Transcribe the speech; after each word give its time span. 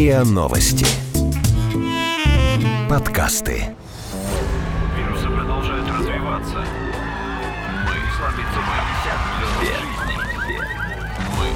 РИА 0.00 0.24
Новости. 0.24 0.86
Подкасты. 2.88 3.76
Вирусы 4.96 5.28
продолжают 5.28 5.86
развиваться. 5.90 6.64
Мы 7.84 7.96
слабится 8.16 8.60
Мы, 11.38 11.52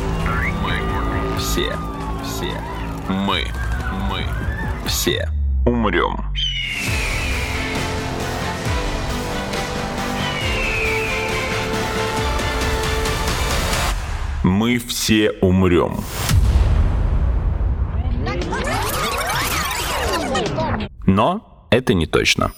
мы, 0.63 1.39
все, 1.39 1.73
все, 2.23 2.53
мы, 3.09 3.47
мы, 4.11 4.27
все 4.87 5.27
умрем. 5.65 6.23
Мы 14.43 14.79
все 14.79 15.31
умрем. 15.41 16.05
Но 21.15 21.69
это 21.71 21.95
не 21.95 22.07
точно. 22.07 22.53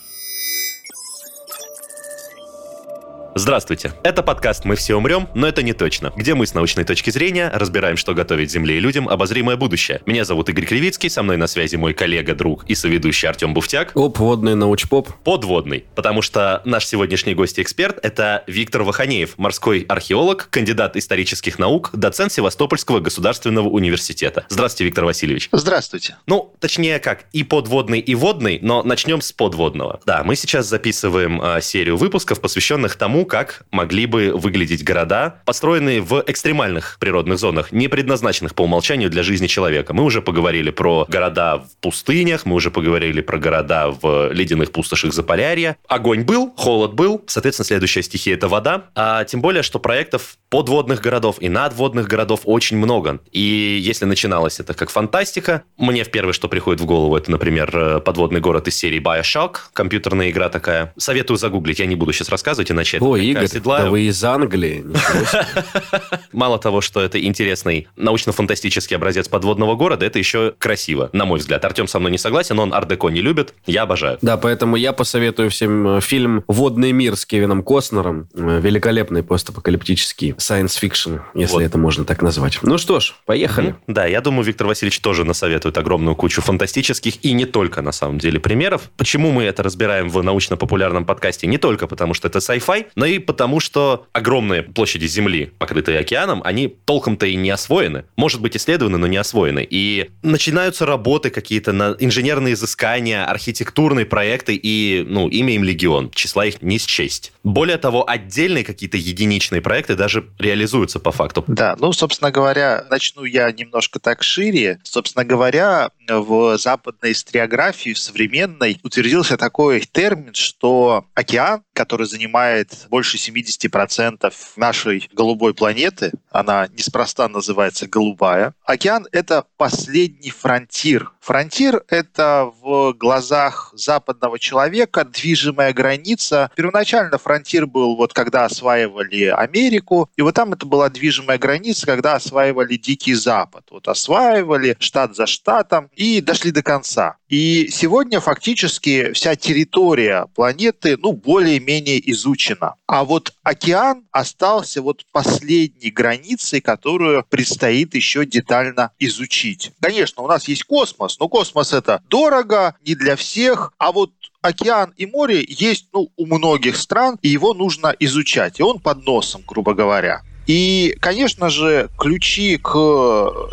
Здравствуйте. 3.39 3.93
Это 4.03 4.23
подкаст 4.23 4.65
«Мы 4.65 4.77
все 4.77 4.95
умрем, 4.95 5.29
но 5.35 5.47
это 5.47 5.63
не 5.63 5.75
точно», 5.75 6.11
где 6.17 6.33
мы 6.35 6.47
с 6.47 6.55
научной 6.55 6.85
точки 6.85 7.11
зрения 7.11 7.51
разбираем, 7.53 7.99
что 7.99 8.15
готовит 8.15 8.51
Земле 8.51 8.79
и 8.79 8.81
людям 8.81 9.11
обозримое 9.11 9.57
будущее. 9.57 10.01
Меня 10.07 10.25
зовут 10.25 10.49
Игорь 10.49 10.65
Кривицкий, 10.65 11.11
со 11.11 11.23
мной 11.23 11.37
на 11.37 11.47
связи 11.47 11.77
мой 11.77 11.93
коллега, 11.93 12.35
друг 12.35 12.65
и 12.65 12.75
соведущий 12.75 13.29
Артем 13.29 13.53
Буфтяк. 13.53 13.93
Оп, 13.95 14.19
водный 14.21 14.55
научпоп. 14.55 15.11
Подводный, 15.23 15.85
потому 15.95 16.23
что 16.23 16.63
наш 16.65 16.87
сегодняшний 16.87 17.35
гость 17.35 17.59
и 17.59 17.63
эксперт– 17.63 17.99
это 18.03 18.43
Виктор 18.47 18.85
Ваханеев, 18.85 19.37
морской 19.37 19.85
археолог, 19.87 20.49
кандидат 20.49 20.97
исторических 20.97 21.59
наук, 21.59 21.91
доцент 21.93 22.33
Севастопольского 22.33 23.01
государственного 23.01 23.69
университета. 23.69 24.47
Здравствуйте, 24.49 24.85
Виктор 24.87 25.05
Васильевич. 25.05 25.51
Здравствуйте. 25.53 26.17
Ну, 26.27 26.55
точнее 26.59 27.01
как, 27.01 27.27
и 27.35 27.45
подводный, 27.45 28.01
и 28.01 28.15
водный, 28.15 28.61
но 28.63 28.83
начнем 28.83 29.21
с 29.21 29.31
подводного. 29.31 30.01
Да, 30.07 30.25
мы 30.25 30.37
сейчас 30.37 30.65
записываем 30.69 31.43
э, 31.43 31.61
серию 31.61 31.99
выпусков, 31.99 32.41
посвященных 32.41 32.97
тому, 32.97 33.26
как 33.27 33.67
могли 33.71 34.07
бы 34.07 34.33
выглядеть 34.35 34.85
города, 34.85 35.41
построенные 35.45 36.01
в 36.01 36.23
экстремальных 36.27 36.97
природных 36.99 37.39
зонах, 37.39 37.73
не 37.73 37.89
предназначенных 37.89 38.55
по 38.55 38.63
умолчанию 38.63 39.11
для 39.11 39.23
жизни 39.23 39.47
человека. 39.47 39.93
Мы 39.93 40.05
уже 40.05 40.23
поговорили 40.23 40.71
про 40.71 41.05
города 41.09 41.59
в 41.59 41.77
пустынях, 41.81 42.47
мы 42.47 42.55
уже 42.55 42.71
поговорили 42.71 43.21
про 43.21 43.39
города 43.39 43.91
в 43.91 44.33
ледяных 44.33 44.73
пустошах 44.73 45.13
Заполярья. 45.13 45.77
Огонь 45.89 46.23
был, 46.23 46.53
холод 46.57 46.95
был, 46.95 47.23
соответственно, 47.27 47.67
следующая 47.67 48.03
стихия– 48.03 48.35
это 48.37 48.49
вода. 48.49 48.87
А 48.95 49.25
тем 49.25 49.41
более, 49.41 49.63
что 49.63 49.79
проектов 49.79 50.39
подводных 50.49 51.01
городов 51.01 51.37
и 51.41 51.49
надводных 51.49 52.07
городов 52.07 52.41
очень 52.45 52.77
много. 52.77 53.21
И 53.33 53.81
если 53.83 54.05
начиналось 54.05 54.61
это 54.61 54.75
как 54.75 54.91
фантастика, 54.91 55.65
мне 55.77 56.05
в 56.05 56.11
первое, 56.11 56.33
что 56.33 56.49
приходит 56.49 56.81
в 56.81 56.87
голову, 56.87 57.17
это, 57.17 57.31
например, 57.31 57.71
э, 57.77 58.01
подводный 58.01 58.41
город 58.41 58.69
из 58.69 58.77
серии 58.77 59.01
Bioshock, 59.01 59.57
компьютерная 59.73 60.31
игра 60.31 60.49
такая. 60.49 60.93
Советую 60.97 61.37
загуглить, 61.37 61.79
я 61.79 61.87
не 61.87 61.97
буду 61.97 62.13
сейчас 62.13 62.29
рассказывать, 62.29 62.71
иначе 62.71 62.99
это 62.99 63.07
Игорь, 63.23 63.45
оседлаю. 63.45 63.85
да 63.85 63.91
вы 63.91 64.03
из 64.03 64.23
Англии. 64.25 64.85
Мало 66.33 66.59
того, 66.59 66.81
что 66.81 67.01
это 67.01 67.23
интересный 67.23 67.89
научно-фантастический 67.97 68.97
образец 68.97 69.29
подводного 69.29 69.75
города, 69.77 70.05
это 70.07 70.19
еще 70.19 70.55
красиво, 70.59 71.11
на 71.13 71.25
мой 71.25 71.39
взгляд. 71.39 71.65
Артем 71.65 71.87
со 71.89 71.99
мной 71.99 72.13
не 72.13 72.19
согласен, 72.19 72.59
он 72.59 72.73
ар-деко 72.73 73.09
не 73.09 73.21
любит, 73.21 73.55
я 73.67 73.83
обожаю. 73.83 74.19
Да, 74.23 74.37
поэтому 74.37 74.77
я 74.77 74.93
посоветую 74.93 75.51
всем 75.51 75.97
э, 75.97 76.01
фильм 76.01 76.45
«Водный 76.49 76.93
мир» 76.93 77.17
с 77.17 77.25
Кевином 77.27 77.63
Костнером. 77.63 78.29
Э, 78.35 78.61
Великолепный 78.63 79.23
постапокалиптический 79.23 80.31
science 80.33 80.79
fiction, 80.81 81.21
если 81.35 81.55
Вот. 81.55 81.63
это 81.63 81.79
можно 81.79 82.05
так 82.05 82.23
назвать. 82.23 82.59
Ну 82.63 82.79
что 82.79 83.01
ж, 83.01 83.15
поехали. 83.25 83.69
Мгм. 83.69 83.79
Да, 83.87 84.07
я 84.07 84.21
думаю, 84.21 84.45
Виктор 84.45 84.67
Васильевич 84.67 85.01
тоже 85.01 85.25
насоветует 85.25 85.77
огромную 85.79 86.17
кучу 86.17 86.43
фантастических 86.43 87.25
и 87.25 87.33
не 87.33 87.45
только, 87.47 87.83
на 87.83 87.93
самом 87.93 88.19
деле, 88.19 88.41
примеров. 88.41 88.91
Почему 88.97 89.31
мы 89.33 89.45
это 89.45 89.63
разбираем 89.63 90.09
в 90.09 90.23
научно-популярном 90.23 91.05
подкасте? 91.05 91.47
Не 91.47 91.59
только 91.59 91.87
потому, 91.87 92.15
что 92.15 92.29
это 92.29 92.39
sci-fi, 92.39 92.87
но 92.97 93.07
и 93.07 93.19
потому, 93.19 93.61
что 93.61 94.07
огромные 94.13 94.63
площади 94.63 95.07
Земли, 95.07 95.53
покрытые 95.59 96.01
океаном, 96.01 96.43
они 96.45 96.69
толком-то 96.69 97.27
и 97.27 97.37
не 97.37 97.51
освоены. 97.51 98.05
Может 98.17 98.41
быть, 98.41 98.57
исследованы, 98.57 98.99
но 98.99 99.07
не 99.07 99.19
освоены. 99.19 99.67
И 99.69 100.11
начинаются 100.23 100.87
работы 100.87 101.31
какие-то, 101.31 101.73
на 101.73 101.95
инженерные 102.01 102.55
изыскания, 102.55 103.25
архитектурные 103.25 104.07
проекты, 104.07 104.59
и, 104.61 105.05
ну, 105.07 105.29
имя 105.29 105.55
им 105.55 105.63
легион. 105.63 106.11
Числа 106.11 106.47
их 106.47 106.63
не 106.63 106.79
счесть. 106.79 107.33
Более 107.45 107.77
того, 107.77 108.09
отдельные 108.09 108.65
какие-то 108.65 108.97
единичные 108.97 109.61
проекты 109.61 109.95
даже 109.95 110.27
реализуются 110.39 110.99
по 110.99 111.13
факту. 111.13 111.45
Да, 111.47 111.77
ну, 111.79 111.93
собственно 111.93 112.31
говоря, 112.31 112.85
начну 112.91 113.25
я 113.25 113.53
немножко 113.53 114.01
так 114.01 114.23
шире. 114.23 114.81
Собственно 114.83 115.25
говоря, 115.25 115.91
в 116.09 116.59
западной 116.59 117.13
историографии, 117.13 117.93
в 117.93 117.99
современной, 117.99 118.81
утвердился 118.83 119.37
такой 119.37 119.81
термин, 119.81 120.35
что 120.35 121.07
океан, 121.15 121.63
который 121.73 122.07
занимает 122.07 122.87
больше 122.91 123.17
70% 123.17 124.33
нашей 124.57 125.09
голубой 125.13 125.55
планеты, 125.55 126.13
она 126.31 126.69
неспроста 126.69 127.29
называется 127.29 127.87
голубая, 127.87 128.55
океан— 128.65 129.07
это 129.13 129.45
последний 129.57 130.31
фронтир. 130.31 131.13
Фронтир— 131.21 131.83
это 131.89 132.53
в 132.63 132.93
глазах 132.93 133.73
западного 133.75 134.39
человека 134.39 135.05
движимая 135.05 135.73
граница. 135.73 136.51
Первоначально 136.55 137.19
фронтир 137.19 137.67
был 137.67 137.97
вот 137.97 138.13
когда 138.13 138.45
осваивали 138.45 139.25
Америку, 139.25 140.09
и 140.17 140.23
вот 140.23 140.35
там 140.35 140.53
это 140.53 140.67
была 140.67 140.89
движимая 140.89 141.39
граница, 141.39 141.87
когда 141.87 142.15
осваивали 142.15 142.77
Дикий 142.77 143.15
Запад. 143.15 143.65
Вот 143.71 143.89
осваивали 143.89 144.77
штат 144.79 145.17
за 145.17 145.27
штатом 145.27 145.91
и 145.97 146.21
дошли 146.21 146.53
до 146.53 146.63
конца. 146.63 147.17
И 147.29 147.69
сегодня 147.73 148.21
фактически 148.21 149.13
вся 149.13 149.35
территория 149.35 150.27
планеты, 150.35 150.97
ну, 150.97 151.13
более-менее 151.13 151.99
изучена. 152.13 152.75
А 152.87 153.05
вот 153.05 153.33
океан 153.43 154.05
остался 154.13 154.83
вот 154.83 155.05
последней 155.11 155.91
границей, 155.91 156.61
которую 156.61 157.25
предстоит 157.29 157.95
еще 157.95 158.25
детально 158.25 158.93
изучить. 158.99 159.73
Конечно, 159.81 160.23
у 160.23 160.29
нас 160.29 160.47
есть 160.47 160.65
космос, 160.65 161.19
но 161.19 161.29
космос 161.29 161.73
это 161.73 162.03
дорого, 162.09 162.77
не 162.85 162.95
для 162.95 163.17
всех, 163.17 163.73
а 163.79 163.91
вот 163.91 164.13
океан 164.43 164.93
и 164.97 165.07
море 165.07 165.45
есть 165.49 165.89
ну, 165.93 166.11
у 166.17 166.27
многих 166.27 166.77
стран, 166.77 167.19
и 167.23 167.29
его 167.29 167.55
нужно 167.55 167.95
изучать. 167.99 168.61
И 168.61 168.63
он 168.63 168.79
под 168.79 169.05
носом, 169.05 169.43
грубо 169.47 169.75
говоря. 169.75 170.23
И, 170.47 170.97
конечно 171.01 171.51
же, 171.51 171.89
ключи 171.99 172.57
к 172.57 172.71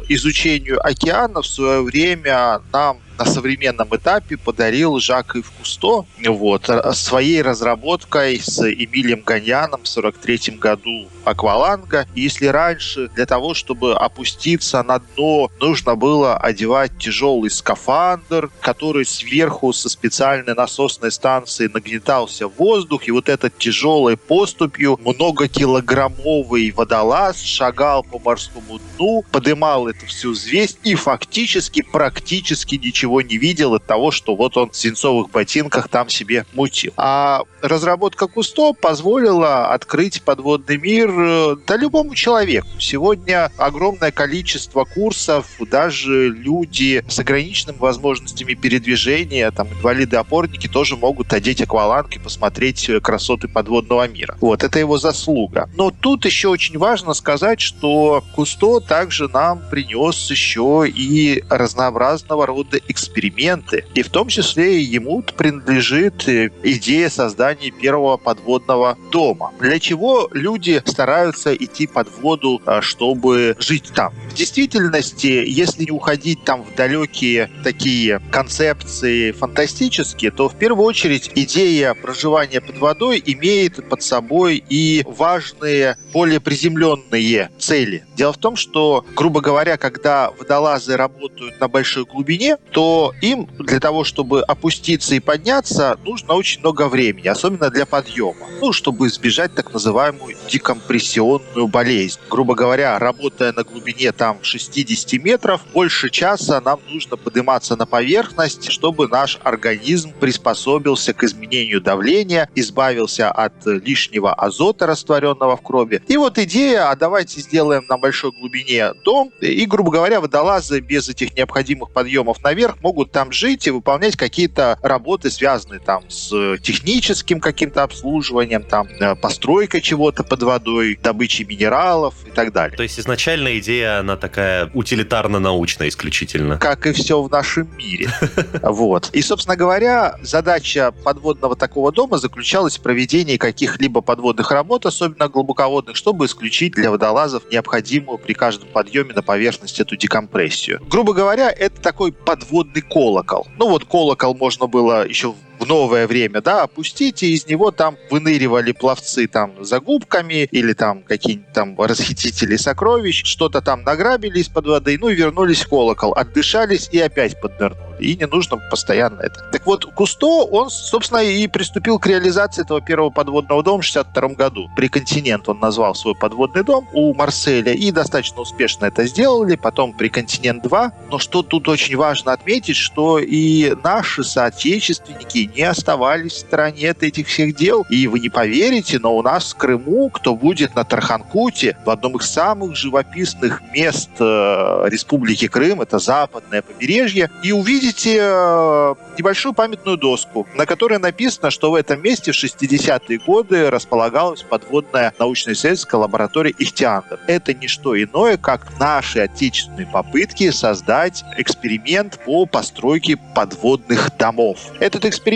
изучению 0.09 0.85
океана 0.85 1.41
в 1.41 1.47
свое 1.47 1.81
время 1.81 2.61
нам 2.71 3.02
на 3.17 3.25
современном 3.25 3.95
этапе 3.95 4.37
подарил 4.37 4.99
Жак 4.99 5.35
Ив 5.35 5.51
Кусто 5.51 6.05
вот, 6.25 6.69
своей 6.93 7.41
разработкой 7.41 8.39
с 8.39 8.59
Эмилием 8.61 9.21
Ганьяном 9.21 9.83
в 9.83 9.87
43 9.87 10.57
году 10.57 11.07
акваланга. 11.23 12.07
Если 12.15 12.47
раньше 12.47 13.09
для 13.09 13.25
того, 13.25 13.53
чтобы 13.53 13.95
опуститься 13.95 14.83
на 14.83 14.99
дно, 14.99 15.49
нужно 15.59 15.95
было 15.95 16.37
одевать 16.37 16.97
тяжелый 16.97 17.49
скафандр, 17.49 18.49
который 18.59 19.05
сверху 19.05 19.73
со 19.73 19.89
специальной 19.89 20.55
насосной 20.55 21.11
станции 21.11 21.69
нагнетался 21.73 22.47
воздух, 22.47 23.07
и 23.07 23.11
вот 23.11 23.29
этот 23.29 23.57
тяжелой 23.57 24.17
поступью 24.17 24.99
многокилограммовый 25.03 26.71
водолаз 26.71 27.41
шагал 27.41 28.03
по 28.03 28.19
морскому 28.19 28.79
дну, 28.97 29.23
подымал 29.31 29.87
эту 29.87 30.05
всю 30.07 30.31
взвесь 30.31 30.77
и 30.83 30.95
фактически 30.95 31.81
практически 31.81 32.75
ничего 32.75 33.02
не 33.21 33.37
видел 33.37 33.73
от 33.73 33.85
того, 33.85 34.11
что 34.11 34.35
вот 34.35 34.57
он 34.57 34.69
в 34.71 34.75
свинцовых 34.75 35.29
ботинках 35.31 35.87
там 35.89 36.09
себе 36.09 36.45
мутил. 36.53 36.93
А 36.97 37.43
разработка 37.61 38.27
Кусто 38.27 38.73
позволила 38.73 39.67
открыть 39.73 40.21
подводный 40.21 40.77
мир 40.77 41.09
э, 41.09 41.55
да 41.65 41.77
любому 41.77 42.15
человеку. 42.15 42.67
Сегодня 42.79 43.51
огромное 43.57 44.11
количество 44.11 44.83
курсов, 44.83 45.47
даже 45.59 46.29
люди 46.29 47.03
с 47.07 47.19
ограниченными 47.19 47.77
возможностями 47.77 48.53
передвижения, 48.53 49.49
там 49.51 49.67
инвалиды-опорники 49.67 50.67
тоже 50.67 50.97
могут 50.97 51.33
одеть 51.33 51.61
акваланг 51.61 52.15
и 52.15 52.19
посмотреть 52.19 52.89
э, 52.89 52.99
красоты 52.99 53.47
подводного 53.47 54.07
мира. 54.07 54.37
Вот, 54.41 54.63
это 54.63 54.79
его 54.79 54.97
заслуга. 54.97 55.69
Но 55.75 55.91
тут 55.91 56.25
еще 56.25 56.49
очень 56.49 56.77
важно 56.77 57.13
сказать, 57.13 57.61
что 57.61 58.23
Кусто 58.35 58.79
также 58.79 59.27
нам 59.27 59.61
принес 59.69 60.29
еще 60.29 60.85
и 60.87 61.43
разнообразного 61.49 62.45
рода 62.45 62.77
эксперименты. 62.93 63.85
И 63.95 64.01
в 64.01 64.09
том 64.09 64.27
числе 64.27 64.81
ему 64.81 65.21
принадлежит 65.21 66.27
э, 66.27 66.51
идея 66.63 67.09
создания 67.09 67.71
первого 67.71 68.17
подводного 68.17 68.97
дома. 69.11 69.51
Для 69.59 69.79
чего 69.79 70.29
люди 70.31 70.81
стараются 70.85 71.53
идти 71.53 71.87
под 71.87 72.07
воду, 72.19 72.61
а, 72.65 72.81
чтобы 72.81 73.55
жить 73.59 73.91
там? 73.93 74.13
В 74.31 74.35
действительности, 74.35 75.43
если 75.45 75.85
не 75.85 75.91
уходить 75.91 76.43
там 76.43 76.63
в 76.63 76.75
далекие 76.75 77.49
такие 77.63 78.21
концепции 78.31 79.31
фантастические, 79.31 80.31
то 80.31 80.49
в 80.49 80.55
первую 80.55 80.85
очередь 80.85 81.31
идея 81.35 81.93
проживания 81.93 82.61
под 82.61 82.77
водой 82.77 83.21
имеет 83.25 83.89
под 83.89 84.01
собой 84.03 84.63
и 84.69 85.03
важные, 85.05 85.97
более 86.13 86.39
приземленные 86.39 87.49
цели. 87.57 88.05
Дело 88.15 88.33
в 88.33 88.37
том, 88.37 88.55
что, 88.55 89.05
грубо 89.15 89.41
говоря, 89.41 89.77
когда 89.77 90.31
водолазы 90.31 90.95
работают 90.95 91.59
на 91.59 91.67
большой 91.67 92.05
глубине, 92.05 92.57
то 92.71 92.82
им 93.21 93.47
для 93.59 93.79
того, 93.79 94.03
чтобы 94.03 94.41
опуститься 94.41 95.15
и 95.15 95.19
подняться, 95.19 95.97
нужно 96.03 96.33
очень 96.33 96.61
много 96.61 96.87
времени, 96.87 97.27
особенно 97.27 97.69
для 97.69 97.85
подъема. 97.85 98.47
Ну, 98.61 98.73
чтобы 98.73 99.07
избежать 99.07 99.53
так 99.53 99.73
называемую 99.73 100.35
декомпрессионную 100.49 101.67
болезнь. 101.67 102.19
Грубо 102.29 102.55
говоря, 102.55 102.97
работая 102.99 103.53
на 103.53 103.63
глубине 103.63 104.11
там 104.11 104.39
60 104.41 105.13
метров, 105.23 105.61
больше 105.73 106.09
часа 106.09 106.61
нам 106.61 106.79
нужно 106.89 107.17
подниматься 107.17 107.75
на 107.75 107.85
поверхность, 107.85 108.71
чтобы 108.71 109.07
наш 109.07 109.39
организм 109.43 110.11
приспособился 110.19 111.13
к 111.13 111.23
изменению 111.23 111.81
давления, 111.81 112.49
избавился 112.55 113.31
от 113.31 113.53
лишнего 113.65 114.33
азота, 114.33 114.87
растворенного 114.87 115.57
в 115.57 115.61
крови. 115.61 116.01
И 116.07 116.17
вот 116.17 116.37
идея, 116.37 116.89
а 116.89 116.95
давайте 116.95 117.41
сделаем 117.41 117.85
на 117.89 117.97
большой 117.97 118.31
глубине 118.31 118.93
дом, 119.03 119.31
и, 119.41 119.65
грубо 119.65 119.91
говоря, 119.91 120.21
водолазы 120.21 120.79
без 120.79 121.09
этих 121.09 121.35
необходимых 121.35 121.91
подъемов 121.91 122.43
наверх 122.43 122.72
могут 122.81 123.11
там 123.11 123.31
жить 123.31 123.67
и 123.67 123.71
выполнять 123.71 124.15
какие-то 124.15 124.77
работы, 124.81 125.29
связанные 125.29 125.79
там 125.79 126.09
с 126.09 126.57
техническим 126.57 127.39
каким-то 127.39 127.83
обслуживанием, 127.83 128.63
там, 128.63 128.87
э, 128.87 129.15
постройкой 129.15 129.81
чего-то 129.81 130.23
под 130.23 130.43
водой, 130.43 130.99
добычей 131.01 131.45
минералов 131.45 132.15
и 132.25 132.31
так 132.31 132.51
далее. 132.51 132.75
То 132.75 132.83
есть 132.83 132.99
изначально 132.99 133.57
идея, 133.59 133.99
она 133.99 134.15
такая 134.15 134.69
утилитарно-научная 134.73 135.89
исключительно. 135.89 136.57
Как 136.57 136.87
и 136.87 136.93
все 136.93 137.21
в 137.21 137.29
нашем 137.29 137.69
мире. 137.77 138.09
Вот. 138.63 139.09
И, 139.13 139.21
собственно 139.21 139.55
говоря, 139.55 140.17
задача 140.21 140.91
подводного 141.03 141.55
такого 141.55 141.91
дома 141.91 142.17
заключалась 142.17 142.77
в 142.77 142.81
проведении 142.81 143.37
каких-либо 143.37 144.01
подводных 144.01 144.51
работ, 144.51 144.85
особенно 144.85 145.27
глубоководных, 145.27 145.95
чтобы 145.95 146.25
исключить 146.25 146.73
для 146.73 146.89
водолазов 146.91 147.43
необходимую 147.51 148.17
при 148.17 148.33
каждом 148.33 148.69
подъеме 148.69 149.13
на 149.13 149.21
поверхность 149.21 149.79
эту 149.79 149.95
декомпрессию. 149.95 150.81
Грубо 150.89 151.13
говоря, 151.13 151.51
это 151.51 151.81
такой 151.81 152.11
подводный 152.11 152.62
колокол. 152.81 153.47
Ну 153.57 153.69
вот 153.69 153.85
колокол 153.85 154.35
можно 154.35 154.67
было 154.67 155.07
еще 155.07 155.33
новое 155.65 156.07
время, 156.07 156.41
да, 156.41 156.63
опустить, 156.63 157.23
и 157.23 157.33
из 157.33 157.47
него 157.47 157.71
там 157.71 157.97
выныривали 158.09 158.71
пловцы 158.71 159.27
там 159.27 159.63
за 159.63 159.79
губками 159.79 160.47
или 160.51 160.73
там 160.73 161.03
какие-нибудь 161.03 161.53
там 161.53 161.79
расхитители 161.79 162.55
сокровищ, 162.55 163.23
что-то 163.25 163.61
там 163.61 163.83
награбили 163.83 164.39
из-под 164.39 164.67
воды, 164.67 164.97
ну 164.99 165.09
и 165.09 165.15
вернулись 165.15 165.63
в 165.65 165.69
колокол, 165.69 166.13
отдышались 166.13 166.89
и 166.91 166.99
опять 166.99 167.39
поднырнули. 167.39 167.93
И 167.99 168.15
не 168.15 168.27
нужно 168.27 168.57
постоянно 168.69 169.21
это. 169.21 169.39
Так 169.51 169.65
вот, 169.65 169.85
Кусто, 169.93 170.45
он, 170.45 170.69
собственно, 170.69 171.19
и 171.19 171.47
приступил 171.47 171.99
к 171.99 172.07
реализации 172.07 172.63
этого 172.63 172.81
первого 172.81 173.09
подводного 173.09 173.63
дома 173.63 173.81
в 173.81 173.85
62 173.85 174.29
году. 174.29 174.69
При 174.75 174.87
континент 174.87 175.47
он 175.47 175.59
назвал 175.59 175.95
свой 175.95 176.15
подводный 176.15 176.63
дом 176.63 176.87
у 176.93 177.13
Марселя, 177.13 177.73
и 177.73 177.91
достаточно 177.91 178.41
успешно 178.41 178.85
это 178.85 179.05
сделали. 179.05 179.55
Потом 179.55 179.93
при 179.93 180.09
континент 180.09 180.63
2. 180.63 180.91
Но 181.11 181.19
что 181.19 181.43
тут 181.43 181.67
очень 181.69 181.95
важно 181.95 182.33
отметить, 182.33 182.75
что 182.75 183.19
и 183.19 183.75
наши 183.83 184.23
соотечественники 184.23 185.37
не 185.55 185.63
оставались 185.63 186.33
в 186.33 186.39
стороне 186.39 186.91
от 186.91 187.03
этих 187.03 187.27
всех 187.27 187.55
дел. 187.55 187.85
И 187.89 188.07
вы 188.07 188.19
не 188.19 188.29
поверите, 188.29 188.99
но 188.99 189.15
у 189.15 189.21
нас 189.21 189.53
в 189.53 189.57
Крыму, 189.57 190.09
кто 190.09 190.35
будет 190.35 190.75
на 190.75 190.83
Тарханкуте, 190.83 191.77
в 191.85 191.89
одном 191.89 192.17
из 192.17 192.29
самых 192.29 192.75
живописных 192.75 193.61
мест 193.73 194.09
э, 194.19 194.85
Республики 194.87 195.47
Крым, 195.47 195.81
это 195.81 195.99
западное 195.99 196.61
побережье, 196.61 197.29
и 197.43 197.51
увидите 197.51 198.17
э, 198.19 198.95
небольшую 199.17 199.53
памятную 199.53 199.97
доску, 199.97 200.47
на 200.55 200.65
которой 200.65 200.99
написано, 200.99 201.51
что 201.51 201.71
в 201.71 201.75
этом 201.75 202.01
месте 202.01 202.31
в 202.31 202.35
60-е 202.35 203.19
годы 203.19 203.69
располагалась 203.69 204.41
подводная 204.41 205.13
научно-исследовательская 205.19 205.99
лаборатория 205.99 206.53
Ихтиандр. 206.57 207.19
Это 207.27 207.53
не 207.53 207.67
что 207.67 208.01
иное, 208.01 208.37
как 208.37 208.79
наши 208.79 209.19
отечественные 209.19 209.87
попытки 209.87 210.49
создать 210.51 211.23
эксперимент 211.37 212.19
по 212.25 212.45
постройке 212.45 213.17
подводных 213.35 214.15
домов. 214.17 214.59
Этот 214.79 215.05
эксперимент 215.05 215.32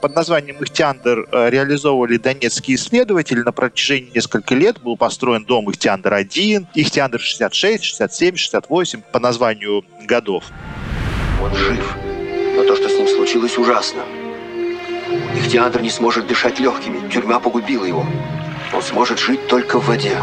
под 0.00 0.14
названием 0.14 0.56
Ихтиандр 0.62 1.26
э, 1.30 1.50
реализовывали 1.50 2.16
донецкие 2.16 2.76
исследователи 2.76 3.40
на 3.40 3.52
протяжении 3.52 4.10
нескольких 4.14 4.56
лет. 4.56 4.80
Был 4.80 4.96
построен 4.96 5.44
дом 5.44 5.68
Ихтиандр-1, 5.70 6.66
Ихтиандр 6.74 7.20
66, 7.20 7.84
67, 7.84 8.36
68 8.36 9.02
по 9.12 9.18
названию 9.18 9.84
годов. 10.04 10.44
Он 11.42 11.54
жив, 11.54 11.96
но 12.56 12.64
то, 12.64 12.76
что 12.76 12.88
с 12.88 12.92
ним 12.92 13.08
случилось, 13.08 13.56
ужасно. 13.58 14.02
Ихтиандр 15.36 15.80
не 15.80 15.90
сможет 15.90 16.26
дышать 16.26 16.58
легкими, 16.60 17.08
тюрьма 17.08 17.40
погубила 17.40 17.84
его. 17.84 18.06
Он 18.74 18.82
сможет 18.82 19.18
жить 19.18 19.46
только 19.48 19.78
в 19.78 19.86
воде. 19.86 20.16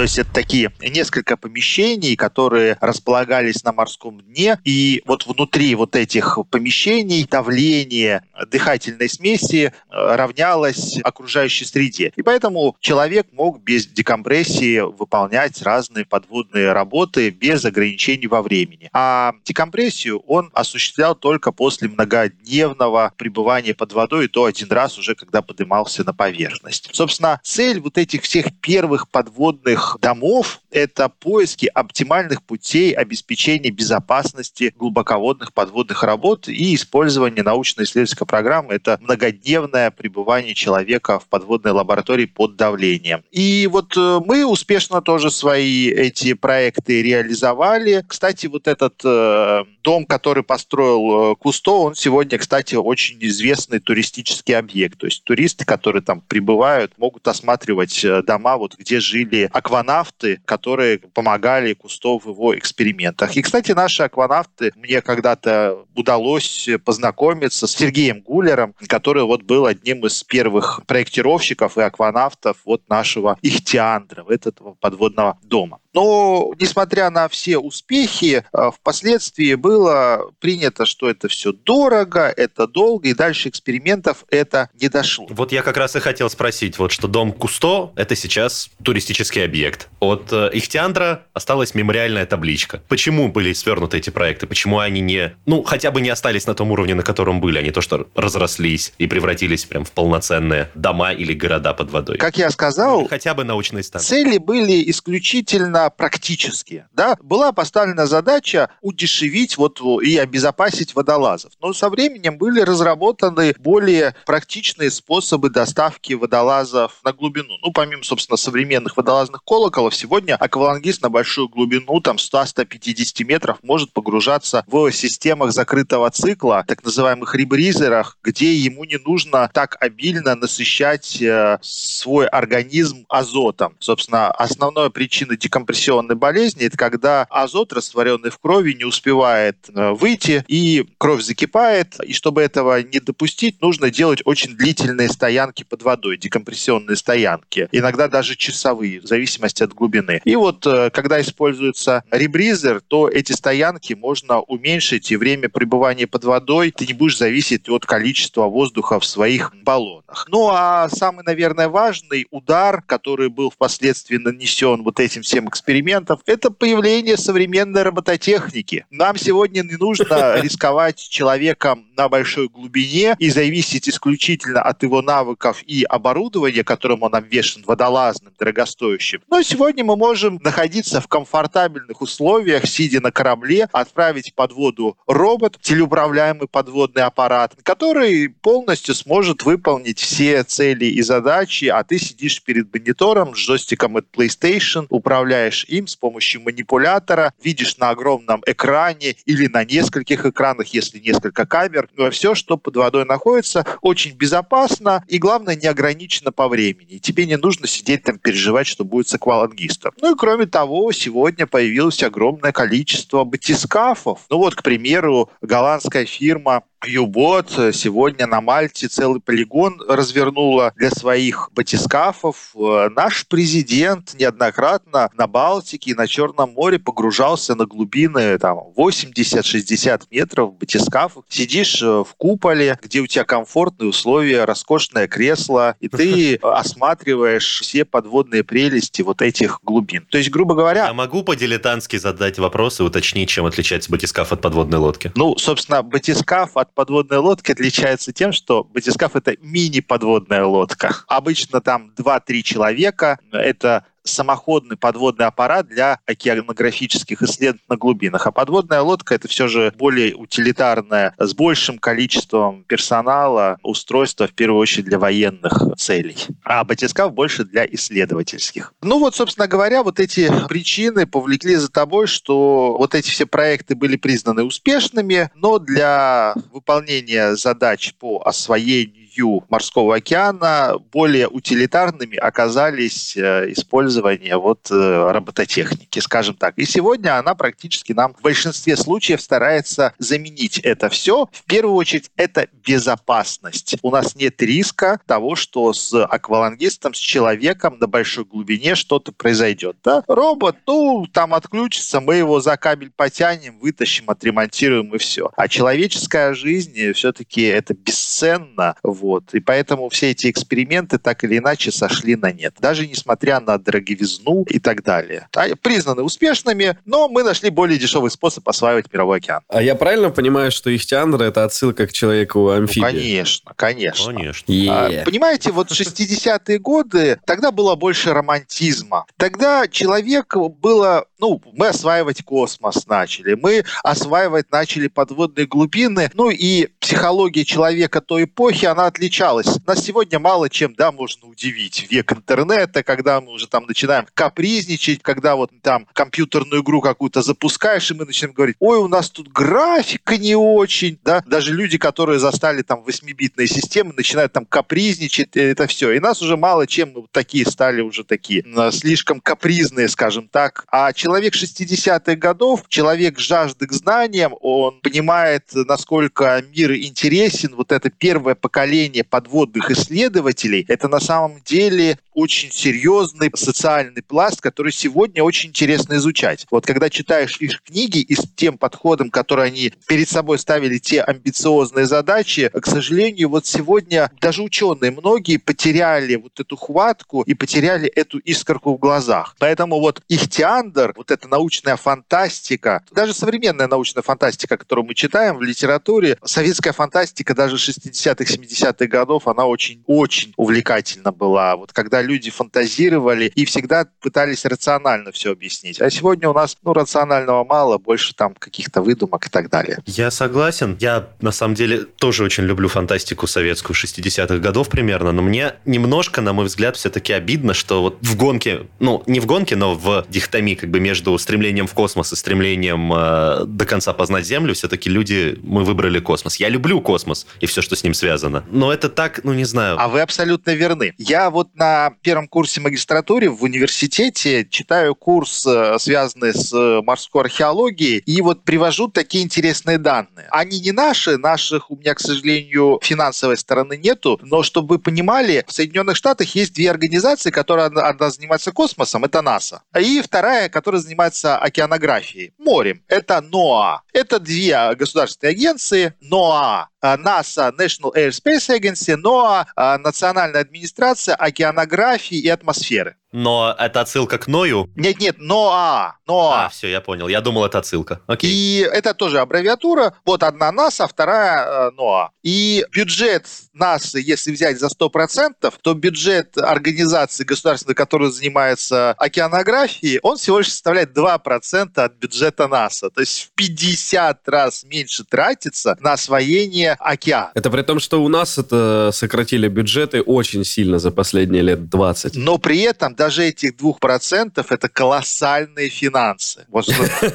То 0.00 0.04
есть 0.04 0.18
это 0.18 0.32
такие 0.32 0.72
несколько 0.80 1.36
помещений, 1.36 2.16
которые 2.16 2.78
располагались 2.80 3.62
на 3.64 3.72
морском 3.72 4.22
дне, 4.22 4.58
и 4.64 5.02
вот 5.04 5.26
внутри 5.26 5.74
вот 5.74 5.94
этих 5.94 6.38
помещений 6.48 7.26
давление 7.30 8.22
дыхательной 8.50 9.10
смеси 9.10 9.66
э, 9.66 9.70
равнялось 9.90 10.98
окружающей 11.04 11.66
среде. 11.66 12.14
И 12.16 12.22
поэтому 12.22 12.78
человек 12.80 13.26
мог 13.32 13.60
без 13.60 13.86
декомпрессии 13.88 14.78
выполнять 14.78 15.60
разные 15.60 16.06
подводные 16.06 16.72
работы 16.72 17.28
без 17.28 17.62
ограничений 17.66 18.26
во 18.26 18.40
времени. 18.40 18.88
А 18.94 19.34
декомпрессию 19.44 20.20
он 20.20 20.48
осуществлял 20.54 21.14
только 21.14 21.52
после 21.52 21.90
многодневного 21.90 23.12
пребывания 23.18 23.74
под 23.74 23.92
водой, 23.92 24.24
и 24.24 24.28
то 24.28 24.46
один 24.46 24.70
раз 24.70 24.96
уже, 24.96 25.14
когда 25.14 25.42
поднимался 25.42 26.04
на 26.04 26.14
поверхность. 26.14 26.88
Собственно, 26.94 27.38
цель 27.44 27.80
вот 27.80 27.98
этих 27.98 28.22
всех 28.22 28.46
первых 28.62 29.10
подводных 29.10 29.89
домов— 29.98 30.60
это 30.70 31.08
поиски 31.08 31.66
оптимальных 31.66 32.42
путей 32.42 32.92
обеспечения 32.92 33.70
безопасности 33.70 34.72
глубоководных 34.76 35.52
подводных 35.52 36.02
работ 36.02 36.48
и 36.48 36.74
использование 36.74 37.42
научно-исследовательской 37.42 38.26
программы. 38.26 38.74
Это 38.74 38.98
многодневное 39.00 39.90
пребывание 39.90 40.54
человека 40.54 41.18
в 41.18 41.26
подводной 41.26 41.72
лаборатории 41.72 42.26
под 42.26 42.56
давлением. 42.56 43.24
И 43.30 43.68
вот 43.70 43.96
э, 43.96 44.20
мы 44.24 44.44
успешно 44.44 45.02
тоже 45.02 45.30
свои 45.30 45.88
эти 45.88 46.34
проекты 46.34 47.02
реализовали. 47.02 48.04
Кстати, 48.06 48.46
вот 48.46 48.68
этот 48.68 49.00
э, 49.04 49.64
дом, 49.82 50.06
который 50.06 50.42
построил 50.42 51.32
э, 51.32 51.36
Кусто, 51.36 51.72
он 51.72 51.94
сегодня, 51.94 52.38
кстати, 52.38 52.74
очень 52.74 53.18
известный 53.20 53.80
туристический 53.80 54.56
объект. 54.56 54.98
То 54.98 55.06
есть 55.06 55.24
туристы, 55.24 55.64
которые 55.64 56.02
там 56.02 56.20
прибывают, 56.20 56.92
могут 56.98 57.26
осматривать 57.26 58.04
дома, 58.26 58.56
вот 58.56 58.76
где 58.76 59.00
жили 59.00 59.50
акванавты, 59.70 60.40
которые 60.44 60.98
помогали 60.98 61.74
Кусто 61.74 62.18
в 62.18 62.28
его 62.28 62.58
экспериментах. 62.58 63.36
И, 63.36 63.42
кстати, 63.42 63.70
наши 63.70 64.02
акванавты, 64.02 64.72
мне 64.74 65.00
когда-то 65.00 65.84
удалось 65.94 66.68
познакомиться 66.84 67.68
с 67.68 67.72
Сергеем 67.72 68.20
Гулером, 68.20 68.74
который 68.88 69.22
вот 69.22 69.42
был 69.42 69.66
одним 69.66 70.04
из 70.06 70.24
первых 70.24 70.80
проектировщиков 70.86 71.78
и 71.78 71.82
акванавтов 71.82 72.56
вот 72.64 72.88
нашего 72.88 73.38
Ихтиандра, 73.42 74.24
этого 74.28 74.74
подводного 74.80 75.38
дома. 75.42 75.78
Но, 75.92 76.52
несмотря 76.60 77.10
на 77.10 77.28
все 77.28 77.58
успехи, 77.58 78.44
э, 78.52 78.70
впоследствии 78.72 79.54
было 79.54 80.30
принято, 80.38 80.86
что 80.86 81.10
это 81.10 81.28
все 81.28 81.52
дорого, 81.52 82.32
это 82.36 82.66
долго, 82.68 83.08
и 83.08 83.14
дальше 83.14 83.48
экспериментов 83.48 84.24
это 84.30 84.70
не 84.80 84.88
дошло. 84.88 85.26
Вот 85.30 85.52
я 85.52 85.62
как 85.62 85.76
раз 85.76 85.96
и 85.96 86.00
хотел 86.00 86.30
спросить, 86.30 86.78
вот 86.78 86.92
что 86.92 87.08
дом 87.08 87.32
Кусто– 87.32 87.92
это 87.96 88.14
сейчас 88.14 88.70
туристический 88.84 89.44
объект. 89.44 89.59
От 90.00 90.32
э, 90.32 90.50
Ихтиандра 90.52 91.26
осталась 91.32 91.74
мемориальная 91.74 92.26
табличка. 92.26 92.82
Почему 92.88 93.28
были 93.28 93.52
свернуты 93.52 93.98
эти 93.98 94.10
проекты? 94.10 94.46
Почему 94.46 94.78
они 94.78 95.00
не, 95.00 95.36
ну, 95.46 95.62
хотя 95.62 95.90
бы 95.90 96.00
не 96.00 96.08
остались 96.08 96.46
на 96.46 96.54
том 96.54 96.70
уровне, 96.70 96.94
на 96.94 97.02
котором 97.02 97.40
были, 97.40 97.58
а 97.58 97.62
не 97.62 97.70
то, 97.70 97.80
что 97.80 98.08
разрослись 98.14 98.92
и 98.98 99.06
превратились 99.06 99.64
прям 99.64 99.84
в 99.84 99.92
полноценные 99.92 100.70
дома 100.74 101.12
или 101.12 101.34
города 101.34 101.74
под 101.74 101.90
водой? 101.90 102.18
Как 102.18 102.36
я 102.36 102.50
сказал, 102.50 103.02
ну, 103.02 103.08
хотя 103.08 103.34
бы 103.34 103.44
научные 103.44 103.82
станции. 103.82 104.08
Цели 104.08 104.38
были 104.38 104.90
исключительно 104.90 105.90
практические. 105.90 106.88
Да? 106.92 107.16
Была 107.20 107.52
поставлена 107.52 108.06
задача 108.06 108.70
удешевить 108.80 109.56
вот 109.56 109.80
и 110.02 110.16
обезопасить 110.16 110.94
водолазов. 110.94 111.52
Но 111.60 111.72
со 111.72 111.88
временем 111.88 112.38
были 112.38 112.60
разработаны 112.60 113.54
более 113.58 114.14
практичные 114.26 114.90
способы 114.90 115.50
доставки 115.50 116.14
водолазов 116.14 117.00
на 117.04 117.12
глубину. 117.12 117.54
Ну, 117.62 117.72
помимо, 117.72 118.02
собственно, 118.02 118.36
современных 118.36 118.96
водолазных 118.96 119.42
колоколов, 119.50 119.96
сегодня 119.96 120.36
аквалангист 120.36 121.02
на 121.02 121.10
большую 121.10 121.48
глубину, 121.48 122.00
там 122.00 122.18
100-150 122.18 123.24
метров, 123.24 123.58
может 123.64 123.92
погружаться 123.92 124.62
в 124.68 124.92
системах 124.92 125.50
закрытого 125.50 126.08
цикла, 126.12 126.64
так 126.68 126.84
называемых 126.84 127.34
ребризерах, 127.34 128.16
где 128.22 128.54
ему 128.54 128.84
не 128.84 128.96
нужно 129.04 129.50
так 129.52 129.76
обильно 129.80 130.36
насыщать 130.36 131.20
э, 131.20 131.58
свой 131.62 132.28
организм 132.28 133.06
азотом. 133.08 133.74
Собственно, 133.80 134.30
основная 134.30 134.88
причина 134.88 135.36
декомпрессионной 135.36 136.14
болезни– 136.14 136.62
это 136.66 136.76
когда 136.76 137.26
азот, 137.28 137.72
растворенный 137.72 138.30
в 138.30 138.38
крови, 138.38 138.74
не 138.74 138.84
успевает 138.84 139.56
э, 139.68 139.90
выйти, 139.90 140.44
и 140.46 140.86
кровь 140.96 141.22
закипает, 141.22 141.98
и 142.04 142.12
чтобы 142.12 142.42
этого 142.42 142.80
не 142.84 143.00
допустить, 143.00 143.60
нужно 143.60 143.90
делать 143.90 144.20
очень 144.24 144.56
длительные 144.56 145.08
стоянки 145.08 145.64
под 145.64 145.82
водой, 145.82 146.18
декомпрессионные 146.18 146.96
стоянки, 146.96 147.68
иногда 147.72 148.06
даже 148.06 148.36
часовые, 148.36 149.00
в 149.00 149.06
зависимости 149.06 149.39
от 149.40 149.74
глубины. 149.74 150.20
И 150.24 150.36
вот 150.36 150.66
э, 150.66 150.90
когда 150.90 151.20
используется 151.20 152.04
ребризер, 152.10 152.80
то 152.80 153.08
эти 153.08 153.32
стоянки 153.32 153.94
можно 153.94 154.40
уменьшить, 154.40 155.10
и 155.10 155.16
время 155.16 155.48
пребывания 155.48 156.06
под 156.06 156.24
водой 156.24 156.70
ты 156.70 156.86
не 156.86 156.92
будешь 156.92 157.18
зависеть 157.18 157.68
от 157.68 157.86
количества 157.86 158.46
воздуха 158.46 159.00
в 159.00 159.04
своих 159.04 159.54
баллонах. 159.62 160.26
Ну 160.28 160.48
а 160.50 160.88
самый, 160.88 161.24
наверное, 161.24 161.68
важный 161.68 162.26
удар, 162.30 162.82
который 162.82 163.28
был 163.28 163.50
впоследствии 163.50 164.16
нанесен 164.16 164.82
вот 164.82 165.00
этим 165.00 165.22
всем 165.22 165.48
экспериментом, 165.48 166.20
это 166.26 166.50
появление 166.50 167.16
современной 167.16 167.82
робототехники. 167.82 168.86
Нам 168.90 169.16
сегодня 169.16 169.62
не 169.62 169.76
нужно 169.76 170.40
рисковать 170.42 170.98
человеком 170.98 171.86
на 171.96 172.08
большой 172.08 172.48
глубине 172.48 173.16
и 173.18 173.30
зависеть 173.30 173.88
исключительно 173.88 174.62
от 174.62 174.82
его 174.82 175.02
навыков 175.02 175.62
и 175.66 175.84
оборудования, 175.84 176.64
которым 176.64 177.02
он 177.02 177.14
обвешен 177.14 177.62
водолазным, 177.66 178.32
дорогостоящим. 178.38 179.20
Но 179.30 179.42
сегодня 179.42 179.84
мы 179.84 179.96
можем 179.96 180.40
находиться 180.42 181.00
в 181.00 181.06
комфортабельных 181.06 182.02
условиях, 182.02 182.66
сидя 182.66 183.00
на 183.00 183.12
корабле, 183.12 183.68
отправить 183.70 184.34
под 184.34 184.50
воду 184.50 184.98
робот, 185.06 185.56
телеуправляемый 185.62 186.48
подводный 186.48 187.04
аппарат, 187.04 187.54
который 187.62 188.28
полностью 188.28 188.92
сможет 188.92 189.44
выполнить 189.44 190.00
все 190.00 190.42
цели 190.42 190.86
и 190.86 191.00
задачи, 191.02 191.66
а 191.66 191.84
ты 191.84 192.00
сидишь 192.00 192.42
перед 192.42 192.74
монитором 192.74 193.36
с 193.36 193.38
джойстиком 193.38 193.98
от 193.98 194.06
PlayStation, 194.10 194.86
управляешь 194.88 195.64
им 195.68 195.86
с 195.86 195.94
помощью 195.94 196.40
манипулятора, 196.40 197.32
видишь 197.40 197.78
на 197.78 197.90
огромном 197.90 198.42
экране 198.46 199.14
или 199.26 199.46
на 199.46 199.64
нескольких 199.64 200.26
экранах, 200.26 200.66
если 200.74 200.98
несколько 200.98 201.46
камер, 201.46 201.88
все, 202.10 202.34
что 202.34 202.56
под 202.56 202.76
водой 202.76 203.04
находится, 203.04 203.64
очень 203.80 204.16
безопасно 204.16 205.04
и, 205.06 205.18
главное, 205.18 205.54
не 205.54 205.68
ограничено 205.68 206.32
по 206.32 206.48
времени. 206.48 206.98
Тебе 206.98 207.26
не 207.26 207.36
нужно 207.36 207.68
сидеть 207.68 208.02
там 208.02 208.18
переживать, 208.18 208.66
что 208.66 208.84
будет 208.84 209.08
с 209.08 209.19
аквалангистом. 209.20 209.92
Ну 210.00 210.14
и 210.14 210.16
кроме 210.16 210.46
того, 210.46 210.90
сегодня 210.92 211.46
появилось 211.46 212.02
огромное 212.02 212.52
количество 212.52 213.24
батискафов. 213.24 214.20
Ну 214.30 214.38
вот, 214.38 214.54
к 214.54 214.62
примеру, 214.62 215.30
голландская 215.42 216.06
фирма 216.06 216.62
Юбот 216.86 217.50
сегодня 217.74 218.26
на 218.26 218.40
Мальте 218.40 218.88
целый 218.88 219.20
полигон 219.20 219.82
развернула 219.86 220.72
для 220.76 220.90
своих 220.90 221.50
батискафов. 221.54 222.54
Наш 222.54 223.26
президент 223.26 224.14
неоднократно 224.14 225.10
на 225.14 225.26
Балтике 225.26 225.90
и 225.90 225.94
на 225.94 226.06
Черном 226.06 226.52
море 226.52 226.78
погружался 226.78 227.54
на 227.54 227.66
глубины 227.66 228.38
там, 228.38 228.58
80-60 228.76 230.02
метров 230.10 230.50
в 230.50 230.58
батискафах. 230.58 231.24
Сидишь 231.28 231.82
э, 231.82 231.86
в 231.86 232.14
куполе, 232.16 232.78
где 232.82 233.00
у 233.00 233.06
тебя 233.06 233.24
комфортные 233.24 233.90
условия, 233.90 234.44
роскошное 234.44 235.06
кресло, 235.06 235.76
и 235.80 235.88
ты 235.88 236.36
осматриваешь 236.42 237.60
все 237.60 237.84
подводные 237.84 238.42
прелести 238.42 239.02
вот 239.02 239.20
этих 239.20 239.60
глубин. 239.62 240.06
То 240.10 240.18
есть, 240.18 240.30
грубо 240.30 240.54
говоря... 240.54 240.86
Я 240.86 240.94
могу 240.94 241.22
по-дилетантски 241.22 241.96
задать 241.96 242.38
вопрос 242.38 242.80
и 242.80 242.82
уточнить, 242.82 243.28
чем 243.28 243.44
отличается 243.44 243.90
батискаф 243.90 244.32
от 244.32 244.40
подводной 244.40 244.78
лодки? 244.78 245.12
Ну, 245.14 245.36
собственно, 245.36 245.82
батискаф 245.82 246.56
от 246.56 246.69
подводной 246.74 247.18
лодки 247.18 247.52
отличается 247.52 248.12
тем, 248.12 248.32
что 248.32 248.64
батискаф— 248.64 249.14
это 249.16 249.36
мини-подводная 249.40 250.44
лодка. 250.44 250.94
Обычно 251.08 251.60
там 251.60 251.92
2-3 251.96 252.42
человека. 252.42 253.18
Это 253.32 253.86
самоходный 254.04 254.76
подводный 254.76 255.26
аппарат 255.26 255.68
для 255.68 255.98
океанографических 256.06 257.22
исследований 257.22 257.64
на 257.68 257.76
глубинах. 257.76 258.26
А 258.26 258.32
подводная 258.32 258.80
лодка 258.80 259.14
это 259.14 259.28
все 259.28 259.48
же 259.48 259.72
более 259.76 260.14
утилитарная, 260.14 261.14
с 261.18 261.34
большим 261.34 261.78
количеством 261.78 262.64
персонала, 262.64 263.58
устройства, 263.62 264.26
в 264.26 264.32
первую 264.32 264.60
очередь, 264.60 264.86
для 264.86 264.98
военных 264.98 265.76
целей. 265.76 266.16
А 266.44 266.64
батискаф 266.64 267.12
больше 267.12 267.44
для 267.44 267.66
исследовательских. 267.66 268.72
Ну 268.82 268.98
вот, 268.98 269.14
собственно 269.14 269.46
говоря, 269.46 269.82
вот 269.82 270.00
эти 270.00 270.30
причины 270.48 271.06
повлекли 271.06 271.56
за 271.56 271.70
тобой, 271.70 272.06
что 272.06 272.76
вот 272.78 272.94
эти 272.94 273.10
все 273.10 273.26
проекты 273.26 273.74
были 273.74 273.96
признаны 273.96 274.44
успешными, 274.44 275.30
но 275.34 275.58
для 275.58 276.34
выполнения 276.52 277.34
задач 277.34 277.94
по 277.98 278.22
освоению 278.24 279.09
дну 279.20 279.44
морского 279.48 279.96
океана 279.96 280.76
более 280.92 281.28
утилитарными 281.28 282.16
оказались 282.16 283.16
э, 283.16 283.52
использование 283.52 284.36
вот 284.36 284.70
э, 284.70 285.10
робототехники, 285.12 285.98
скажем 286.00 286.34
так. 286.34 286.58
И 286.58 286.64
сегодня 286.64 287.18
она 287.18 287.34
практически 287.34 287.92
нам 287.92 288.14
в 288.14 288.22
большинстве 288.22 288.76
случаев 288.76 289.20
старается 289.20 289.94
заменить 289.98 290.58
это 290.58 290.88
все. 290.88 291.28
В 291.32 291.44
первую 291.44 291.76
очередь 291.76 292.10
это 292.16 292.48
безопасность. 292.66 293.76
У 293.82 293.90
нас 293.90 294.16
нет 294.16 294.40
риска 294.42 295.00
того, 295.06 295.36
что 295.36 295.72
с 295.72 296.04
аквалангистом, 296.04 296.94
с 296.94 296.98
человеком 296.98 297.78
на 297.78 297.86
большой 297.86 298.24
глубине 298.24 298.74
что-то 298.74 299.12
произойдет. 299.12 299.76
Да? 299.84 300.02
Робот, 300.06 300.56
ну, 300.66 301.06
там 301.12 301.34
отключится, 301.34 302.00
мы 302.00 302.16
его 302.16 302.40
за 302.40 302.56
кабель 302.56 302.90
потянем, 302.94 303.58
вытащим, 303.58 304.10
отремонтируем 304.10 304.94
и 304.94 304.98
все. 304.98 305.30
А 305.36 305.48
человеческая 305.48 306.34
жизнь 306.34 306.92
все-таки 306.92 307.42
это 307.42 307.74
бесценно. 307.74 308.76
Вот. 308.82 309.09
И 309.32 309.40
поэтому 309.40 309.88
все 309.88 310.10
эти 310.10 310.30
эксперименты 310.30 310.98
так 310.98 311.24
или 311.24 311.38
иначе 311.38 311.70
сошли 311.72 312.16
на 312.16 312.32
нет. 312.32 312.54
Даже 312.60 312.86
несмотря 312.86 313.40
на 313.40 313.58
дороговизну 313.58 314.44
и 314.48 314.58
так 314.58 314.82
далее. 314.82 315.28
Признаны 315.62 316.02
успешными, 316.02 316.78
но 316.84 317.08
мы 317.08 317.22
нашли 317.22 317.50
более 317.50 317.78
дешевый 317.78 318.10
способ 318.10 318.48
осваивать 318.48 318.92
мировой 318.92 319.18
океан. 319.18 319.42
А 319.48 319.62
я 319.62 319.74
правильно 319.74 320.10
понимаю, 320.10 320.50
что 320.50 320.74
Ихтиандр— 320.74 321.22
это 321.24 321.44
отсылка 321.44 321.86
к 321.86 321.92
человеку 321.92 322.50
амфибии? 322.50 322.80
Ну, 322.80 322.86
конечно, 322.86 323.52
конечно. 323.56 324.12
Конечно. 324.12 324.52
Yeah. 324.52 325.02
А, 325.02 325.04
понимаете, 325.04 325.52
вот 325.52 325.70
60-е 325.70 326.58
годы, 326.58 327.18
тогда 327.26 327.50
было 327.50 327.74
больше 327.74 328.12
романтизма. 328.12 329.06
Тогда 329.16 329.66
человек 329.68 330.36
было, 330.36 331.04
ну, 331.18 331.40
мы 331.52 331.68
осваивать 331.68 332.22
космос 332.24 332.86
начали, 332.86 333.34
мы 333.34 333.64
осваивать 333.82 334.50
начали 334.50 334.88
подводные 334.88 335.46
глубины, 335.46 336.10
ну 336.14 336.30
и 336.30 336.68
психология 336.78 337.44
человека 337.44 338.00
той 338.00 338.24
эпохи, 338.24 338.66
она 338.66 338.86
отличалась. 338.90 339.58
Нас 339.66 339.84
сегодня 339.84 340.18
мало 340.18 340.50
чем, 340.50 340.74
да, 340.74 340.92
можно 340.92 341.28
удивить. 341.28 341.86
Век 341.90 342.12
интернета, 342.12 342.82
когда 342.82 343.20
мы 343.20 343.32
уже 343.32 343.46
там 343.46 343.64
начинаем 343.66 344.06
капризничать, 344.12 345.00
когда 345.02 345.36
вот 345.36 345.50
там 345.62 345.86
компьютерную 345.92 346.62
игру 346.62 346.80
какую-то 346.80 347.22
запускаешь, 347.22 347.90
и 347.90 347.94
мы 347.94 348.04
начинаем 348.04 348.34
говорить, 348.34 348.56
ой, 348.58 348.78
у 348.78 348.88
нас 348.88 349.10
тут 349.10 349.28
графика 349.28 350.18
не 350.18 350.34
очень, 350.34 350.98
да, 351.04 351.22
даже 351.26 351.54
люди, 351.54 351.78
которые 351.78 352.18
застали 352.18 352.62
там 352.62 352.84
8-битные 352.84 353.46
системы, 353.46 353.92
начинают 353.96 354.32
там 354.32 354.44
капризничать, 354.44 355.36
это 355.36 355.66
все. 355.66 355.92
И 355.92 356.00
нас 356.00 356.20
уже 356.20 356.36
мало 356.36 356.66
чем 356.66 356.92
мы 356.92 357.02
вот 357.02 357.12
такие 357.12 357.46
стали 357.46 357.80
уже 357.80 358.04
такие, 358.04 358.44
слишком 358.72 359.20
капризные, 359.20 359.88
скажем 359.88 360.28
так. 360.28 360.64
А 360.70 360.92
человек 360.92 361.34
60-х 361.34 362.16
годов, 362.16 362.64
человек 362.68 363.18
жажды 363.18 363.66
к 363.66 363.72
знаниям, 363.72 364.34
он 364.40 364.80
понимает, 364.80 365.44
насколько 365.54 366.42
мир 366.54 366.74
интересен, 366.74 367.54
вот 367.54 367.70
это 367.72 367.90
первое 367.90 368.34
поколение 368.34 368.79
подводных 369.08 369.70
исследователей, 369.70 370.64
это 370.68 370.88
на 370.88 371.00
самом 371.00 371.40
деле 371.44 371.98
очень 372.14 372.50
серьезный 372.50 373.30
социальный 373.34 374.02
пласт, 374.02 374.40
который 374.40 374.72
сегодня 374.72 375.22
очень 375.22 375.50
интересно 375.50 375.94
изучать. 375.94 376.46
Вот 376.50 376.66
когда 376.66 376.90
читаешь 376.90 377.36
их 377.40 377.62
книги 377.62 377.98
и 377.98 378.14
с 378.14 378.24
тем 378.34 378.58
подходом, 378.58 379.10
который 379.10 379.46
они 379.46 379.72
перед 379.86 380.08
собой 380.08 380.38
ставили, 380.38 380.78
те 380.78 381.02
амбициозные 381.02 381.86
задачи, 381.86 382.50
к 382.52 382.66
сожалению, 382.66 383.28
вот 383.28 383.46
сегодня 383.46 384.10
даже 384.20 384.42
ученые 384.42 384.90
многие 384.90 385.36
потеряли 385.36 386.16
вот 386.16 386.38
эту 386.40 386.56
хватку 386.56 387.22
и 387.22 387.34
потеряли 387.34 387.88
эту 387.88 388.18
искорку 388.18 388.74
в 388.74 388.78
глазах. 388.78 389.36
Поэтому 389.38 389.80
вот 389.80 390.02
Ихтиандр, 390.08 390.92
вот 390.96 391.10
эта 391.10 391.28
научная 391.28 391.76
фантастика, 391.76 392.82
даже 392.90 393.14
современная 393.14 393.68
научная 393.68 394.02
фантастика, 394.02 394.56
которую 394.56 394.86
мы 394.86 394.94
читаем 394.94 395.36
в 395.36 395.42
литературе, 395.42 396.18
советская 396.24 396.72
фантастика 396.72 397.34
даже 397.34 397.56
60-х, 397.56 398.24
70-х 398.24 398.86
годов, 398.86 399.28
она 399.28 399.46
очень-очень 399.46 400.34
увлекательна 400.36 401.12
была. 401.12 401.56
Вот 401.56 401.72
когда 401.72 401.99
когда 402.00 402.02
люди 402.02 402.30
фантазировали 402.30 403.32
и 403.34 403.44
всегда 403.44 403.86
пытались 404.00 404.44
рационально 404.44 405.12
все 405.12 405.32
объяснить. 405.32 405.80
А 405.80 405.90
сегодня 405.90 406.28
у 406.28 406.32
нас 406.32 406.56
ну, 406.64 406.72
рационального 406.72 407.44
мало, 407.44 407.78
больше 407.78 408.14
там 408.14 408.34
каких-то 408.34 408.82
выдумок 408.82 409.26
и 409.26 409.30
так 409.30 409.50
далее. 409.50 409.78
Я 409.86 410.10
согласен. 410.10 410.76
Я, 410.80 411.08
на 411.20 411.32
самом 411.32 411.54
деле, 411.54 411.84
тоже 411.84 412.24
очень 412.24 412.44
люблю 412.44 412.68
фантастику 412.68 413.26
советскую 413.26 413.76
60-х 413.76 414.38
годов 414.38 414.68
примерно, 414.68 415.12
но 415.12 415.22
мне 415.22 415.54
немножко, 415.64 416.20
на 416.20 416.32
мой 416.32 416.46
взгляд, 416.46 416.76
все-таки 416.76 417.12
обидно, 417.12 417.54
что 417.54 417.82
вот 417.82 417.98
в 418.00 418.16
гонке, 418.16 418.66
ну, 418.78 419.02
не 419.06 419.20
в 419.20 419.26
гонке, 419.26 419.56
но 419.56 419.74
в 419.74 420.06
дихотомии 420.08 420.54
как 420.54 420.70
бы 420.70 420.80
между 420.80 421.16
стремлением 421.18 421.66
в 421.66 421.74
космос 421.74 422.12
и 422.12 422.16
стремлением 422.16 422.92
э, 422.92 423.44
до 423.46 423.66
конца 423.66 423.92
познать 423.92 424.26
Землю, 424.26 424.54
все-таки 424.54 424.90
люди, 424.90 425.38
мы 425.42 425.64
выбрали 425.64 426.00
космос. 426.00 426.36
Я 426.36 426.48
люблю 426.48 426.80
космос 426.80 427.26
и 427.40 427.46
все, 427.46 427.62
что 427.62 427.76
с 427.76 427.84
ним 427.84 427.94
связано. 427.94 428.44
Но 428.50 428.72
это 428.72 428.88
так, 428.88 429.20
ну, 429.24 429.32
не 429.32 429.44
знаю. 429.44 429.76
А 429.78 429.88
вы 429.88 430.00
абсолютно 430.00 430.54
верны. 430.54 430.94
Я 430.98 431.30
вот 431.30 431.54
на 431.54 431.89
первом 431.96 432.28
курсе 432.28 432.60
магистратуры 432.60 433.30
в 433.30 433.42
университете 433.42 434.46
читаю 434.48 434.94
курс, 434.94 435.46
э, 435.46 435.78
связанный 435.78 436.32
с 436.32 436.52
э, 436.52 436.82
морской 436.82 437.22
археологией, 437.22 438.02
и 438.06 438.20
вот 438.22 438.44
привожу 438.44 438.88
такие 438.88 439.22
интересные 439.24 439.78
данные. 439.78 440.26
Они 440.30 440.60
не 440.60 440.72
наши, 440.72 441.18
наших 441.18 441.70
у 441.70 441.76
меня, 441.76 441.94
к 441.94 442.00
сожалению, 442.00 442.80
финансовой 442.82 443.36
стороны 443.36 443.76
нету, 443.76 444.18
но 444.22 444.42
чтобы 444.42 444.76
вы 444.76 444.78
понимали, 444.78 445.44
в 445.46 445.52
Соединенных 445.52 445.96
Штатах 445.96 446.34
есть 446.34 446.54
две 446.54 446.70
организации, 446.70 447.30
которые 447.30 447.66
одна 447.66 448.10
занимается 448.10 448.52
космосом, 448.52 449.04
это 449.04 449.22
НАСА, 449.22 449.62
и 449.78 450.00
вторая, 450.02 450.48
которая 450.48 450.80
занимается 450.80 451.36
океанографией, 451.36 452.32
морем, 452.38 452.82
это 452.88 453.20
НОА. 453.20 453.82
Это 453.92 454.18
две 454.18 454.74
государственные 454.74 455.32
агенции, 455.32 455.94
НОА 456.00 456.69
НАСА, 456.82 457.52
National 457.58 457.94
Airspace 457.94 458.48
Agency, 458.58 458.96
НОА, 458.96 459.46
Национальная 459.78 460.40
администрация 460.40 461.14
океанографии 461.14 462.18
и 462.18 462.28
атмосферы. 462.28 462.96
Но 463.12 463.54
это 463.58 463.80
отсылка 463.80 464.18
к 464.18 464.28
Ною? 464.28 464.70
Нет-нет, 464.76 465.18
НОА. 465.18 465.96
НОА. 466.06 466.46
А, 466.46 466.48
все, 466.48 466.68
я 466.68 466.80
понял. 466.80 467.08
Я 467.08 467.20
думал, 467.20 467.44
это 467.44 467.58
отсылка. 467.58 468.00
Окей. 468.06 468.30
И 468.30 468.58
это 468.60 468.94
тоже 468.94 469.20
аббревиатура. 469.20 469.94
Вот 470.04 470.22
одна 470.22 470.52
НАСА, 470.52 470.86
вторая 470.86 471.68
э, 471.68 471.70
НОА. 471.72 472.10
И 472.22 472.64
бюджет 472.72 473.26
НАСА, 473.52 473.98
если 473.98 474.32
взять 474.32 474.60
за 474.60 474.66
100%, 474.66 475.52
то 475.60 475.74
бюджет 475.74 476.38
организации 476.38 477.24
государственной, 477.24 477.74
которая 477.74 478.10
занимается 478.10 478.92
океанографией, 478.92 479.98
он 480.02 480.16
всего 480.16 480.38
лишь 480.38 480.50
составляет 480.50 480.96
2% 480.96 481.70
от 481.74 481.92
бюджета 481.94 482.46
НАСА. 482.46 482.90
То 482.90 483.00
есть 483.00 483.30
в 483.30 483.34
50 483.34 484.28
раз 484.28 484.64
меньше 484.64 485.04
тратится 485.04 485.76
на 485.80 485.94
освоение 485.94 486.76
океана. 486.78 487.32
Это 487.34 487.50
при 487.50 487.62
том, 487.62 487.80
что 487.80 488.02
у 488.02 488.08
нас 488.08 488.38
это 488.38 488.90
сократили 488.92 489.48
бюджеты 489.48 490.00
очень 490.00 490.44
сильно 490.44 490.78
за 490.78 490.90
последние 490.90 491.42
лет 491.42 491.68
20. 491.68 492.14
Но 492.16 492.38
при 492.38 492.60
этом 492.60 492.94
даже 493.00 493.24
этих 493.24 493.54
2% 493.56 494.46
это 494.50 494.68
колоссальные 494.68 495.70
финансы. 495.70 496.44
Вот, 496.48 496.66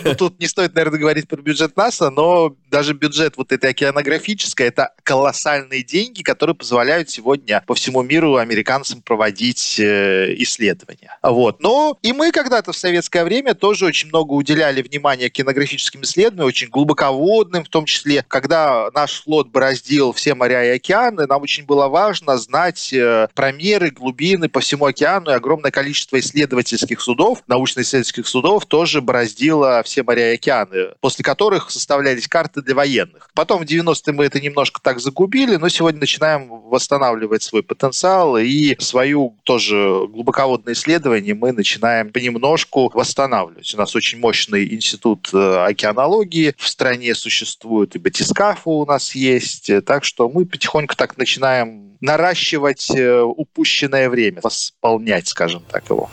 ну, 0.04 0.16
тут 0.16 0.40
не 0.40 0.48
стоит, 0.48 0.74
наверное, 0.74 1.00
говорить 1.00 1.28
про 1.28 1.40
бюджет 1.40 1.78
НАСА, 1.78 2.10
но 2.10 2.56
даже 2.76 2.94
бюджет 2.94 3.38
вот 3.38 3.54
этой 3.54 3.70
океанографической 3.70 4.68
это 4.68 4.92
колоссальные 5.04 5.82
деньги, 5.82 6.24
которые 6.24 6.58
позволяют 6.58 7.10
сегодня 7.10 7.64
по 7.66 7.74
всему 7.74 8.04
миру 8.04 8.36
американцам 8.36 9.02
проводить 9.02 9.80
э, 9.80 10.34
исследования. 10.40 11.18
Вот. 11.24 11.62
Но 11.62 11.98
и 12.02 12.12
мы 12.12 12.34
когда-то 12.34 12.74
в 12.74 12.78
советское 12.78 13.24
время 13.24 13.54
тоже 13.54 13.86
очень 13.86 14.10
много 14.10 14.34
уделяли 14.34 14.82
внимания 14.82 15.28
океанографическим 15.28 16.02
исследованиям, 16.02 16.48
очень 16.48 16.68
глубоководным, 16.68 17.64
в 17.64 17.70
том 17.70 17.86
числе, 17.86 18.26
когда 18.28 18.90
наш 18.94 19.24
флот 19.24 19.48
бороздил 19.48 20.12
все 20.12 20.36
моря 20.36 20.66
и 20.66 20.76
океаны, 20.76 21.28
нам 21.28 21.44
очень 21.44 21.64
было 21.64 21.88
важно 21.88 22.38
знать 22.38 22.92
э, 22.92 23.30
промеры, 23.36 23.90
глубины 23.90 24.50
по 24.50 24.60
всему 24.60 24.84
океану, 24.84 25.32
и 25.32 25.34
огромное 25.34 25.72
количество 25.72 26.20
исследовательских 26.20 27.00
судов, 27.00 27.42
научно-исследовательских 27.48 28.28
судов 28.28 28.66
тоже 28.66 29.00
бороздило 29.00 29.82
все 29.84 30.04
моря 30.04 30.34
и 30.34 30.36
океаны, 30.36 30.90
после 31.00 31.24
которых 31.24 31.72
составлялись 31.72 32.28
карты 32.28 32.65
для 32.66 32.76
военных. 32.76 33.30
Потом 33.34 33.62
в 33.62 33.66
90-е 33.66 34.14
мы 34.14 34.26
это 34.26 34.42
немножко 34.42 34.82
так 34.82 35.00
загубили, 35.00 35.56
но 35.56 35.70
сегодня 35.70 36.02
начинаем 36.02 36.48
восстанавливать 36.48 37.44
свой 37.44 37.64
потенциал 37.64 38.38
и 38.38 38.76
свою 38.80 39.38
тоже 39.44 39.76
глубоководное 40.10 40.74
исследование 40.74 41.34
мы 41.34 41.52
начинаем 41.52 42.12
понемножку 42.12 42.92
восстанавливать. 42.94 43.74
У 43.74 43.78
нас 43.78 43.96
очень 43.96 44.20
мощный 44.20 44.74
институт 44.74 45.30
э, 45.34 45.66
океанологии 45.66 46.54
в 46.58 46.68
стране 46.68 47.16
существует, 47.16 47.96
и 47.96 48.00
батискафы 48.00 48.70
у 48.70 48.86
нас 48.86 49.16
есть, 49.16 49.72
так 49.86 50.04
что 50.04 50.28
мы 50.30 50.46
потихоньку 50.46 50.96
так 50.96 51.18
начинаем 51.18 51.96
наращивать 52.02 52.90
э, 52.92 53.22
упущенное 53.22 54.10
время, 54.10 54.40
восполнять, 54.42 55.28
скажем 55.28 55.64
так, 55.70 55.90
его. 55.90 56.10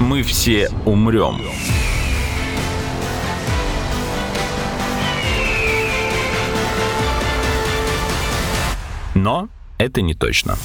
Мы 0.00 0.22
все 0.22 0.68
умрем. 0.84 1.40
Но 9.14 9.48
это 9.78 10.00
не 10.00 10.14
точно. 10.14 10.56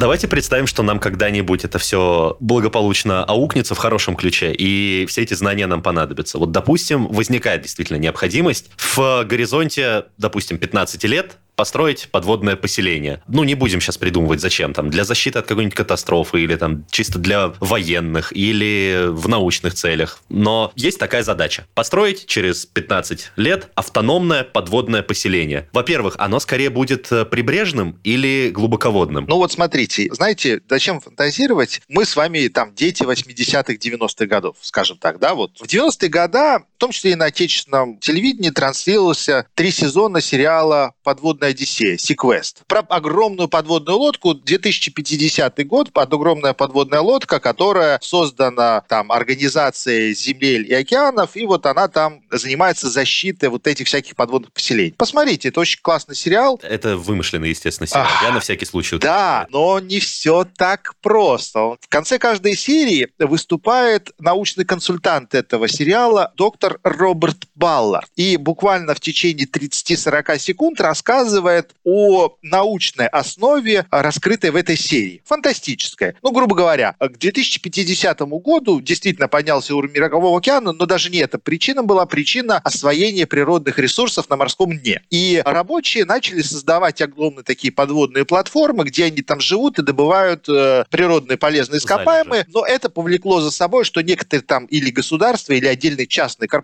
Давайте 0.00 0.28
представим, 0.28 0.66
что 0.66 0.82
нам 0.82 0.98
когда-нибудь 0.98 1.64
это 1.64 1.78
все 1.78 2.36
благополучно 2.40 3.22
аукнется 3.22 3.74
в 3.74 3.78
хорошем 3.78 4.16
ключе, 4.16 4.50
и 4.50 5.04
все 5.06 5.20
эти 5.22 5.34
знания 5.34 5.66
нам 5.66 5.82
понадобятся. 5.82 6.38
Вот, 6.38 6.52
допустим, 6.52 7.06
возникает 7.08 7.60
действительно 7.60 7.98
необходимость 7.98 8.70
в 8.78 9.24
горизонте, 9.24 10.06
допустим, 10.16 10.56
15 10.56 11.04
лет 11.04 11.36
построить 11.56 12.08
подводное 12.10 12.56
поселение. 12.56 13.22
Ну, 13.28 13.44
не 13.44 13.54
будем 13.54 13.80
сейчас 13.80 13.98
придумывать, 13.98 14.40
зачем 14.40 14.74
там, 14.74 14.90
для 14.90 15.04
защиты 15.04 15.38
от 15.38 15.46
какой-нибудь 15.46 15.74
катастрофы 15.74 16.40
или 16.42 16.56
там 16.56 16.84
чисто 16.90 17.18
для 17.18 17.52
военных 17.60 18.32
или 18.34 19.06
в 19.08 19.28
научных 19.28 19.74
целях. 19.74 20.20
Но 20.28 20.72
есть 20.76 20.98
такая 20.98 21.22
задача. 21.22 21.66
Построить 21.74 22.26
через 22.26 22.66
15 22.66 23.32
лет 23.36 23.68
автономное 23.74 24.44
подводное 24.44 25.02
поселение. 25.02 25.68
Во-первых, 25.72 26.14
оно 26.18 26.40
скорее 26.40 26.70
будет 26.70 27.10
э, 27.12 27.24
прибрежным 27.24 27.98
или 28.04 28.50
глубоководным? 28.50 29.26
Ну 29.28 29.36
вот 29.36 29.52
смотрите, 29.52 30.08
знаете, 30.12 30.60
зачем 30.68 31.00
фантазировать? 31.00 31.80
Мы 31.88 32.04
с 32.04 32.16
вами 32.16 32.48
там 32.48 32.74
дети 32.74 33.02
80-х, 33.02 33.74
90-х 33.74 34.26
годов, 34.26 34.56
скажем 34.60 34.98
так, 34.98 35.18
да, 35.18 35.34
вот. 35.34 35.58
В 35.58 35.64
90-е 35.64 36.08
годы, 36.08 36.64
в 36.80 36.88
том 36.88 36.92
числе 36.92 37.12
и 37.12 37.14
на 37.14 37.26
отечественном 37.26 37.98
телевидении, 37.98 38.48
транслировался 38.48 39.46
три 39.54 39.70
сезона 39.70 40.22
сериала 40.22 40.94
«Подводная 41.02 41.50
Одиссея, 41.50 41.98
Sequest. 41.98 42.62
Про 42.66 42.80
огромную 42.88 43.50
подводную 43.50 43.98
лодку, 43.98 44.32
2050 44.32 45.66
год, 45.66 45.92
под 45.92 46.10
огромная 46.10 46.54
подводная 46.54 47.00
лодка, 47.00 47.38
которая 47.38 47.98
создана 48.00 48.80
там 48.88 49.12
организацией 49.12 50.14
земель 50.14 50.70
и 50.70 50.72
океанов, 50.72 51.36
и 51.36 51.44
вот 51.44 51.66
она 51.66 51.86
там 51.88 52.22
занимается 52.30 52.88
защитой 52.88 53.50
вот 53.50 53.66
этих 53.66 53.86
всяких 53.86 54.16
подводных 54.16 54.50
поселений. 54.50 54.94
Посмотрите, 54.96 55.48
это 55.48 55.60
очень 55.60 55.80
классный 55.82 56.16
сериал. 56.16 56.58
Это 56.62 56.96
вымышленный, 56.96 57.50
естественно, 57.50 57.88
сериал. 57.88 58.06
Ах, 58.08 58.22
Я 58.22 58.32
на 58.32 58.40
всякий 58.40 58.64
случай. 58.64 58.96
Да, 58.96 59.46
но 59.50 59.80
не 59.80 60.00
все 60.00 60.46
так 60.56 60.94
просто. 61.02 61.76
В 61.78 61.88
конце 61.90 62.18
каждой 62.18 62.56
серии 62.56 63.08
выступает 63.18 64.12
научный 64.18 64.64
консультант 64.64 65.34
этого 65.34 65.68
сериала, 65.68 66.32
доктор 66.36 66.69
Роберт 66.82 67.46
Баллард. 67.54 68.08
И 68.16 68.36
буквально 68.36 68.94
в 68.94 69.00
течение 69.00 69.46
30-40 69.46 70.38
секунд 70.38 70.80
рассказывает, 70.80 71.00
рассказывает 71.20 71.70
о 71.84 72.36
научной 72.42 73.06
основе, 73.06 73.86
раскрытой 73.90 74.50
в 74.50 74.56
этой 74.56 74.76
серии. 74.76 75.22
Фантастическая. 75.24 76.14
Ну, 76.22 76.32
грубо 76.32 76.54
говоря, 76.54 76.94
к 76.98 77.18
2050 77.18 78.20
году 78.20 78.80
действительно 78.80 79.28
поднялся 79.28 79.74
уровень 79.74 79.94
Мирового 79.94 80.38
океана, 80.38 80.72
но 80.72 80.86
даже 80.86 81.10
не 81.10 81.18
эта 81.18 81.38
причина 81.38 81.82
была 81.82 82.06
причина 82.06 82.58
освоения 82.58 83.26
природных 83.26 83.78
ресурсов 83.78 84.28
на 84.30 84.36
морском 84.36 84.76
дне. 84.76 85.02
И 85.10 85.42
рабочие 85.44 86.04
начали 86.04 86.42
создавать 86.42 87.00
огромные 87.00 87.44
такие 87.44 87.72
подводные 87.72 88.24
платформы, 88.24 88.84
где 88.84 89.04
они 89.04 89.22
там 89.22 89.40
живут 89.40 89.78
и 89.78 89.82
добывают 89.82 90.48
э, 90.48 90.84
природные 90.90 91.38
полезные 91.38 91.78
ископаемые, 91.78 92.46
но 92.48 92.64
это 92.64 92.88
повлекло 92.88 93.40
за 93.40 93.50
собой, 93.50 93.84
что 93.84 94.00
некоторые 94.02 94.42
там 94.44 94.66
или 94.66 94.90
государства, 94.90 95.52
или 95.52 95.66
отдельные 95.66 96.06
частные 96.06 96.48
корпорации, 96.48 96.59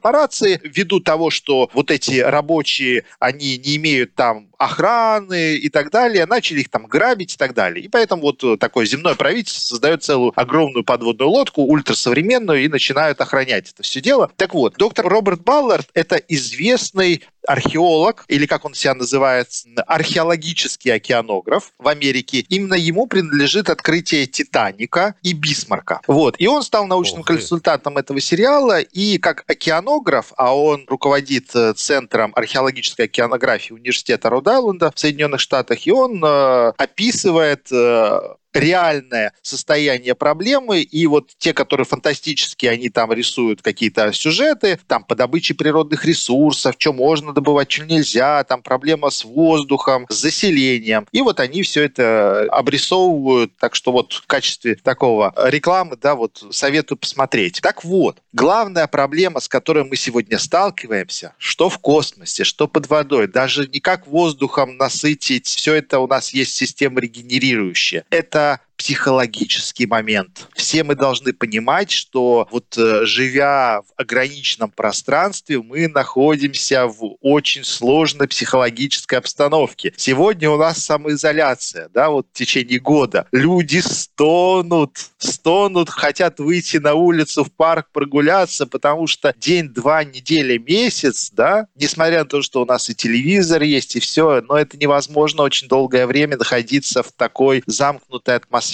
ввиду 0.62 1.00
того, 1.00 1.30
что 1.30 1.70
вот 1.72 1.90
эти 1.90 2.20
рабочие, 2.20 3.04
они 3.18 3.58
не 3.58 3.76
имеют 3.76 4.14
там 4.14 4.48
охраны 4.58 5.56
и 5.56 5.68
так 5.68 5.90
далее, 5.90 6.26
начали 6.26 6.60
их 6.60 6.70
там 6.70 6.86
грабить 6.86 7.34
и 7.34 7.36
так 7.36 7.54
далее. 7.54 7.84
И 7.84 7.88
поэтому 7.88 8.22
вот 8.22 8.58
такое 8.58 8.86
земное 8.86 9.14
правительство 9.14 9.60
создает 9.60 10.02
целую 10.02 10.32
огромную 10.34 10.84
подводную 10.84 11.30
лодку, 11.30 11.62
ультрасовременную, 11.62 12.64
и 12.64 12.68
начинают 12.68 13.20
охранять 13.20 13.72
это 13.72 13.82
все 13.82 14.00
дело. 14.00 14.30
Так 14.36 14.54
вот, 14.54 14.74
доктор 14.76 15.06
Роберт 15.06 15.42
Баллард– 15.42 15.88
это 15.94 16.16
известный 16.16 17.22
археолог, 17.46 18.24
или 18.28 18.46
как 18.46 18.64
он 18.64 18.74
себя 18.74 18.94
называет, 18.94 19.48
археологический 19.86 20.92
океанограф 20.92 21.72
в 21.78 21.88
Америке. 21.88 22.40
Именно 22.48 22.74
ему 22.74 23.06
принадлежит 23.06 23.70
открытие 23.70 24.26
Титаника 24.26 25.14
и 25.22 25.32
Бисмарка. 25.32 26.00
Вот. 26.06 26.36
И 26.38 26.46
он 26.46 26.62
стал 26.62 26.86
научным 26.86 27.22
ты. 27.22 27.34
консультантом 27.34 27.98
этого 27.98 28.20
сериала, 28.20 28.80
и 28.80 29.18
как 29.18 29.44
океанограф, 29.46 30.32
а 30.36 30.56
он 30.56 30.84
руководит 30.88 31.54
э, 31.54 31.72
Центром 31.74 32.32
археологической 32.34 33.06
океанографии 33.06 33.72
Университета 33.72 34.30
Род-Айленда 34.30 34.92
в 34.94 34.98
Соединенных 34.98 35.40
Штатах, 35.40 35.86
и 35.86 35.92
он 35.92 36.22
э, 36.24 36.72
описывает 36.76 37.68
э, 37.72 38.20
реальное 38.56 39.32
состояние 39.42 40.14
проблемы, 40.14 40.80
и 40.80 41.06
вот 41.06 41.30
те, 41.38 41.52
которые 41.52 41.86
фантастические, 41.86 42.72
они 42.72 42.88
там 42.88 43.12
рисуют 43.12 43.62
какие-то 43.62 44.12
сюжеты, 44.12 44.78
там 44.86 45.04
по 45.04 45.14
добыче 45.14 45.54
природных 45.54 46.04
ресурсов, 46.04 46.74
что 46.78 46.92
можно 46.92 47.32
добывать, 47.32 47.70
что 47.70 47.84
нельзя, 47.84 48.42
там 48.44 48.62
проблема 48.62 49.10
с 49.10 49.24
воздухом, 49.24 50.06
с 50.08 50.14
заселением. 50.14 51.06
И 51.12 51.22
вот 51.22 51.40
они 51.40 51.62
все 51.62 51.84
это 51.84 52.46
обрисовывают, 52.50 53.56
так 53.58 53.74
что 53.74 53.92
вот 53.92 54.12
в 54.12 54.26
качестве 54.26 54.76
такого 54.76 55.32
рекламы, 55.36 55.96
да, 55.96 56.14
вот 56.14 56.42
советую 56.50 56.98
посмотреть. 56.98 57.60
Так 57.62 57.84
вот, 57.84 58.18
главная 58.36 58.86
проблема, 58.86 59.40
с 59.40 59.48
которой 59.48 59.84
мы 59.84 59.96
сегодня 59.96 60.38
сталкиваемся, 60.38 61.34
что 61.38 61.68
в 61.68 61.78
космосе, 61.78 62.44
что 62.44 62.68
под 62.68 62.88
водой, 62.88 63.26
даже 63.26 63.66
не 63.66 63.80
как 63.80 64.06
воздухом 64.06 64.76
насытить, 64.76 65.46
все 65.46 65.74
это 65.74 65.98
у 65.98 66.06
нас 66.06 66.34
есть 66.34 66.54
система 66.54 67.00
регенерирующая. 67.00 68.04
Это 68.10 68.60
психологический 68.76 69.86
момент. 69.86 70.48
Все 70.54 70.84
мы 70.84 70.94
должны 70.94 71.32
понимать, 71.32 71.90
что 71.90 72.46
вот 72.50 72.76
э, 72.76 73.04
живя 73.04 73.80
в 73.82 74.00
ограниченном 74.00 74.70
пространстве, 74.70 75.60
мы 75.62 75.88
находимся 75.88 76.86
в 76.86 77.16
очень 77.20 77.64
сложной 77.64 78.28
психологической 78.28 79.18
обстановке. 79.18 79.92
Сегодня 79.96 80.50
у 80.50 80.56
нас 80.56 80.78
самоизоляция, 80.78 81.88
да, 81.92 82.10
вот 82.10 82.26
в 82.32 82.36
течение 82.36 82.78
года. 82.78 83.26
Люди 83.32 83.78
стонут, 83.78 84.98
стонут, 85.18 85.88
хотят 85.90 86.38
выйти 86.38 86.76
на 86.76 86.94
улицу, 86.94 87.44
в 87.44 87.52
парк 87.52 87.88
прогуляться, 87.92 88.66
потому 88.66 89.06
что 89.06 89.34
день, 89.38 89.68
два, 89.68 90.04
неделя, 90.04 90.58
месяц, 90.58 91.30
да, 91.32 91.66
несмотря 91.74 92.20
на 92.20 92.24
то, 92.26 92.42
что 92.42 92.62
у 92.62 92.66
нас 92.66 92.90
и 92.90 92.94
телевизор 92.94 93.62
есть, 93.62 93.96
и 93.96 94.00
все, 94.00 94.42
но 94.42 94.56
это 94.56 94.76
невозможно 94.76 95.42
очень 95.42 95.68
долгое 95.68 96.06
время 96.06 96.36
находиться 96.36 97.02
в 97.02 97.12
такой 97.12 97.62
замкнутой 97.66 98.36
атмосфере. 98.36 98.65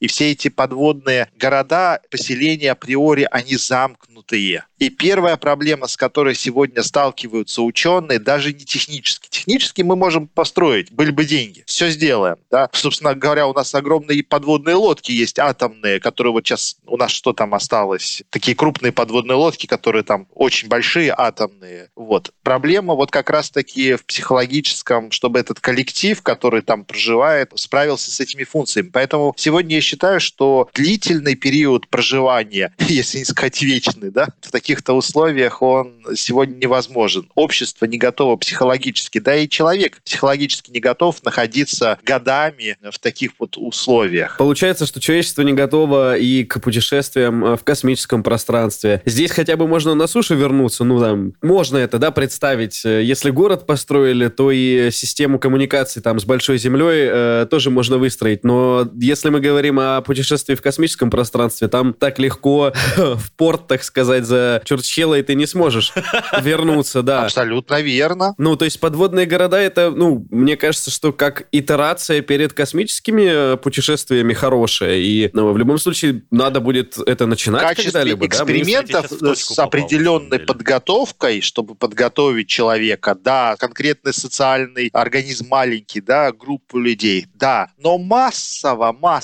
И 0.00 0.06
все 0.06 0.32
эти 0.32 0.48
подводные 0.48 1.28
города, 1.38 2.00
поселения 2.10 2.72
априори, 2.72 3.26
они 3.30 3.56
замкнутые. 3.56 4.64
И 4.78 4.90
первая 4.90 5.36
проблема, 5.36 5.86
с 5.86 5.96
которой 5.96 6.34
сегодня 6.34 6.82
сталкиваются 6.82 7.62
ученые, 7.62 8.18
даже 8.18 8.52
не 8.52 8.64
технически. 8.64 9.28
Технически 9.30 9.82
мы 9.82 9.96
можем 9.96 10.28
построить, 10.28 10.92
были 10.92 11.10
бы 11.10 11.24
деньги. 11.24 11.64
Все 11.66 11.88
сделаем. 11.88 12.36
Да? 12.50 12.68
Собственно 12.72 13.14
говоря, 13.14 13.46
у 13.46 13.54
нас 13.54 13.74
огромные 13.74 14.22
подводные 14.22 14.76
лодки 14.76 15.12
есть, 15.12 15.38
атомные, 15.38 16.00
которые 16.00 16.32
вот 16.32 16.46
сейчас 16.46 16.76
у 16.86 16.96
нас 16.96 17.10
что 17.10 17.32
там 17.32 17.54
осталось? 17.54 18.22
Такие 18.30 18.54
крупные 18.54 18.92
подводные 18.92 19.36
лодки, 19.36 19.66
которые 19.66 20.02
там 20.02 20.28
очень 20.34 20.68
большие, 20.68 21.14
атомные. 21.16 21.90
Вот. 21.96 22.32
Проблема 22.42 22.94
вот 22.94 23.10
как 23.10 23.30
раз-таки 23.30 23.94
в 23.94 24.04
психологическом, 24.04 25.10
чтобы 25.10 25.38
этот 25.38 25.60
коллектив, 25.60 26.20
который 26.22 26.62
там 26.62 26.84
проживает, 26.84 27.52
справился 27.54 28.10
с 28.10 28.20
этими 28.20 28.44
функциями. 28.44 28.90
Поэтому 28.92 29.34
сегодня 29.36 29.76
я 29.76 29.80
считаю, 29.80 30.20
что 30.20 30.68
длительный 30.74 31.34
период 31.34 31.88
проживания, 31.88 32.74
если 32.78 33.18
не 33.18 33.24
сказать 33.24 33.60
вечный, 33.62 34.10
да, 34.10 34.28
в 34.40 34.50
таких-то 34.50 34.94
условиях 34.94 35.62
он 35.62 35.94
сегодня 36.14 36.56
невозможен. 36.56 37.28
Общество 37.34 37.84
не 37.86 37.98
готово 37.98 38.36
психологически, 38.36 39.18
да 39.18 39.36
и 39.36 39.48
человек 39.48 40.00
психологически 40.04 40.70
не 40.70 40.80
готов 40.80 41.22
находиться 41.24 41.98
годами 42.04 42.76
в 42.90 42.98
таких 42.98 43.32
вот 43.38 43.56
условиях. 43.56 44.36
Получается, 44.38 44.86
что 44.86 45.00
человечество 45.00 45.42
не 45.42 45.52
готово 45.52 46.16
и 46.16 46.44
к 46.44 46.60
путешествиям 46.60 47.44
э, 47.44 47.56
в 47.56 47.64
космическом 47.64 48.22
пространстве. 48.22 49.02
Здесь 49.04 49.30
хотя 49.30 49.56
бы 49.56 49.66
можно 49.66 49.94
на 49.94 50.06
суше 50.06 50.34
вернуться, 50.34 50.84
ну 50.84 51.00
там, 51.00 51.32
можно 51.42 51.76
это, 51.76 51.98
да, 51.98 52.10
представить. 52.10 52.84
Если 52.84 53.30
город 53.30 53.66
построили, 53.66 54.28
то 54.28 54.50
и 54.50 54.90
систему 54.90 55.38
коммуникации 55.38 56.00
там 56.00 56.18
с 56.18 56.24
большой 56.24 56.58
землей 56.58 57.08
э, 57.10 57.46
тоже 57.50 57.70
можно 57.70 57.98
выстроить. 57.98 58.44
Но 58.44 58.88
если 59.00 59.25
мы 59.30 59.40
говорим 59.40 59.78
о 59.78 60.00
путешествии 60.00 60.54
в 60.54 60.62
космическом 60.62 61.10
пространстве, 61.10 61.68
там 61.68 61.94
так 61.94 62.18
легко 62.18 62.72
в 62.96 63.32
порт, 63.36 63.66
так 63.66 63.82
сказать, 63.82 64.24
за 64.24 64.62
Чурчхелой 64.64 65.22
ты 65.22 65.34
не 65.34 65.46
сможешь 65.46 65.92
вернуться, 66.40 67.02
да. 67.02 67.24
Абсолютно 67.24 67.80
верно. 67.80 68.34
Ну, 68.38 68.56
то 68.56 68.64
есть 68.64 68.80
подводные 68.80 69.26
города 69.26 69.58
это, 69.58 69.90
ну, 69.90 70.26
мне 70.30 70.56
кажется, 70.56 70.90
что 70.90 71.12
как 71.12 71.46
итерация 71.52 72.20
перед 72.20 72.52
космическими 72.52 73.54
э, 73.54 73.56
путешествиями 73.56 74.32
хорошая. 74.32 74.96
И 74.96 75.30
ну, 75.32 75.52
в 75.52 75.58
любом 75.58 75.78
случае 75.78 76.22
надо 76.30 76.60
будет 76.60 76.98
это 76.98 77.26
начинать 77.26 77.62
качестве 77.62 77.92
когда-либо, 77.92 78.20
да? 78.20 78.26
Экспериментов 78.26 79.08
точку 79.08 79.54
с 79.54 79.56
попал, 79.56 79.68
определенной 79.68 80.38
подготовкой, 80.38 81.40
чтобы 81.40 81.74
подготовить 81.74 82.48
человека, 82.48 83.14
да, 83.14 83.56
конкретный 83.56 84.12
социальный 84.12 84.90
организм 84.92 85.48
маленький, 85.48 86.00
да, 86.00 86.32
группу 86.32 86.78
людей, 86.78 87.26
да, 87.34 87.68
но 87.78 87.98
массово, 87.98 88.92
массово. 88.92 89.15